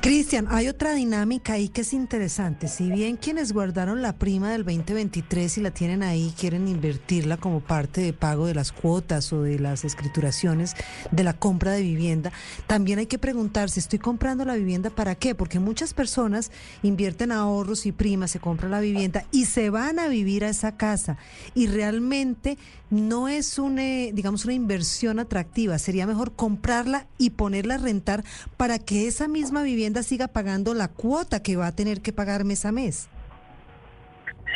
Cristian, 0.06 0.46
hay 0.50 0.68
otra 0.68 0.94
dinámica 0.94 1.54
ahí 1.54 1.68
que 1.68 1.80
es 1.80 1.92
interesante. 1.92 2.68
Si 2.68 2.88
bien 2.88 3.16
quienes 3.16 3.52
guardaron 3.52 4.02
la 4.02 4.12
prima 4.12 4.52
del 4.52 4.64
2023 4.64 5.58
y 5.58 5.60
la 5.60 5.72
tienen 5.72 6.04
ahí, 6.04 6.32
quieren 6.38 6.68
invertirla 6.68 7.38
como 7.38 7.58
parte 7.58 8.02
de 8.02 8.12
pago 8.12 8.46
de 8.46 8.54
las 8.54 8.70
cuotas 8.70 9.32
o 9.32 9.42
de 9.42 9.58
las 9.58 9.84
escrituraciones 9.84 10.74
de 11.10 11.24
la 11.24 11.32
compra 11.32 11.72
de 11.72 11.82
vivienda, 11.82 12.30
también 12.68 13.00
hay 13.00 13.06
que 13.06 13.18
preguntarse, 13.18 13.80
¿estoy 13.80 13.98
comprando 13.98 14.44
la 14.44 14.54
vivienda 14.54 14.90
para 14.90 15.16
qué? 15.16 15.34
Porque 15.34 15.58
muchas 15.58 15.92
personas 15.92 16.52
invierten 16.84 17.32
ahorros 17.32 17.84
y 17.84 17.90
primas, 17.90 18.30
se 18.30 18.38
compran 18.38 18.70
la 18.70 18.78
vivienda 18.78 19.24
y 19.32 19.46
se 19.46 19.70
van 19.70 19.98
a 19.98 20.06
vivir 20.06 20.44
a 20.44 20.50
esa 20.50 20.76
casa 20.76 21.16
y 21.52 21.66
realmente 21.66 22.58
no 22.90 23.26
es 23.26 23.58
una, 23.58 23.82
digamos, 24.12 24.44
una 24.44 24.54
inversión 24.54 25.18
atractiva. 25.18 25.78
Sería 25.78 26.06
mejor 26.06 26.32
comprarla 26.34 27.08
y 27.18 27.30
ponerla 27.30 27.74
a 27.74 27.78
rentar 27.78 28.24
para 28.56 28.78
que 28.78 29.08
esa 29.08 29.26
misma 29.26 29.62
vivienda 29.62 29.95
siga 30.02 30.28
pagando 30.28 30.74
la 30.74 30.88
cuota 30.88 31.42
que 31.42 31.56
va 31.56 31.68
a 31.68 31.74
tener 31.74 32.00
que 32.00 32.12
pagar 32.12 32.44
mes 32.44 32.64
a 32.64 32.72
mes. 32.72 33.08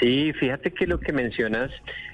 Sí, 0.01 0.33
fíjate 0.33 0.73
que 0.73 0.87
lo 0.87 0.99
que 0.99 1.13
mencionas, 1.13 1.71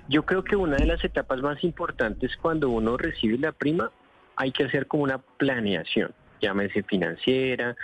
yo 0.09 0.25
creo 0.25 0.43
que 0.43 0.57
una 0.57 0.77
de 0.77 0.87
las 0.87 1.05
etapas 1.05 1.41
más 1.41 1.63
importantes 1.63 2.37
cuando 2.37 2.71
uno 2.71 2.97
recibe 2.97 3.39
la 3.39 3.53
prima, 3.53 3.93
hay 4.35 4.51
que 4.53 4.65
hacer 4.65 4.87
como 4.87 5.05
una 5.05 5.19
planeación, 5.19 6.13
llámese 6.41 6.83
financiera, 6.83 7.77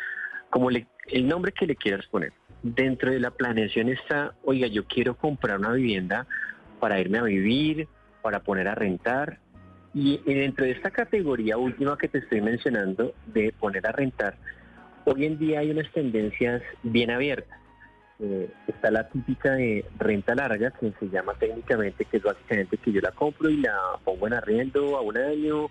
como 0.50 0.70
le, 0.70 0.86
el 1.08 1.26
nombre 1.28 1.52
que 1.52 1.66
le 1.66 1.76
quieras 1.76 2.06
poner. 2.06 2.32
Dentro 2.62 3.10
de 3.10 3.20
la 3.20 3.30
planeación 3.30 3.88
está, 3.88 4.34
oiga, 4.44 4.66
yo 4.66 4.84
quiero 4.84 5.16
comprar 5.16 5.58
una 5.58 5.72
vivienda 5.72 6.26
para 6.80 7.00
irme 7.00 7.18
a 7.18 7.22
vivir, 7.22 7.88
para 8.22 8.40
poner 8.40 8.68
a 8.68 8.74
rentar. 8.74 9.38
Y 9.94 10.18
dentro 10.24 10.64
de 10.64 10.72
esta 10.72 10.90
categoría 10.90 11.58
última 11.58 11.98
que 11.98 12.08
te 12.08 12.18
estoy 12.18 12.40
mencionando, 12.40 13.14
de 13.26 13.52
poner 13.52 13.86
a 13.86 13.92
rentar, 13.92 14.36
hoy 15.04 15.26
en 15.26 15.38
día 15.38 15.60
hay 15.60 15.70
unas 15.70 15.90
tendencias 15.92 16.62
bien 16.82 17.10
abiertas. 17.10 17.58
Eh, 18.20 18.48
está 18.68 18.90
la 18.90 19.08
típica 19.08 19.52
de 19.52 19.84
renta 19.98 20.34
larga, 20.34 20.70
que 20.70 20.92
se 21.00 21.08
llama 21.08 21.34
técnicamente, 21.34 22.04
que 22.04 22.18
es 22.18 22.22
básicamente 22.22 22.76
que 22.76 22.92
yo 22.92 23.00
la 23.00 23.10
compro 23.10 23.50
y 23.50 23.56
la 23.56 23.76
pongo 24.04 24.26
en 24.28 24.34
arriendo 24.34 24.96
a 24.96 25.00
un 25.00 25.16
año, 25.16 25.70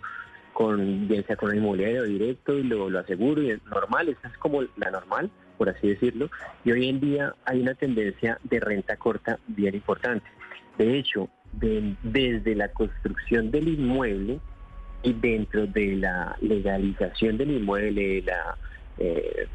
con 0.54 1.08
bien 1.08 1.26
sea 1.26 1.38
con 1.38 1.50
un 1.52 1.58
inmobiliario 1.58 2.04
directo 2.04 2.58
y 2.58 2.64
lo, 2.64 2.90
lo 2.90 3.00
aseguro 3.00 3.42
y 3.42 3.52
es 3.52 3.66
normal, 3.68 4.10
esa 4.10 4.28
es 4.28 4.38
como 4.38 4.64
la 4.76 4.92
normal, 4.92 5.32
por 5.58 5.70
así 5.70 5.88
decirlo. 5.88 6.30
Y 6.66 6.72
hoy 6.74 6.90
en 6.90 7.00
día 7.00 7.34
hay 7.46 7.62
una 7.62 7.74
tendencia 7.74 8.38
de 8.44 8.60
renta 8.60 8.98
corta 8.98 9.40
bien 9.48 9.76
importante. 9.76 10.26
De 10.78 10.98
hecho, 10.98 11.30
de- 11.54 11.96
desde 12.04 12.56
la 12.56 12.68
construcción 12.70 13.50
del 13.52 13.70
inmueble 13.70 14.42
y 15.04 15.14
dentro 15.14 15.68
de 15.68 15.96
la 15.96 16.36
legalización 16.42 17.38
del 17.38 17.52
inmueble, 17.52 18.24
la 18.24 18.58
eh, 19.02 19.48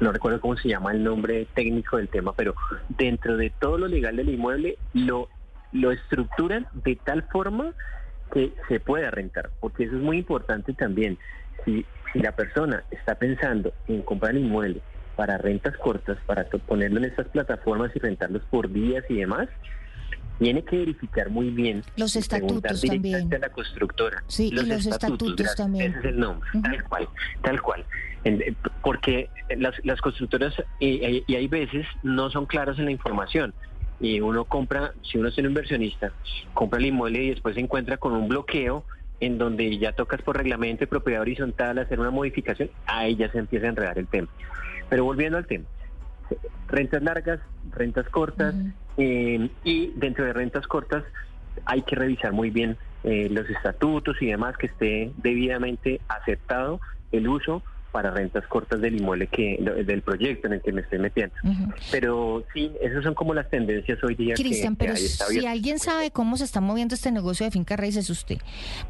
no 0.00 0.12
recuerdo 0.12 0.40
cómo 0.40 0.56
se 0.56 0.68
llama 0.68 0.92
el 0.92 1.02
nombre 1.02 1.46
técnico 1.54 1.96
del 1.96 2.08
tema, 2.08 2.32
pero 2.34 2.54
dentro 2.88 3.36
de 3.36 3.50
todo 3.50 3.76
lo 3.76 3.88
legal 3.88 4.16
del 4.16 4.30
inmueble 4.30 4.78
lo, 4.94 5.28
lo 5.72 5.90
estructuran 5.90 6.66
de 6.72 6.96
tal 6.96 7.24
forma 7.24 7.74
que 8.32 8.52
se 8.68 8.80
pueda 8.80 9.10
rentar, 9.10 9.50
porque 9.60 9.84
eso 9.84 9.96
es 9.96 10.02
muy 10.02 10.18
importante 10.18 10.72
también. 10.72 11.18
Si, 11.64 11.84
si 12.12 12.20
la 12.20 12.32
persona 12.32 12.84
está 12.90 13.16
pensando 13.16 13.72
en 13.88 14.02
comprar 14.02 14.32
el 14.32 14.44
inmueble 14.44 14.80
para 15.16 15.36
rentas 15.36 15.76
cortas, 15.76 16.16
para 16.24 16.44
ponerlo 16.44 16.98
en 16.98 17.06
estas 17.06 17.28
plataformas 17.28 17.90
y 17.94 17.98
rentarlos 17.98 18.42
por 18.48 18.70
días 18.70 19.04
y 19.08 19.16
demás, 19.16 19.48
tiene 20.40 20.64
que 20.64 20.78
verificar 20.78 21.28
muy 21.28 21.50
bien 21.50 21.84
Los 21.96 22.16
y 22.16 22.18
estatutos 22.18 22.80
directamente 22.80 23.18
también. 23.18 23.34
a 23.34 23.46
la 23.46 23.52
constructora. 23.52 24.24
Sí, 24.26 24.48
y 24.48 24.52
los 24.52 24.86
estatutos 24.86 25.36
gracias, 25.36 25.56
también. 25.56 25.90
Ese 25.90 25.98
es 25.98 26.04
el 26.06 26.18
nombre, 26.18 26.48
tal 26.62 26.84
cual, 26.84 27.08
tal 27.42 27.62
cual. 27.62 27.84
Eh, 28.24 28.54
porque 28.82 29.28
las, 29.58 29.74
las 29.84 30.00
constructoras, 30.00 30.54
y, 30.78 31.22
y 31.26 31.34
hay 31.34 31.46
veces, 31.46 31.86
no 32.02 32.30
son 32.30 32.46
claras 32.46 32.78
en 32.78 32.86
la 32.86 32.90
información. 32.90 33.52
Y 34.00 34.20
uno 34.20 34.46
compra, 34.46 34.94
si 35.02 35.18
uno 35.18 35.28
es 35.28 35.36
un 35.36 35.44
inversionista, 35.44 36.10
compra 36.54 36.80
el 36.80 36.86
inmueble 36.86 37.22
y 37.22 37.30
después 37.30 37.54
se 37.54 37.60
encuentra 37.60 37.98
con 37.98 38.14
un 38.14 38.26
bloqueo 38.28 38.86
en 39.20 39.36
donde 39.36 39.76
ya 39.78 39.92
tocas 39.92 40.22
por 40.22 40.38
reglamento 40.38 40.80
de 40.80 40.86
propiedad 40.86 41.20
horizontal 41.20 41.78
hacer 41.78 42.00
una 42.00 42.10
modificación, 42.10 42.70
ahí 42.86 43.14
ya 43.16 43.30
se 43.30 43.38
empieza 43.38 43.66
a 43.66 43.68
enredar 43.68 43.98
el 43.98 44.06
tema. 44.06 44.28
Pero 44.88 45.04
volviendo 45.04 45.36
al 45.36 45.46
tema, 45.46 45.66
rentas 46.68 47.02
largas, 47.02 47.40
rentas 47.72 48.08
cortas, 48.08 48.54
eh, 48.96 49.50
y 49.64 49.92
dentro 49.96 50.24
de 50.24 50.32
rentas 50.32 50.66
cortas 50.66 51.04
hay 51.64 51.82
que 51.82 51.96
revisar 51.96 52.32
muy 52.32 52.50
bien 52.50 52.78
eh, 53.02 53.28
los 53.30 53.48
estatutos 53.48 54.16
y 54.20 54.26
demás, 54.26 54.56
que 54.56 54.66
esté 54.66 55.12
debidamente 55.16 56.00
aceptado 56.08 56.80
el 57.12 57.28
uso 57.28 57.62
para 57.92 58.10
rentas 58.10 58.46
cortas 58.46 58.80
del 58.80 58.96
inmueble 59.00 59.26
que 59.26 59.58
del 59.86 60.02
proyecto 60.02 60.46
en 60.46 60.54
el 60.54 60.62
que 60.62 60.72
me 60.72 60.80
estoy 60.82 60.98
metiendo. 60.98 61.34
Pero 61.90 62.44
sí, 62.54 62.70
esas 62.80 63.02
son 63.04 63.14
como 63.14 63.34
las 63.34 63.48
tendencias 63.50 63.98
hoy 64.04 64.14
día. 64.14 64.34
Cristian, 64.34 64.76
pero 64.76 64.94
si 64.96 65.46
alguien 65.46 65.78
sabe 65.78 66.10
cómo 66.10 66.36
se 66.36 66.44
está 66.44 66.60
moviendo 66.60 66.94
este 66.94 67.10
negocio 67.12 67.44
de 67.46 67.50
finca 67.52 67.76
raíz 67.76 67.96
es 67.96 68.10
usted. 68.10 68.38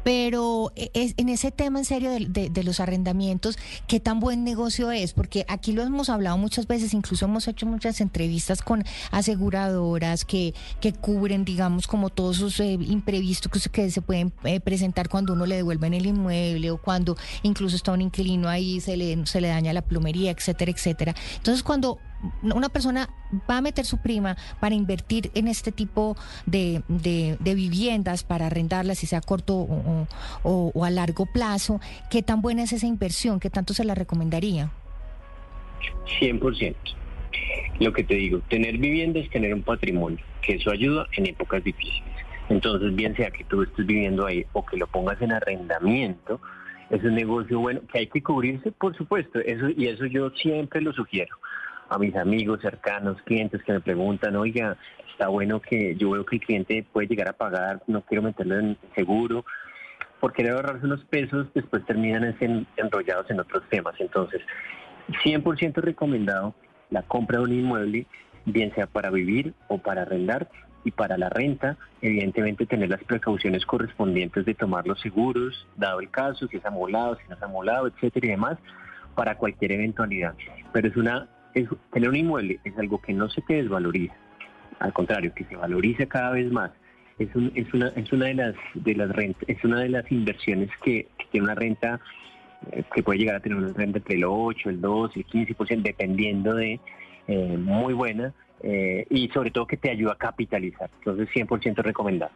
Pero 0.03 0.71
eh, 0.75 0.89
es- 0.93 1.13
en 1.17 1.29
ese 1.29 1.51
tema 1.51 1.79
en 1.79 1.85
serio 1.85 2.09
de, 2.11 2.25
de- 2.29 2.49
de 2.49 2.63
los 2.63 2.79
arrendamientos, 2.79 3.57
¿qué 3.87 3.99
tan 3.99 4.19
buen 4.19 4.43
negocio 4.43 4.91
es? 4.91 5.13
Porque 5.13 5.45
aquí 5.47 5.71
lo 5.73 5.83
hemos 5.83 6.09
hablado 6.09 6.37
muchas 6.37 6.67
veces, 6.67 6.93
incluso 6.93 7.25
hemos 7.25 7.47
hecho 7.47 7.65
muchas 7.65 8.01
entrevistas 8.01 8.61
con 8.61 8.83
aseguradoras 9.11 10.25
que, 10.25 10.53
que 10.79 10.93
cubren, 10.93 11.45
digamos, 11.45 11.87
como 11.87 12.09
todos 12.09 12.37
esos 12.37 12.59
eh, 12.59 12.73
imprevistos 12.73 13.51
que, 13.51 13.59
se- 13.59 13.69
que 13.69 13.89
se 13.89 14.01
pueden 14.01 14.31
eh, 14.43 14.59
presentar 14.59 15.09
cuando 15.09 15.33
uno 15.33 15.45
le 15.45 15.55
devuelven 15.55 15.93
el 15.93 16.05
inmueble 16.05 16.71
o 16.71 16.77
cuando 16.77 17.17
incluso 17.43 17.75
está 17.75 17.91
un 17.91 18.01
inquilino 18.01 18.47
ahí, 18.49 18.79
se 18.79 18.90
le, 18.97 19.25
se 19.25 19.41
le 19.41 19.47
daña 19.49 19.73
la 19.73 19.81
plomería, 19.81 20.31
etcétera, 20.31 20.71
etcétera. 20.71 21.13
Entonces, 21.37 21.63
cuando 21.63 21.99
una 22.43 22.69
persona 22.69 23.09
va 23.49 23.57
a 23.57 23.61
meter 23.61 23.83
su 23.85 23.97
prima 23.97 24.37
para 24.59 24.75
invertir 24.75 25.31
en 25.33 25.47
este 25.47 25.71
tipo 25.71 26.15
de, 26.45 26.83
de- 26.87 27.35
de 27.39 27.55
viviendas, 27.55 28.23
para 28.23 28.45
arrendarlas, 28.47 28.99
si 28.99 29.07
sea 29.07 29.19
a 29.19 29.21
corto 29.21 29.55
o, 29.55 30.07
o- 30.43 30.71
o 30.73 30.85
a 30.85 30.89
largo 30.91 31.25
plazo, 31.25 31.79
¿qué 32.11 32.21
tan 32.21 32.41
buena 32.41 32.63
es 32.63 32.73
esa 32.73 32.85
inversión? 32.85 33.39
¿Qué 33.39 33.49
tanto 33.49 33.73
se 33.73 33.83
la 33.83 33.95
recomendaría? 33.95 34.71
100%. 36.19 36.75
Lo 37.79 37.93
que 37.93 38.03
te 38.03 38.15
digo, 38.15 38.39
tener 38.49 38.77
vivienda 38.77 39.19
es 39.19 39.29
tener 39.29 39.53
un 39.53 39.63
patrimonio, 39.63 40.19
que 40.41 40.55
eso 40.55 40.69
ayuda 40.71 41.07
en 41.17 41.25
épocas 41.27 41.63
difíciles. 41.63 42.03
Entonces, 42.49 42.93
bien 42.95 43.15
sea 43.15 43.31
que 43.31 43.43
tú 43.45 43.63
estés 43.63 43.85
viviendo 43.85 44.25
ahí 44.25 44.45
o 44.53 44.63
que 44.65 44.77
lo 44.77 44.85
pongas 44.87 45.19
en 45.21 45.31
arrendamiento, 45.31 46.39
es 46.91 47.03
un 47.03 47.15
negocio 47.15 47.59
bueno 47.59 47.81
que 47.91 47.99
hay 47.99 48.07
que 48.07 48.21
cubrirse, 48.21 48.71
por 48.71 48.95
supuesto, 48.95 49.39
eso 49.39 49.69
y 49.69 49.87
eso 49.87 50.05
yo 50.05 50.29
siempre 50.31 50.81
lo 50.81 50.93
sugiero 50.93 51.37
a 51.89 51.97
mis 51.97 52.15
amigos 52.15 52.61
cercanos, 52.61 53.21
clientes 53.23 53.61
que 53.63 53.73
me 53.73 53.81
preguntan, 53.81 54.35
oiga, 54.35 54.77
está 55.11 55.27
bueno 55.27 55.59
que 55.59 55.95
yo 55.95 56.11
veo 56.11 56.25
que 56.25 56.37
el 56.37 56.41
cliente 56.41 56.85
puede 56.93 57.07
llegar 57.07 57.27
a 57.29 57.33
pagar, 57.33 57.81
no 57.87 58.01
quiero 58.01 58.21
meterlo 58.21 58.59
en 58.59 58.77
seguro, 58.95 59.43
por 60.21 60.31
querer 60.31 60.53
ahorrarse 60.53 60.85
unos 60.85 61.03
pesos, 61.05 61.47
después 61.53 61.85
terminan 61.85 62.35
en- 62.39 62.67
enrollados 62.77 63.29
en 63.29 63.39
otros 63.39 63.63
temas. 63.69 63.95
Entonces, 63.99 64.41
100% 65.23 65.81
recomendado 65.81 66.53
la 66.91 67.01
compra 67.03 67.39
de 67.39 67.43
un 67.45 67.53
inmueble, 67.53 68.05
bien 68.45 68.73
sea 68.73 68.87
para 68.87 69.09
vivir 69.09 69.53
o 69.67 69.77
para 69.77 70.03
arrendar, 70.03 70.49
y 70.83 70.91
para 70.91 71.17
la 71.17 71.29
renta, 71.29 71.77
evidentemente 72.01 72.65
tener 72.65 72.89
las 72.89 73.03
precauciones 73.03 73.65
correspondientes 73.65 74.45
de 74.45 74.53
tomar 74.55 74.87
los 74.87 74.99
seguros, 75.01 75.67
dado 75.77 75.99
el 75.99 76.09
caso, 76.09 76.47
si 76.47 76.57
es 76.57 76.65
amolado, 76.65 77.15
si 77.17 77.21
no 77.29 77.35
es 77.35 77.43
amolado, 77.43 77.87
etcétera 77.87 78.27
y 78.27 78.29
demás, 78.31 78.57
para 79.15 79.35
cualquier 79.37 79.73
eventualidad. 79.73 80.33
Pero 80.73 80.87
es 80.87 80.95
una, 80.97 81.27
es- 81.53 81.69
tener 81.93 82.09
un 82.09 82.15
inmueble 82.15 82.59
es 82.63 82.77
algo 82.77 82.99
que 83.01 83.13
no 83.13 83.29
se 83.29 83.41
te 83.41 83.55
desvaloriza, 83.55 84.15
al 84.79 84.93
contrario, 84.93 85.33
que 85.35 85.43
se 85.45 85.55
valoriza 85.55 86.05
cada 86.07 86.31
vez 86.31 86.51
más. 86.51 86.71
Es, 87.19 87.33
un- 87.35 87.51
es 87.53 87.71
una, 87.73 87.89
es 87.89 88.11
una 88.11 88.25
de 88.27 88.33
las, 88.33 88.55
de 88.73 88.95
las 88.95 89.09
rentas, 89.09 89.43
es 89.47 89.63
una 89.63 89.79
de 89.81 89.89
las 89.89 90.11
inversiones 90.11 90.69
que, 90.83 91.07
tiene 91.31 91.45
una 91.45 91.55
renta 91.55 91.99
eh, 92.71 92.83
que 92.93 93.03
puede 93.03 93.19
llegar 93.19 93.35
a 93.35 93.39
tener 93.39 93.57
una 93.57 93.71
renta 93.73 93.99
entre 93.99 94.15
el 94.15 94.23
8, 94.25 94.69
el 94.69 94.81
12, 94.81 95.19
el 95.19 95.27
15%, 95.27 95.81
dependiendo 95.83 96.55
de 96.55 96.79
eh, 97.27 97.57
muy 97.57 97.93
buena 97.93 98.33
eh, 98.63 99.05
y 99.09 99.27
sobre 99.29 99.51
todo 99.51 99.65
que 99.65 99.77
te 99.77 99.89
ayuda 99.89 100.13
a 100.13 100.17
capitalizar. 100.17 100.89
Entonces, 100.99 101.29
100% 101.33 101.77
recomendado. 101.83 102.31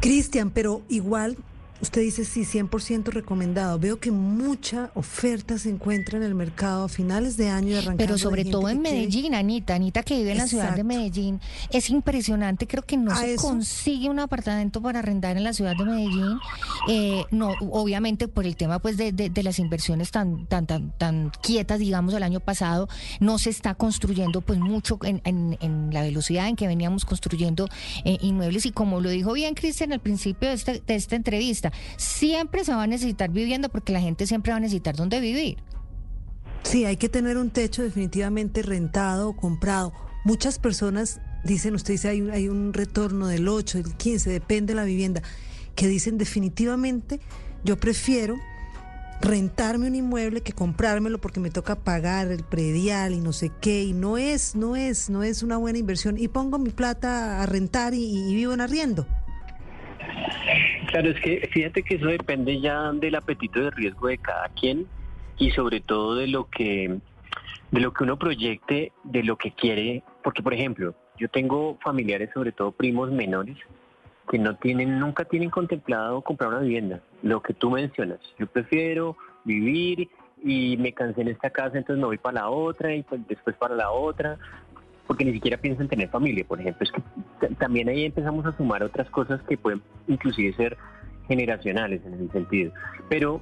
Cristian, 0.00 0.50
pero 0.50 0.82
igual 0.88 1.36
usted 1.80 2.02
dice 2.02 2.24
sí, 2.24 2.42
100% 2.44 3.04
recomendado. 3.08 3.78
Veo 3.78 3.98
que 3.98 4.10
mucha 4.10 4.90
oferta 4.94 5.58
se 5.58 5.70
encuentra 5.70 6.18
en 6.18 6.24
el 6.24 6.34
mercado 6.34 6.84
a 6.84 6.88
finales 6.88 7.36
de 7.36 7.48
año 7.48 7.74
arrancando. 7.76 7.98
Pero 7.98 8.18
sobre 8.18 8.44
todo 8.44 8.68
en 8.68 8.80
quiere- 8.82 8.96
Medellín, 8.98 9.34
Anita, 9.34 9.74
Anita 9.74 10.02
que 10.02 10.16
vive 10.18 10.32
en 10.32 10.38
la 10.38 10.46
ciudad 10.46 10.74
de. 10.76 10.84
Medellín, 10.84 11.40
es 11.70 11.90
impresionante, 11.90 12.66
creo 12.66 12.82
que 12.84 12.96
no 12.96 13.12
A 13.12 13.16
se 13.16 13.34
eso- 13.34 13.42
consigue 13.48 14.08
un 14.08 14.18
apartamento 14.18 14.80
para 14.82 14.98
arrendar 15.00 15.36
en 15.36 15.44
la 15.44 15.52
ciudad 15.52 15.74
de 15.76 15.84
Medellín, 15.84 16.38
eh, 16.88 17.24
no, 17.30 17.50
obviamente 17.60 18.28
por 18.28 18.46
el 18.46 18.56
tema 18.56 18.78
pues 18.78 18.96
de, 18.96 19.12
de- 19.12 19.30
de 19.30 19.42
las 19.42 19.58
inversiones 19.58 20.10
tan, 20.10 20.46
tan, 20.46 20.66
tan, 20.66 20.90
tan 20.98 21.30
quietas, 21.42 21.78
digamos, 21.78 22.14
el 22.14 22.22
año 22.22 22.40
pasado, 22.40 22.88
no 23.20 23.38
se 23.38 23.50
está 23.50 23.74
construyendo 23.74 24.40
pues 24.40 24.58
mucho 24.58 24.98
en, 25.02 25.20
en- 25.24 25.56
en 25.60 25.90
la 25.92 26.02
velocidad 26.02 26.48
en 26.48 26.56
que 26.56 26.66
veníamos 26.66 27.04
construyendo 27.04 27.68
eh, 28.04 28.18
inmuebles 28.20 28.66
y 28.66 28.72
como 28.72 29.00
lo 29.00 29.10
dijo 29.10 29.32
bien 29.32 29.54
Cristian 29.54 29.92
al 29.92 30.00
principio 30.00 30.48
de, 30.48 30.54
este- 30.54 30.82
de 30.86 30.94
esta 30.94 31.16
entrevista, 31.16 31.69
siempre 31.96 32.64
se 32.64 32.72
va 32.74 32.82
a 32.82 32.86
necesitar 32.86 33.30
vivienda 33.30 33.68
porque 33.68 33.92
la 33.92 34.00
gente 34.00 34.26
siempre 34.26 34.52
va 34.52 34.56
a 34.58 34.60
necesitar 34.60 34.96
dónde 34.96 35.20
vivir. 35.20 35.58
Sí, 36.62 36.84
hay 36.84 36.96
que 36.96 37.08
tener 37.08 37.38
un 37.38 37.50
techo 37.50 37.82
definitivamente 37.82 38.62
rentado 38.62 39.30
o 39.30 39.36
comprado. 39.36 39.92
Muchas 40.24 40.58
personas 40.58 41.20
dicen, 41.44 41.74
usted 41.74 41.94
dice, 41.94 42.08
hay, 42.08 42.20
un- 42.20 42.30
hay 42.30 42.48
un 42.48 42.72
retorno 42.74 43.26
del 43.28 43.48
8, 43.48 43.78
del 43.82 43.94
15, 43.96 44.28
depende 44.30 44.72
de 44.72 44.76
la 44.76 44.84
vivienda, 44.84 45.22
que 45.74 45.88
dicen 45.88 46.18
definitivamente, 46.18 47.18
yo 47.64 47.78
prefiero 47.78 48.36
rentarme 49.22 49.86
un 49.86 49.94
inmueble 49.94 50.40
que 50.42 50.52
comprármelo 50.52 51.20
porque 51.20 51.40
me 51.40 51.50
toca 51.50 51.76
pagar 51.76 52.28
el 52.32 52.42
predial 52.42 53.12
y 53.14 53.20
no 53.20 53.32
sé 53.34 53.50
qué, 53.60 53.82
y 53.84 53.92
no 53.92 54.16
es, 54.18 54.54
no 54.54 54.76
es, 54.76 55.10
no 55.10 55.22
es 55.22 55.42
una 55.42 55.56
buena 55.58 55.78
inversión. 55.78 56.16
Y 56.18 56.28
pongo 56.28 56.58
mi 56.58 56.70
plata 56.70 57.42
a 57.42 57.46
rentar 57.46 57.94
y, 57.94 58.04
y 58.04 58.34
vivo 58.34 58.52
en 58.54 58.60
arriendo. 58.62 59.06
Claro, 60.86 61.10
es 61.10 61.20
que 61.20 61.48
fíjate 61.52 61.82
que 61.82 61.96
eso 61.96 62.06
depende 62.06 62.60
ya 62.60 62.92
del 62.92 63.14
apetito 63.14 63.60
de 63.60 63.70
riesgo 63.70 64.08
de 64.08 64.18
cada 64.18 64.48
quien, 64.48 64.86
y 65.38 65.50
sobre 65.52 65.80
todo 65.80 66.14
de 66.16 66.26
lo 66.26 66.48
que 66.48 66.98
de 67.70 67.80
lo 67.80 67.92
que 67.92 68.04
uno 68.04 68.18
proyecte, 68.18 68.92
de 69.04 69.22
lo 69.22 69.36
que 69.36 69.52
quiere, 69.52 70.02
porque 70.24 70.42
por 70.42 70.52
ejemplo, 70.52 70.94
yo 71.16 71.28
tengo 71.28 71.78
familiares, 71.82 72.30
sobre 72.34 72.50
todo 72.50 72.72
primos 72.72 73.10
menores, 73.12 73.56
que 74.28 74.38
no 74.38 74.56
tienen, 74.56 74.98
nunca 74.98 75.24
tienen 75.24 75.50
contemplado 75.50 76.20
comprar 76.22 76.50
una 76.50 76.60
vivienda. 76.60 77.00
Lo 77.22 77.42
que 77.42 77.54
tú 77.54 77.70
mencionas, 77.70 78.18
yo 78.38 78.46
prefiero 78.46 79.16
vivir 79.44 80.08
y 80.42 80.76
me 80.78 80.92
cansé 80.92 81.20
en 81.20 81.28
esta 81.28 81.50
casa, 81.50 81.78
entonces 81.78 82.00
me 82.00 82.06
voy 82.06 82.18
para 82.18 82.40
la 82.40 82.48
otra 82.48 82.94
y 82.94 83.02
pues 83.02 83.20
después 83.28 83.56
para 83.56 83.74
la 83.74 83.90
otra, 83.90 84.38
porque 85.10 85.24
ni 85.24 85.32
siquiera 85.32 85.56
pienso 85.56 85.82
en 85.82 85.88
tener 85.88 86.08
familia, 86.08 86.44
por 86.46 86.60
ejemplo. 86.60 86.84
Es 86.86 86.92
que 86.92 87.48
también 87.56 87.88
ahí 87.88 88.04
empezamos 88.04 88.46
a 88.46 88.56
sumar 88.56 88.84
otras 88.84 89.10
cosas 89.10 89.42
que 89.48 89.58
pueden 89.58 89.82
inclusive 90.06 90.52
ser 90.52 90.76
generacionales 91.26 92.00
en 92.06 92.14
ese 92.14 92.28
sentido. 92.28 92.72
Pero 93.08 93.40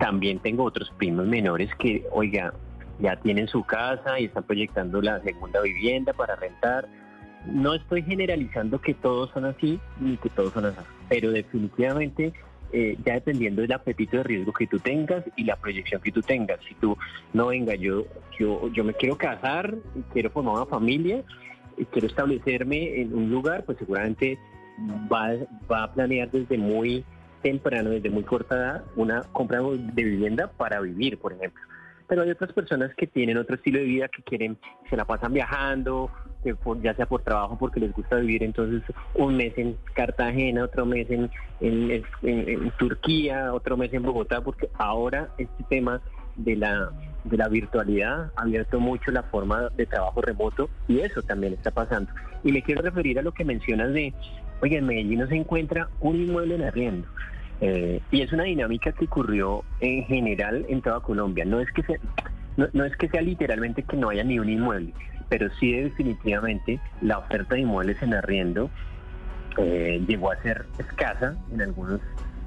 también 0.00 0.40
tengo 0.40 0.64
otros 0.64 0.90
primos 0.98 1.24
menores 1.28 1.72
que, 1.76 2.04
oiga, 2.10 2.52
ya 2.98 3.14
tienen 3.14 3.46
su 3.46 3.62
casa 3.62 4.18
y 4.18 4.24
están 4.24 4.42
proyectando 4.42 5.00
la 5.00 5.20
segunda 5.20 5.60
vivienda 5.60 6.14
para 6.14 6.34
rentar. 6.34 6.88
No 7.46 7.74
estoy 7.74 8.02
generalizando 8.02 8.80
que 8.80 8.94
todos 8.94 9.30
son 9.30 9.44
así 9.44 9.78
ni 10.00 10.16
que 10.16 10.30
todos 10.30 10.52
son 10.52 10.64
así, 10.64 10.80
pero 11.08 11.30
definitivamente 11.30 12.32
eh, 12.72 12.96
ya 13.04 13.14
dependiendo 13.14 13.62
del 13.62 13.72
apetito 13.72 14.16
de 14.18 14.22
riesgo 14.22 14.52
que 14.52 14.66
tú 14.66 14.78
tengas 14.78 15.24
y 15.36 15.44
la 15.44 15.56
proyección 15.56 16.00
que 16.00 16.12
tú 16.12 16.22
tengas. 16.22 16.58
Si 16.68 16.74
tú, 16.74 16.96
no 17.32 17.48
venga, 17.48 17.74
yo, 17.74 18.04
yo, 18.38 18.68
yo 18.72 18.84
me 18.84 18.94
quiero 18.94 19.16
casar, 19.16 19.74
quiero 20.12 20.30
formar 20.30 20.54
una 20.54 20.66
familia, 20.66 21.22
y 21.76 21.84
quiero 21.86 22.06
establecerme 22.06 23.00
en 23.00 23.14
un 23.14 23.30
lugar, 23.30 23.64
pues 23.64 23.78
seguramente 23.78 24.38
va, 25.12 25.30
va 25.70 25.84
a 25.84 25.92
planear 25.92 26.30
desde 26.30 26.58
muy 26.58 27.04
temprano, 27.42 27.90
desde 27.90 28.10
muy 28.10 28.22
corta 28.22 28.54
edad, 28.54 28.84
una 28.96 29.22
compra 29.32 29.60
de 29.60 30.02
vivienda 30.02 30.50
para 30.50 30.80
vivir, 30.80 31.18
por 31.18 31.32
ejemplo. 31.32 31.62
Pero 32.12 32.24
hay 32.24 32.30
otras 32.30 32.52
personas 32.52 32.94
que 32.94 33.06
tienen 33.06 33.38
otro 33.38 33.54
estilo 33.54 33.78
de 33.78 33.86
vida 33.86 34.06
que 34.06 34.22
quieren, 34.22 34.58
se 34.90 34.98
la 34.98 35.06
pasan 35.06 35.32
viajando, 35.32 36.10
que 36.44 36.54
ya 36.82 36.94
sea 36.94 37.06
por 37.06 37.22
trabajo, 37.22 37.56
porque 37.58 37.80
les 37.80 37.90
gusta 37.94 38.16
vivir, 38.16 38.42
entonces 38.42 38.82
un 39.14 39.38
mes 39.38 39.56
en 39.56 39.78
Cartagena, 39.94 40.62
otro 40.64 40.84
mes 40.84 41.10
en- 41.10 41.30
en 41.62 42.70
Turquía, 42.78 43.54
otro 43.54 43.78
mes 43.78 43.94
en 43.94 44.02
Bogotá, 44.02 44.42
porque 44.42 44.68
ahora 44.74 45.30
este 45.38 45.64
tema 45.70 46.02
de 46.36 46.56
la, 46.56 46.90
de 47.24 47.36
la 47.38 47.48
virtualidad 47.48 48.30
ha 48.36 48.42
abierto 48.42 48.78
mucho 48.78 49.10
la 49.10 49.22
forma 49.22 49.70
de 49.74 49.86
trabajo 49.86 50.20
remoto 50.20 50.68
y 50.88 51.00
eso 51.00 51.22
también 51.22 51.54
está 51.54 51.70
pasando. 51.70 52.12
Y 52.44 52.52
me 52.52 52.60
quiero 52.60 52.82
referir 52.82 53.20
a 53.20 53.22
lo 53.22 53.32
que 53.32 53.46
mencionas 53.46 53.90
de, 53.94 54.12
oye, 54.60 54.76
en 54.76 54.84
Medellín 54.86 55.20
no 55.20 55.28
se 55.28 55.36
encuentra 55.36 55.88
un 56.00 56.16
inmueble 56.16 56.56
en 56.56 56.64
arriendo. 56.64 57.08
Eh, 57.64 58.00
y 58.10 58.22
es 58.22 58.32
una 58.32 58.42
dinámica 58.42 58.90
que 58.90 59.04
ocurrió 59.04 59.62
en 59.78 60.04
general 60.04 60.66
en 60.68 60.82
toda 60.82 60.98
Colombia. 60.98 61.44
No 61.44 61.60
es 61.60 61.70
que 61.70 61.84
sea, 61.84 61.96
no, 62.56 62.84
es 62.84 62.96
que 62.96 63.08
sea 63.08 63.22
literalmente 63.22 63.84
que 63.84 63.96
no 63.96 64.10
haya 64.10 64.24
ni 64.24 64.40
un 64.40 64.48
inmueble, 64.48 64.92
pero 65.28 65.48
sí 65.60 65.72
definitivamente 65.72 66.80
la 67.00 67.18
oferta 67.18 67.54
de 67.54 67.60
inmuebles 67.60 68.02
en 68.02 68.14
arriendo 68.14 68.68
eh, 69.58 70.02
llegó 70.08 70.32
a 70.32 70.42
ser 70.42 70.66
escasa 70.78 71.36
en 71.52 71.62
algunos 71.62 72.00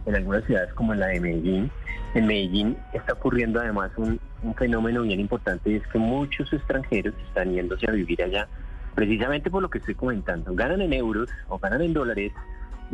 en 0.06 0.16
algunas 0.16 0.44
ciudades 0.44 0.72
como 0.74 0.94
la 0.94 1.08
de 1.08 1.22
Medellín. 1.22 1.72
En 2.14 2.28
Medellín 2.28 2.78
está 2.94 3.14
ocurriendo 3.14 3.60
además 3.60 3.92
un, 3.96 4.20
un 4.44 4.54
fenómeno 4.54 5.02
bien 5.02 5.22
importante 5.22 5.72
y 5.72 5.76
es 5.76 5.88
que 5.88 5.98
muchos 5.98 6.52
extranjeros 6.52 7.16
están 7.28 7.54
yéndose 7.54 7.90
a 7.90 7.94
vivir 7.94 8.22
allá 8.22 8.48
precisamente 8.96 9.50
por 9.50 9.62
lo 9.62 9.70
que 9.70 9.78
estoy 9.78 9.96
comentando. 9.96 10.54
Ganan 10.54 10.82
en 10.82 10.94
euros 10.94 11.30
o 11.48 11.58
ganan 11.58 11.82
en 11.82 11.94
dólares 11.94 12.34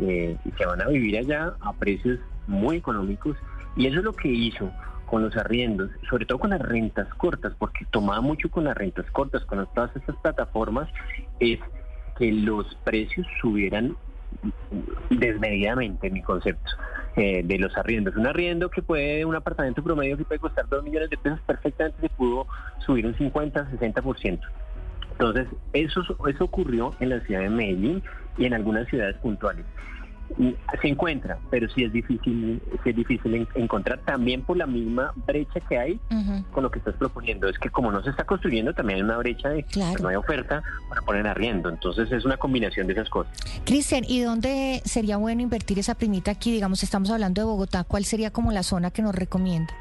eh, 0.00 0.36
se 0.56 0.66
van 0.66 0.82
a 0.82 0.88
vivir 0.88 1.18
allá 1.18 1.54
a 1.60 1.72
precios 1.72 2.18
muy 2.46 2.76
económicos 2.76 3.36
y 3.76 3.86
eso 3.86 3.98
es 3.98 4.04
lo 4.04 4.12
que 4.12 4.28
hizo 4.28 4.70
con 5.06 5.22
los 5.22 5.36
arriendos, 5.36 5.90
sobre 6.08 6.24
todo 6.24 6.38
con 6.38 6.50
las 6.50 6.60
rentas 6.62 7.06
cortas, 7.14 7.52
porque 7.58 7.84
tomaba 7.90 8.22
mucho 8.22 8.50
con 8.50 8.64
las 8.64 8.74
rentas 8.74 9.04
cortas, 9.10 9.44
con 9.44 9.66
todas 9.74 9.94
estas 9.94 10.16
plataformas, 10.16 10.88
es 11.38 11.60
que 12.16 12.32
los 12.32 12.74
precios 12.84 13.26
subieran 13.40 13.94
desmedidamente, 15.10 16.06
en 16.06 16.14
mi 16.14 16.22
concepto, 16.22 16.70
eh, 17.16 17.42
de 17.44 17.58
los 17.58 17.76
arriendos. 17.76 18.16
Un 18.16 18.26
arriendo 18.26 18.70
que 18.70 18.82
puede, 18.82 19.24
un 19.24 19.36
apartamento 19.36 19.82
promedio 19.82 20.16
que 20.16 20.24
puede 20.24 20.40
costar 20.40 20.66
2 20.68 20.82
millones 20.82 21.10
de 21.10 21.18
pesos, 21.18 21.40
perfectamente 21.46 22.00
se 22.00 22.08
pudo 22.08 22.46
subir 22.78 23.06
un 23.06 23.14
50, 23.14 23.70
60%. 23.72 24.40
Entonces, 25.22 25.46
eso, 25.72 26.02
eso 26.28 26.44
ocurrió 26.44 26.94
en 26.98 27.10
la 27.10 27.20
ciudad 27.20 27.42
de 27.42 27.48
Medellín 27.50 28.02
y 28.36 28.46
en 28.46 28.54
algunas 28.54 28.88
ciudades 28.88 29.16
puntuales. 29.18 29.64
Y 30.38 30.56
Se 30.80 30.88
encuentra, 30.88 31.38
pero 31.50 31.68
sí 31.68 31.84
es 31.84 31.92
difícil, 31.92 32.60
sí 32.82 32.90
es 32.90 32.96
difícil 32.96 33.34
en- 33.34 33.48
encontrar 33.54 34.00
también 34.00 34.42
por 34.42 34.56
la 34.56 34.66
misma 34.66 35.12
brecha 35.26 35.60
que 35.60 35.78
hay 35.78 36.00
con 36.50 36.62
lo 36.64 36.70
que 36.70 36.78
estás 36.80 36.94
proponiendo. 36.96 37.48
Es 37.48 37.58
que 37.58 37.68
como 37.70 37.92
no 37.92 38.02
se 38.02 38.10
está 38.10 38.24
construyendo, 38.24 38.72
también 38.74 38.96
hay 38.96 39.02
una 39.02 39.18
brecha 39.18 39.50
de 39.50 39.62
que 39.62 40.02
no 40.02 40.08
hay 40.08 40.16
oferta 40.16 40.62
para 40.88 41.02
poner 41.02 41.26
arriendo. 41.28 41.68
Entonces 41.68 42.10
es 42.10 42.24
una 42.24 42.36
combinación 42.38 42.86
de 42.88 42.94
esas 42.94 43.08
cosas. 43.10 43.32
Cristian, 43.64 44.04
¿y 44.08 44.22
dónde 44.22 44.80
sería 44.86 45.18
bueno 45.18 45.42
invertir 45.42 45.78
esa 45.78 45.94
primita 45.94 46.30
aquí? 46.32 46.50
Digamos, 46.50 46.82
estamos 46.82 47.10
hablando 47.10 47.42
de 47.42 47.46
Bogotá, 47.46 47.84
¿cuál 47.84 48.04
sería 48.04 48.30
como 48.32 48.50
la 48.52 48.62
zona 48.64 48.90
que 48.90 49.02
nos 49.02 49.14
recomienda? 49.14 49.72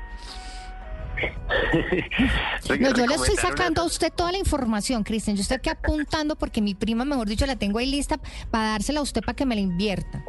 No, 2.79 2.93
yo 2.95 3.05
le 3.05 3.15
estoy 3.15 3.35
sacando 3.35 3.81
a 3.81 3.85
usted 3.85 4.11
toda 4.15 4.31
la 4.31 4.37
información, 4.37 5.03
Cristian. 5.03 5.35
Yo 5.35 5.41
estoy 5.41 5.57
aquí 5.57 5.69
apuntando 5.69 6.35
porque 6.35 6.61
mi 6.61 6.73
prima, 6.75 7.05
mejor 7.05 7.27
dicho, 7.27 7.45
la 7.45 7.55
tengo 7.55 7.79
ahí 7.79 7.89
lista 7.89 8.19
para 8.49 8.69
dársela 8.71 8.99
a 8.99 9.03
usted 9.03 9.21
para 9.21 9.35
que 9.35 9.45
me 9.45 9.55
la 9.55 9.61
invierta. 9.61 10.23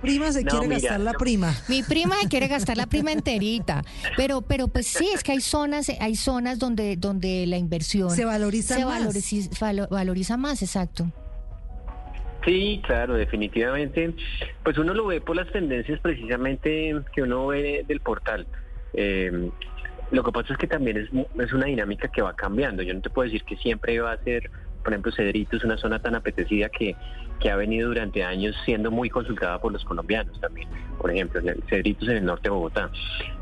Prima 0.00 0.32
se 0.32 0.42
No, 0.44 0.50
quiere 0.50 0.66
mira, 0.68 0.80
gastar 0.80 1.00
la 1.00 1.12
no. 1.12 1.18
prima. 1.18 1.54
Mi 1.68 1.82
prima 1.82 2.16
se 2.22 2.28
quiere 2.28 2.48
gastar 2.48 2.76
la 2.78 2.86
prima 2.86 3.12
enterita, 3.12 3.82
pero 4.16 4.40
pero 4.40 4.68
pues 4.68 4.86
sí, 4.86 5.08
es 5.14 5.22
que 5.22 5.32
hay 5.32 5.40
zonas 5.42 5.90
hay 6.00 6.16
zonas 6.16 6.58
donde 6.58 6.96
donde 6.96 7.46
la 7.46 7.58
inversión 7.58 8.10
Se 8.10 8.24
valoriza 8.24 8.76
se 8.76 8.84
más. 8.86 9.00
valoriza, 9.00 9.50
valo- 9.60 9.88
valoriza 9.90 10.36
más, 10.38 10.62
exacto. 10.62 11.10
Sí, 12.46 12.80
claro, 12.86 13.14
definitivamente. 13.14 14.14
Pues 14.62 14.78
uno 14.78 14.94
lo 14.94 15.06
ve 15.06 15.20
por 15.20 15.36
las 15.36 15.52
tendencias 15.52 16.00
precisamente 16.00 16.94
que 17.14 17.22
uno 17.22 17.48
ve 17.48 17.84
del 17.86 18.00
portal. 18.00 18.46
Eh, 18.94 19.50
lo 20.10 20.24
que 20.24 20.32
pasa 20.32 20.52
es 20.52 20.58
que 20.58 20.66
también 20.66 20.96
es, 20.96 21.08
es 21.38 21.52
una 21.52 21.66
dinámica 21.66 22.08
que 22.08 22.22
va 22.22 22.34
cambiando. 22.34 22.82
Yo 22.82 22.94
no 22.94 23.00
te 23.00 23.10
puedo 23.10 23.26
decir 23.26 23.44
que 23.44 23.56
siempre 23.56 23.98
va 24.00 24.12
a 24.12 24.18
ser, 24.18 24.50
por 24.82 24.92
ejemplo, 24.92 25.12
Cedrito 25.12 25.56
es 25.56 25.64
una 25.64 25.76
zona 25.76 26.00
tan 26.00 26.14
apetecida 26.14 26.68
que, 26.68 26.96
ha 27.50 27.56
venido 27.56 27.88
durante 27.88 28.22
años 28.22 28.54
siendo 28.66 28.90
muy 28.90 29.08
consultada 29.08 29.58
por 29.60 29.72
los 29.72 29.82
colombianos 29.84 30.38
también. 30.40 30.68
Por 30.98 31.10
ejemplo, 31.10 31.40
Cedritos 31.68 32.08
en 32.08 32.18
el 32.18 32.24
norte 32.26 32.44
de 32.44 32.50
Bogotá. 32.50 32.90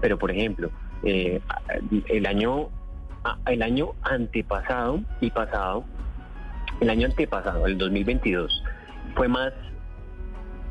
Pero, 0.01 0.19
por 0.19 0.31
ejemplo, 0.31 0.71
eh, 1.03 1.41
el 2.09 2.27
año 2.27 2.71
el 3.47 3.63
año 3.63 3.95
antepasado 4.03 5.01
y 5.21 5.31
pasado, 5.31 5.85
el 6.81 6.91
año 6.91 7.07
antepasado, 7.07 7.67
el 7.67 7.77
2022, 7.77 8.65
fue 9.15 9.29
más 9.29 9.53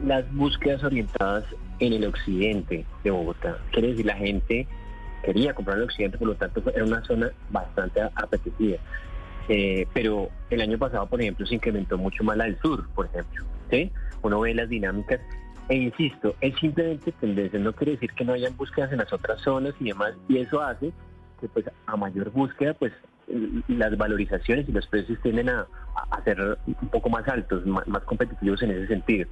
las 0.05 0.31
búsquedas 0.33 0.83
orientadas 0.83 1.43
en 1.79 1.93
el 1.93 2.05
occidente 2.05 2.85
de 3.03 3.11
Bogotá. 3.11 3.57
Quiere 3.71 3.89
decir, 3.89 4.05
la 4.05 4.15
gente 4.15 4.67
quería 5.23 5.53
comprar 5.53 5.77
en 5.77 5.83
occidente, 5.83 6.17
por 6.17 6.27
lo 6.27 6.35
tanto 6.35 6.61
era 6.73 6.83
una 6.83 7.03
zona 7.03 7.31
bastante 7.49 8.01
apetecida. 8.01 8.77
Eh, 9.49 9.87
pero 9.93 10.29
el 10.49 10.61
año 10.61 10.77
pasado, 10.77 11.07
por 11.07 11.21
ejemplo, 11.21 11.45
se 11.45 11.55
incrementó 11.55 11.97
mucho 11.97 12.23
más 12.23 12.37
la 12.37 12.45
del 12.45 12.59
sur, 12.59 12.87
por 12.93 13.05
ejemplo. 13.05 13.45
¿sí? 13.69 13.91
Uno 14.21 14.41
ve 14.41 14.53
las 14.53 14.69
dinámicas 14.69 15.19
e 15.69 15.75
insisto, 15.75 16.35
es 16.39 16.55
simplemente 16.59 17.11
tendencia, 17.11 17.59
no 17.59 17.73
quiere 17.73 17.93
decir 17.93 18.13
que 18.13 18.23
no 18.23 18.33
hayan 18.33 18.55
búsquedas 18.55 18.91
en 18.93 18.99
las 18.99 19.11
otras 19.11 19.41
zonas 19.41 19.73
y 19.81 19.85
demás, 19.85 20.13
y 20.29 20.37
eso 20.37 20.61
hace 20.61 20.93
que 21.41 21.49
pues 21.49 21.65
a 21.85 21.97
mayor 21.97 22.31
búsqueda, 22.31 22.73
pues 22.73 22.93
las 23.67 23.97
valorizaciones 23.97 24.67
y 24.69 24.71
los 24.71 24.87
precios 24.87 25.19
tienden 25.21 25.49
a, 25.49 25.67
a 26.09 26.23
ser 26.23 26.57
un 26.65 26.89
poco 26.89 27.09
más 27.09 27.27
altos, 27.27 27.65
más, 27.65 27.85
más 27.87 28.01
competitivos 28.03 28.61
en 28.61 28.71
ese 28.71 28.87
sentido. 28.87 29.27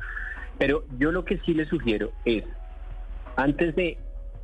Pero 0.57 0.83
yo 0.99 1.11
lo 1.11 1.23
que 1.23 1.37
sí 1.39 1.53
les 1.53 1.69
sugiero 1.69 2.11
es, 2.25 2.43
antes 3.37 3.75
de, 3.75 3.97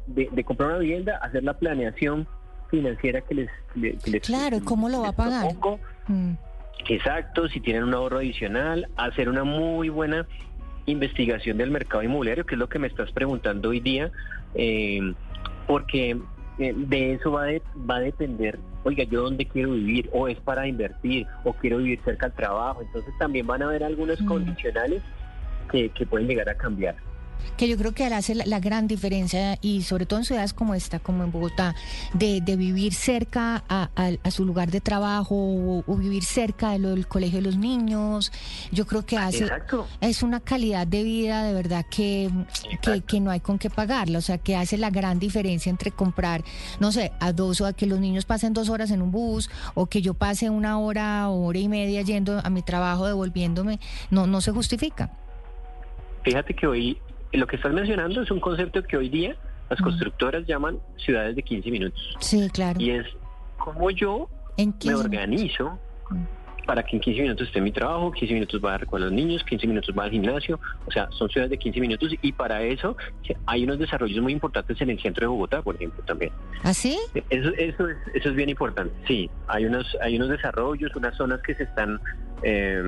de- 0.07 0.29
de 0.31 0.43
comprar 0.43 0.69
una 0.69 0.79
vivienda, 0.79 1.17
hacer 1.21 1.43
la 1.43 1.53
planeación 1.53 2.27
financiera 2.69 3.21
que 3.21 3.35
les... 3.35 3.49
que- 3.73 3.97
les 4.09 4.21
Claro, 4.23 4.59
¿cómo 4.63 4.89
lo 4.89 5.01
va 5.01 5.09
a 5.09 5.13
pagar? 5.13 5.55
Mm. 6.07 6.31
Exacto, 6.89 7.47
si 7.49 7.59
tienen 7.59 7.83
un 7.83 7.93
ahorro 7.93 8.17
adicional, 8.17 8.87
hacer 8.95 9.29
una 9.29 9.43
muy 9.43 9.89
buena 9.89 10.25
investigación 10.87 11.57
del 11.57 11.69
mercado 11.69 12.03
inmobiliario, 12.03 12.45
que 12.45 12.55
es 12.55 12.59
lo 12.59 12.67
que 12.69 12.79
me 12.79 12.87
estás 12.87 13.11
preguntando 13.11 13.69
hoy 13.69 13.79
día, 13.79 14.11
eh, 14.55 15.13
porque 15.67 16.17
eh, 16.57 16.73
de 16.75 17.13
eso 17.13 17.31
va, 17.31 17.45
de- 17.45 17.61
va 17.89 17.97
a 17.97 17.99
depender, 17.99 18.57
oiga, 18.83 19.03
yo 19.03 19.21
dónde 19.21 19.45
quiero 19.45 19.71
vivir, 19.73 20.09
o 20.11 20.27
es 20.27 20.39
para 20.39 20.67
invertir, 20.67 21.27
o 21.43 21.53
quiero 21.53 21.77
vivir 21.77 21.99
cerca 22.03 22.25
al 22.27 22.33
trabajo, 22.33 22.81
entonces 22.81 23.13
también 23.19 23.45
van 23.47 23.61
a 23.61 23.65
haber 23.65 23.83
algunos 23.83 24.19
condicionales 24.23 25.01
que, 25.71 25.89
que 25.89 26.05
pueden 26.05 26.27
llegar 26.27 26.49
a 26.49 26.55
cambiar. 26.55 26.95
Que 27.57 27.67
yo 27.67 27.77
creo 27.77 27.93
que 27.93 28.05
hace 28.05 28.35
la, 28.35 28.45
la 28.45 28.59
gran 28.59 28.87
diferencia 28.87 29.57
y 29.61 29.83
sobre 29.83 30.05
todo 30.05 30.19
en 30.19 30.25
ciudades 30.25 30.53
como 30.53 30.73
esta, 30.73 30.99
como 30.99 31.23
en 31.23 31.31
Bogotá, 31.31 31.75
de, 32.13 32.41
de 32.41 32.55
vivir 32.55 32.93
cerca 32.93 33.63
a, 33.69 33.89
a- 33.95 34.11
a 34.23 34.31
su 34.31 34.45
lugar 34.45 34.71
de 34.71 34.81
trabajo 34.81 35.35
o, 35.35 35.83
o 35.85 35.95
vivir 35.95 36.23
cerca 36.23 36.71
de 36.71 36.79
lo 36.79 36.89
del 36.91 37.07
colegio 37.07 37.37
de 37.39 37.43
los 37.43 37.57
niños. 37.57 38.31
Yo 38.71 38.85
creo 38.87 39.05
que 39.05 39.17
hace 39.17 39.43
Exacto. 39.43 39.87
es 40.01 40.23
una 40.23 40.39
calidad 40.39 40.87
de 40.87 41.03
vida 41.03 41.43
de 41.43 41.53
verdad 41.53 41.85
que, 41.89 42.29
que, 42.81 43.01
que 43.01 43.19
no 43.19 43.31
hay 43.31 43.39
con 43.39 43.57
qué 43.59 43.69
pagarla, 43.69 44.17
o 44.19 44.21
sea, 44.21 44.37
que 44.37 44.55
hace 44.55 44.77
la 44.77 44.89
gran 44.89 45.19
diferencia 45.19 45.69
entre 45.69 45.91
comprar, 45.91 46.43
no 46.79 46.91
sé, 46.91 47.11
a 47.19 47.31
dos 47.33 47.61
o 47.61 47.65
a 47.65 47.73
que 47.73 47.85
los 47.85 47.99
niños 47.99 48.25
pasen 48.25 48.53
dos 48.53 48.69
horas 48.69 48.91
en 48.91 49.01
un 49.01 49.11
bus 49.11 49.49
o 49.75 49.85
que 49.85 50.01
yo 50.01 50.13
pase 50.13 50.49
una 50.49 50.79
hora 50.79 51.29
o 51.29 51.45
hora 51.45 51.59
y 51.59 51.67
media 51.67 52.01
yendo 52.01 52.39
a 52.43 52.49
mi 52.49 52.61
trabajo 52.61 53.05
devolviéndome, 53.05 53.79
no, 54.09 54.25
no 54.27 54.41
se 54.41 54.51
justifica. 54.51 55.11
Fíjate 56.23 56.53
que 56.55 56.67
hoy 56.67 56.97
lo 57.37 57.47
que 57.47 57.55
estás 57.55 57.73
mencionando 57.73 58.21
es 58.21 58.31
un 58.31 58.39
concepto 58.39 58.83
que 58.83 58.97
hoy 58.97 59.09
día 59.09 59.35
las 59.69 59.79
constructoras 59.81 60.45
llaman 60.45 60.79
ciudades 60.97 61.35
de 61.35 61.43
15 61.43 61.71
minutos. 61.71 62.15
Sí, 62.19 62.49
claro. 62.51 62.79
Y 62.79 62.91
es 62.91 63.07
como 63.57 63.89
yo 63.91 64.29
me 64.57 64.73
15 64.73 64.95
organizo 64.95 65.79
para 66.65 66.83
que 66.83 66.95
en 66.95 67.01
15 67.01 67.21
minutos 67.21 67.47
esté 67.47 67.59
en 67.59 67.65
mi 67.65 67.71
trabajo, 67.71 68.11
15 68.11 68.33
minutos 68.33 68.61
va 68.63 68.75
a 68.75 68.77
recoger 68.77 69.03
a 69.03 69.05
los 69.05 69.13
niños, 69.13 69.43
15 69.43 69.67
minutos 69.67 69.95
va 69.97 70.03
al 70.05 70.11
gimnasio, 70.11 70.59
o 70.85 70.91
sea, 70.91 71.09
son 71.11 71.29
ciudades 71.29 71.51
de 71.51 71.57
15 71.57 71.79
minutos 71.81 72.11
y 72.21 72.31
para 72.31 72.61
eso 72.63 72.95
sí, 73.25 73.33
hay 73.45 73.63
unos 73.63 73.79
desarrollos 73.79 74.21
muy 74.21 74.33
importantes 74.33 74.79
en 74.81 74.89
el 74.89 74.99
centro 75.01 75.23
de 75.23 75.27
Bogotá, 75.27 75.61
por 75.61 75.75
ejemplo, 75.75 76.03
también. 76.05 76.31
¿Así? 76.63 76.97
Eso, 77.29 77.49
eso, 77.57 77.87
es, 77.89 77.97
eso 78.13 78.29
es 78.29 78.35
bien 78.35 78.49
importante, 78.49 78.93
sí, 79.07 79.29
hay 79.47 79.65
unos, 79.65 79.97
hay 80.01 80.15
unos 80.15 80.29
desarrollos, 80.29 80.95
unas 80.95 81.15
zonas 81.17 81.41
que 81.41 81.55
se 81.55 81.63
están 81.63 81.99
eh, 82.43 82.83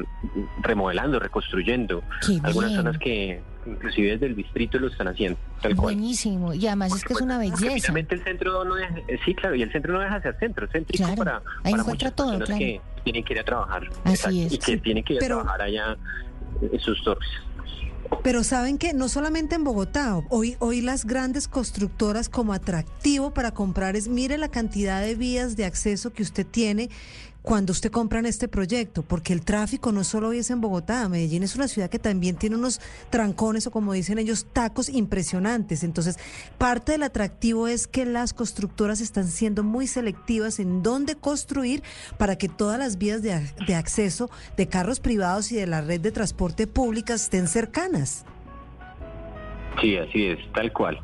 remodelando, 0.62 1.20
reconstruyendo, 1.20 2.02
Qué 2.26 2.40
algunas 2.44 2.72
bien. 2.72 2.82
zonas 2.84 2.98
que 2.98 3.42
inclusive 3.66 4.12
desde 4.12 4.26
el 4.26 4.36
distrito 4.36 4.78
lo 4.78 4.88
están 4.88 5.08
haciendo, 5.08 5.40
tal 5.62 5.74
cual. 5.76 5.96
Buenísimo. 5.96 6.54
Y 6.54 6.68
además 6.68 6.94
es 6.96 7.04
que 7.06 7.14
es 7.14 7.22
una 7.22 7.40
Porque 7.40 7.66
belleza. 7.66 7.94
el 7.98 8.24
centro 8.24 8.66
no 8.66 8.76
deja, 8.76 8.98
eh, 9.08 9.18
sí, 9.24 9.34
claro, 9.34 9.56
y 9.56 9.62
el 9.62 9.72
centro 9.72 9.94
no 9.94 10.00
deja 10.02 10.16
de 10.16 10.22
ser 10.24 10.38
centro, 10.40 10.66
es 10.66 10.72
céntrico 10.72 11.04
Claro, 11.06 11.18
para, 11.18 11.38
ahí 11.38 11.44
para 11.72 11.84
encuentra 11.84 11.92
muchas 11.94 12.16
todo, 12.16 12.38
personas 12.38 12.48
claro. 12.48 12.60
que 12.60 12.82
tienen 13.04 13.24
que 13.24 13.34
ir 13.34 13.40
a 13.40 13.44
trabajar. 13.44 13.90
Así 14.04 14.42
es. 14.44 14.54
Y 14.54 14.58
que 14.58 14.66
Sí, 14.66 14.78
tienen 14.78 15.04
que 15.04 15.14
ir 15.14 15.20
pero- 15.20 15.40
a 15.40 15.44
trabajar 15.44 15.62
allá 15.64 15.98
en 16.62 16.80
sus 16.80 17.04
torres. 17.04 17.30
Pero 18.22 18.44
saben 18.44 18.78
que 18.78 18.94
no 18.94 19.10
solamente 19.10 19.56
en 19.56 19.64
Bogotá, 19.64 20.20
hoy, 20.30 20.56
hoy 20.60 20.82
las 20.82 21.06
grandes 21.06 21.48
constructoras 21.48 22.30
como 22.30 22.54
atractivo 22.54 23.34
para 23.34 23.52
comprar 23.54 23.96
es, 23.96 24.08
mire 24.08 24.38
la 24.38 24.50
cantidad 24.50 25.02
de 25.02 25.16
vías 25.16 25.56
de 25.56 25.66
acceso 25.66 26.14
que 26.14 26.22
usted 26.22 26.46
tiene 26.46 26.90
cuando 27.44 27.74
usted 27.74 27.92
compra 27.92 28.22
este 28.22 28.48
proyecto, 28.48 29.04
porque 29.04 29.34
el 29.34 29.44
tráfico 29.44 29.92
no 29.92 30.06
solo 30.06 30.30
hoy 30.30 30.40
es 30.40 30.50
en 30.50 30.62
Bogotá, 30.62 31.10
Medellín 31.10 31.44
es 31.44 31.56
una 31.56 31.68
ciudad 31.68 31.90
que 31.90 32.00
también 32.00 32.38
tiene 32.38 32.56
unos 32.56 32.80
trancones 33.10 33.68
o 33.68 33.72
como 33.72 33.92
dicen 33.92 34.18
ellos, 34.18 34.48
tacos 34.54 34.88
impresionantes. 34.88 35.84
Entonces, 35.84 36.18
parte 36.58 36.94
del 36.94 37.04
atractivo 37.04 37.68
es 37.68 37.86
que 37.86 38.06
las 38.06 38.34
constructoras 38.34 39.02
están 39.02 39.28
siendo 39.28 39.62
muy 39.62 39.88
selectivas 39.88 40.60
en 40.60 40.84
dónde 40.84 41.16
construir 41.16 41.84
para 42.18 42.38
que 42.38 42.48
todas 42.48 42.80
las 42.80 42.98
vías 42.98 43.22
de 43.22 43.76
acceso 43.76 44.30
de 44.56 44.68
carros 44.68 45.02
privados 45.02 45.52
y 45.52 45.58
de 45.58 45.68
la 45.68 45.82
red 45.82 46.00
de 46.00 46.12
transporte 46.12 46.66
pública 46.66 47.14
estén 47.14 47.48
cercanas. 47.50 48.26
Sí, 49.82 49.98
así 49.98 50.28
es, 50.28 50.40
tal 50.54 50.72
cual. 50.72 50.98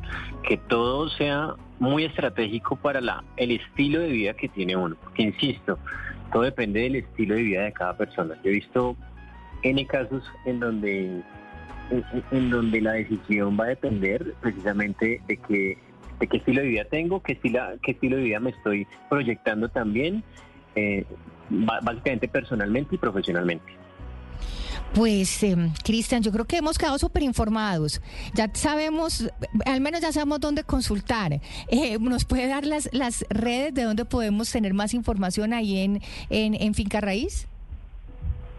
Que 0.48 0.56
todo 0.56 1.10
sea 1.10 1.54
muy 1.80 2.04
estratégico 2.04 2.76
para 2.76 3.02
la, 3.02 3.24
el 3.36 3.50
estilo 3.50 4.00
de 4.00 4.08
vida 4.08 4.34
que 4.34 4.48
tiene 4.48 4.74
uno. 4.74 4.96
Porque, 5.02 5.22
insisto, 5.22 5.78
todo 6.32 6.42
depende 6.42 6.80
del 6.80 6.96
estilo 6.96 7.34
de 7.34 7.42
vida 7.42 7.62
de 7.64 7.72
cada 7.72 7.96
persona. 7.96 8.34
Yo 8.42 8.50
he 8.50 8.54
visto 8.54 8.96
N 9.62 9.86
casos 9.86 10.24
en 10.46 10.60
donde, 10.60 11.22
en, 12.30 12.50
donde 12.50 12.80
la 12.80 12.92
decisión 12.92 13.56
va 13.58 13.64
a 13.64 13.68
depender 13.68 14.34
precisamente 14.40 15.20
de 15.26 15.36
que 15.36 15.78
de 16.18 16.26
qué 16.26 16.36
estilo 16.36 16.60
de 16.60 16.68
vida 16.68 16.84
tengo, 16.84 17.22
qué 17.22 17.32
estilo, 17.32 17.60
qué 17.82 17.92
estilo 17.92 18.18
de 18.18 18.24
vida 18.24 18.40
me 18.40 18.50
estoy 18.50 18.86
proyectando 19.08 19.70
también, 19.70 20.22
eh, 20.74 21.04
básicamente 21.48 22.28
personalmente 22.28 22.94
y 22.94 22.98
profesionalmente. 22.98 23.79
Pues, 24.94 25.42
eh, 25.44 25.56
Cristian, 25.84 26.20
yo 26.22 26.32
creo 26.32 26.44
que 26.46 26.56
hemos 26.56 26.76
quedado 26.76 26.98
súper 26.98 27.22
informados. 27.22 28.00
Ya 28.34 28.50
sabemos, 28.52 29.30
al 29.64 29.80
menos 29.80 30.00
ya 30.00 30.10
sabemos 30.12 30.40
dónde 30.40 30.64
consultar. 30.64 31.40
Eh, 31.68 31.96
¿Nos 32.00 32.24
puede 32.24 32.48
dar 32.48 32.66
las, 32.66 32.88
las 32.92 33.24
redes 33.30 33.72
de 33.72 33.84
donde 33.84 34.04
podemos 34.04 34.50
tener 34.50 34.74
más 34.74 34.92
información 34.94 35.52
ahí 35.52 35.78
en, 35.78 36.02
en, 36.28 36.54
en 36.54 36.74
Finca 36.74 37.00
Raíz? 37.00 37.46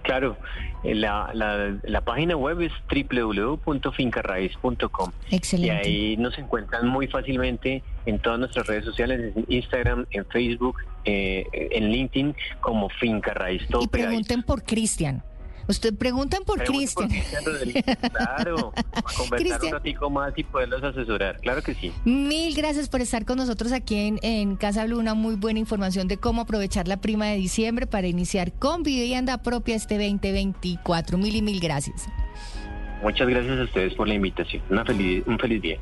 Claro, 0.04 0.36
eh, 0.84 0.96
la, 0.96 1.30
la, 1.34 1.78
la 1.84 2.02
página 2.02 2.36
web 2.36 2.60
es 2.62 2.72
www.fincarraiz.com. 2.90 5.12
Excelente. 5.30 5.90
Y 5.90 6.12
ahí 6.12 6.18
nos 6.18 6.38
encuentran 6.40 6.88
muy 6.88 7.08
fácilmente 7.08 7.84
en 8.06 8.18
todas 8.20 8.40
nuestras 8.40 8.66
redes 8.68 8.86
sociales, 8.86 9.34
en 9.36 9.46
Instagram, 9.48 10.06
en 10.12 10.26
Facebook, 10.28 10.78
eh, 11.06 11.46
en 11.54 11.90
LinkedIn, 11.92 12.36
como 12.62 12.90
Finca 12.90 13.34
Raíz. 13.36 13.62
Todo 13.70 13.84
Y 13.84 13.88
pegadito. 13.88 14.10
pregunten 14.10 14.42
por 14.44 14.64
Cristian. 14.64 15.24
Usted 15.68 15.96
pregunten 15.96 16.44
por 16.44 16.64
Cristian. 16.64 17.10
Claro, 18.12 18.74
a 18.94 19.02
conversar 19.02 19.64
un 19.64 19.72
ratico 19.72 20.10
más 20.10 20.34
y 20.38 20.44
poderlos 20.44 20.84
asesorar. 20.84 21.40
Claro 21.42 21.62
que 21.62 21.76
sí. 21.76 21.92
Mil 22.06 22.56
gracias 22.56 22.90
por 22.90 23.02
estar 23.02 23.26
con 23.26 23.38
nosotros 23.38 23.72
aquí 23.72 23.96
en, 23.96 24.20
en 24.22 24.56
Casa 24.56 24.86
Blue. 24.86 25.00
Una 25.00 25.14
muy 25.14 25.36
buena 25.36 25.60
información 25.60 26.08
de 26.08 26.18
cómo 26.18 26.42
aprovechar 26.42 26.88
la 26.88 26.98
prima 26.98 27.28
de 27.28 27.38
diciembre 27.38 27.88
para 27.88 28.08
iniciar 28.08 28.52
con 28.54 28.84
vivienda 28.84 29.42
propia 29.42 29.76
este 29.76 29.96
2024. 29.96 31.18
Mil 31.18 31.36
y 31.36 31.42
mil 31.42 31.60
gracias. 31.60 32.08
Muchas 33.02 33.28
gracias 33.28 33.60
a 33.60 33.64
ustedes 33.64 33.94
por 33.96 34.08
la 34.08 34.14
invitación. 34.14 34.62
Una 34.70 34.86
feliz, 34.86 35.24
un 35.26 35.40
feliz 35.40 35.62
día. 35.62 35.80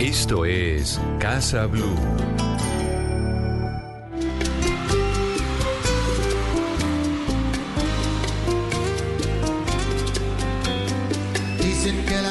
Esto 0.00 0.44
es 0.44 1.00
Casa 1.18 1.66
Blue. 1.66 2.45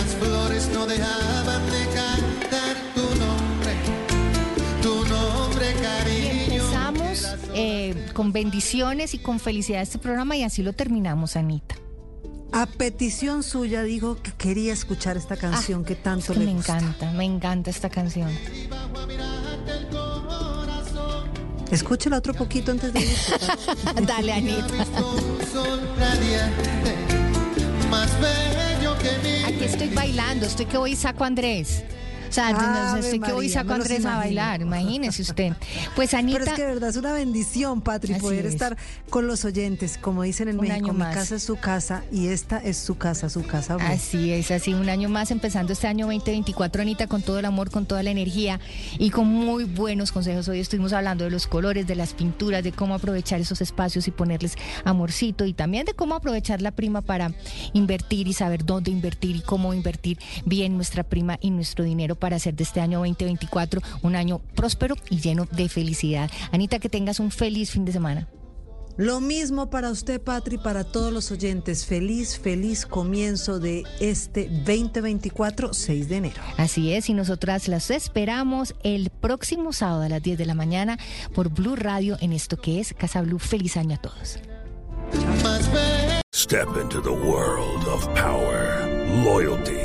Las 0.06 0.16
flores 0.16 0.70
no 0.74 0.86
dejaban 0.86 1.66
de 1.66 1.86
cantar 1.96 2.76
tu 2.94 3.02
nombre, 3.16 3.74
tu 4.82 5.06
nombre, 5.06 5.74
cariño. 5.82 6.64
Empezamos 6.64 7.36
eh, 7.56 8.06
con 8.14 8.32
bendiciones 8.32 9.14
y 9.16 9.18
con 9.20 9.40
felicidad 9.40 9.82
este 9.82 9.98
programa 9.98 10.36
y 10.36 10.44
así 10.44 10.62
lo 10.62 10.74
terminamos, 10.74 11.36
Anita. 11.36 11.76
A 12.52 12.68
petición 12.68 13.42
suya 13.44 13.82
dijo 13.84 14.22
que 14.22 14.32
quería 14.34 14.74
escuchar 14.74 15.18
esta 15.18 15.36
canción 15.38 15.84
que 15.84 15.96
tanto 15.96 16.28
Ah, 16.30 16.34
Es 16.34 16.38
que 16.38 16.40
le 16.40 16.46
me 16.46 16.54
gusta. 16.54 16.78
encanta, 16.78 17.12
me 17.12 17.24
encanta 17.26 17.70
esta 17.72 17.90
canción. 17.90 18.30
Escúchela 21.72 22.18
otro 22.18 22.34
poquito 22.36 22.72
antes 22.72 22.94
de 22.94 23.00
irse. 23.02 23.34
Dale, 24.06 24.34
Anita. 24.34 24.68
Un 24.68 25.46
sol 25.52 25.82
radiante, 25.98 26.96
más 27.90 28.10
bello 28.22 28.96
que 29.00 29.18
mi 29.28 29.35
Aquí 29.46 29.64
estoy 29.64 29.90
bailando, 29.90 30.48
estoy 30.48 30.66
que 30.66 30.78
voy 30.80 30.96
saco 30.96 31.24
Andrés. 31.24 31.84
Sea, 32.36 32.50
Ave 32.50 33.00
estoy 33.00 33.20
que 33.22 33.32
voy 33.32 33.46
y 33.46 33.48
María, 33.48 33.62
saco 33.62 33.72
a 33.72 33.76
Andrés 33.76 34.06
a 34.06 34.18
bailar, 34.18 34.62
imagínese 34.62 35.22
usted. 35.22 35.54
Pues 35.96 36.14
Anita, 36.14 36.40
Pero 36.40 36.52
es 36.52 36.58
que 36.58 36.62
de 36.64 36.74
verdad 36.74 36.90
es 36.90 36.98
una 36.98 37.14
bendición, 37.14 37.80
Patri, 37.80 38.12
Así 38.12 38.22
poder 38.22 38.46
es. 38.46 38.52
estar 38.54 38.76
con 39.10 39.26
los 39.26 39.46
oyentes. 39.46 39.98
Como 39.98 40.24
dicen 40.24 40.50
en 40.50 40.60
Un 40.60 40.68
México, 40.68 40.88
año 40.88 40.94
mi 40.94 41.00
más. 41.00 41.16
casa 41.16 41.36
es 41.36 41.44
su 41.44 41.56
casa 41.56 42.04
y 42.12 42.28
esta 42.28 42.58
es 42.58 42.76
su 42.76 42.98
casa, 42.98 43.30
su 43.30 43.44
casa. 43.44 43.78
Blue. 43.78 43.86
Así 43.88 44.34
es, 44.34 44.52
así 44.52 44.74
un 44.74 44.90
año 44.90 45.08
más, 45.08 45.32
empezando 45.32 45.72
este 45.72 45.88
año 45.88 46.08
2024, 46.08 46.82
Anita, 46.82 47.08
con 47.08 47.22
todo 47.22 47.40
el 47.40 47.46
amor, 47.46 47.72
con 47.72 47.86
toda 47.86 48.04
la 48.04 48.12
energía 48.12 48.60
y 49.00 49.12
con 49.12 49.28
muy 49.28 49.64
buenos 49.64 50.12
consejos. 50.12 50.50
Hoy 50.50 50.60
estuvimos 50.60 50.92
hablando 50.92 51.24
de 51.24 51.30
los 51.30 51.48
colores, 51.48 51.88
de 51.88 51.96
las 51.96 52.14
pinturas, 52.14 52.66
de 52.66 52.74
cómo 52.74 52.96
aprovechar 52.96 53.40
esos 53.40 53.62
espacios 53.62 54.10
y 54.10 54.12
ponerles 54.12 54.56
amorcito 54.84 55.46
y 55.46 55.54
también 55.54 55.86
de 55.86 55.94
cómo 55.94 56.16
aprovechar 56.16 56.62
la 56.62 56.72
prima 56.72 57.02
para 57.02 57.32
invertir 57.72 58.28
y 58.28 58.34
saber 58.34 58.66
dónde 58.66 58.92
invertir 58.92 59.38
y 59.38 59.42
cómo 59.42 59.74
invertir 59.74 60.20
bien 60.44 60.76
nuestra 60.76 61.04
prima 61.04 61.38
y 61.40 61.52
nuestro 61.52 61.86
dinero 61.86 62.16
para 62.16 62.25
hacer 62.34 62.56
de 62.56 62.64
este 62.64 62.82
año 62.82 63.00
2024 63.00 63.82
un 64.02 64.16
año 64.16 64.40
próspero 64.56 64.96
y 65.10 65.20
lleno 65.20 65.48
de 65.52 65.70
felicidad. 65.70 66.30
Anita, 66.52 66.80
que 66.80 66.90
tengas 66.90 67.20
un 67.20 67.32
feliz 67.32 67.72
fin 67.72 67.86
de 67.86 67.92
semana. 67.92 68.28
Lo 68.98 69.20
mismo 69.20 69.70
para 69.70 69.92
usted, 69.92 70.22
Patri, 70.22 70.58
para 70.58 70.86
todos 70.86 71.12
los 71.12 71.30
oyentes. 71.30 71.86
Feliz, 71.86 72.40
feliz 72.40 72.86
comienzo 72.86 73.60
de 73.60 73.84
este 74.00 74.48
2024, 74.48 75.74
6 75.74 76.08
de 76.08 76.16
enero. 76.16 76.42
Así 76.56 76.94
es, 76.94 77.10
y 77.10 77.14
nosotras 77.14 77.68
las 77.68 77.92
esperamos 77.92 78.74
el 78.84 79.10
próximo 79.10 79.74
sábado 79.74 80.04
a 80.04 80.10
las 80.10 80.24
10 80.24 80.38
de 80.38 80.46
la 80.46 80.54
mañana 80.54 80.98
por 81.34 81.50
Blue 81.50 81.76
Radio 81.76 82.18
en 82.22 82.32
esto 82.32 82.56
que 82.56 82.80
es 82.80 82.94
Casa 82.94 83.22
Blue. 83.22 83.38
Feliz 83.38 83.76
año 83.76 83.96
a 83.96 84.02
todos. 84.02 84.40
Step 86.34 86.68
into 86.82 87.02
the 87.02 87.12
world 87.12 87.88
of 87.88 88.06
power, 88.14 88.86
loyalty, 89.26 89.85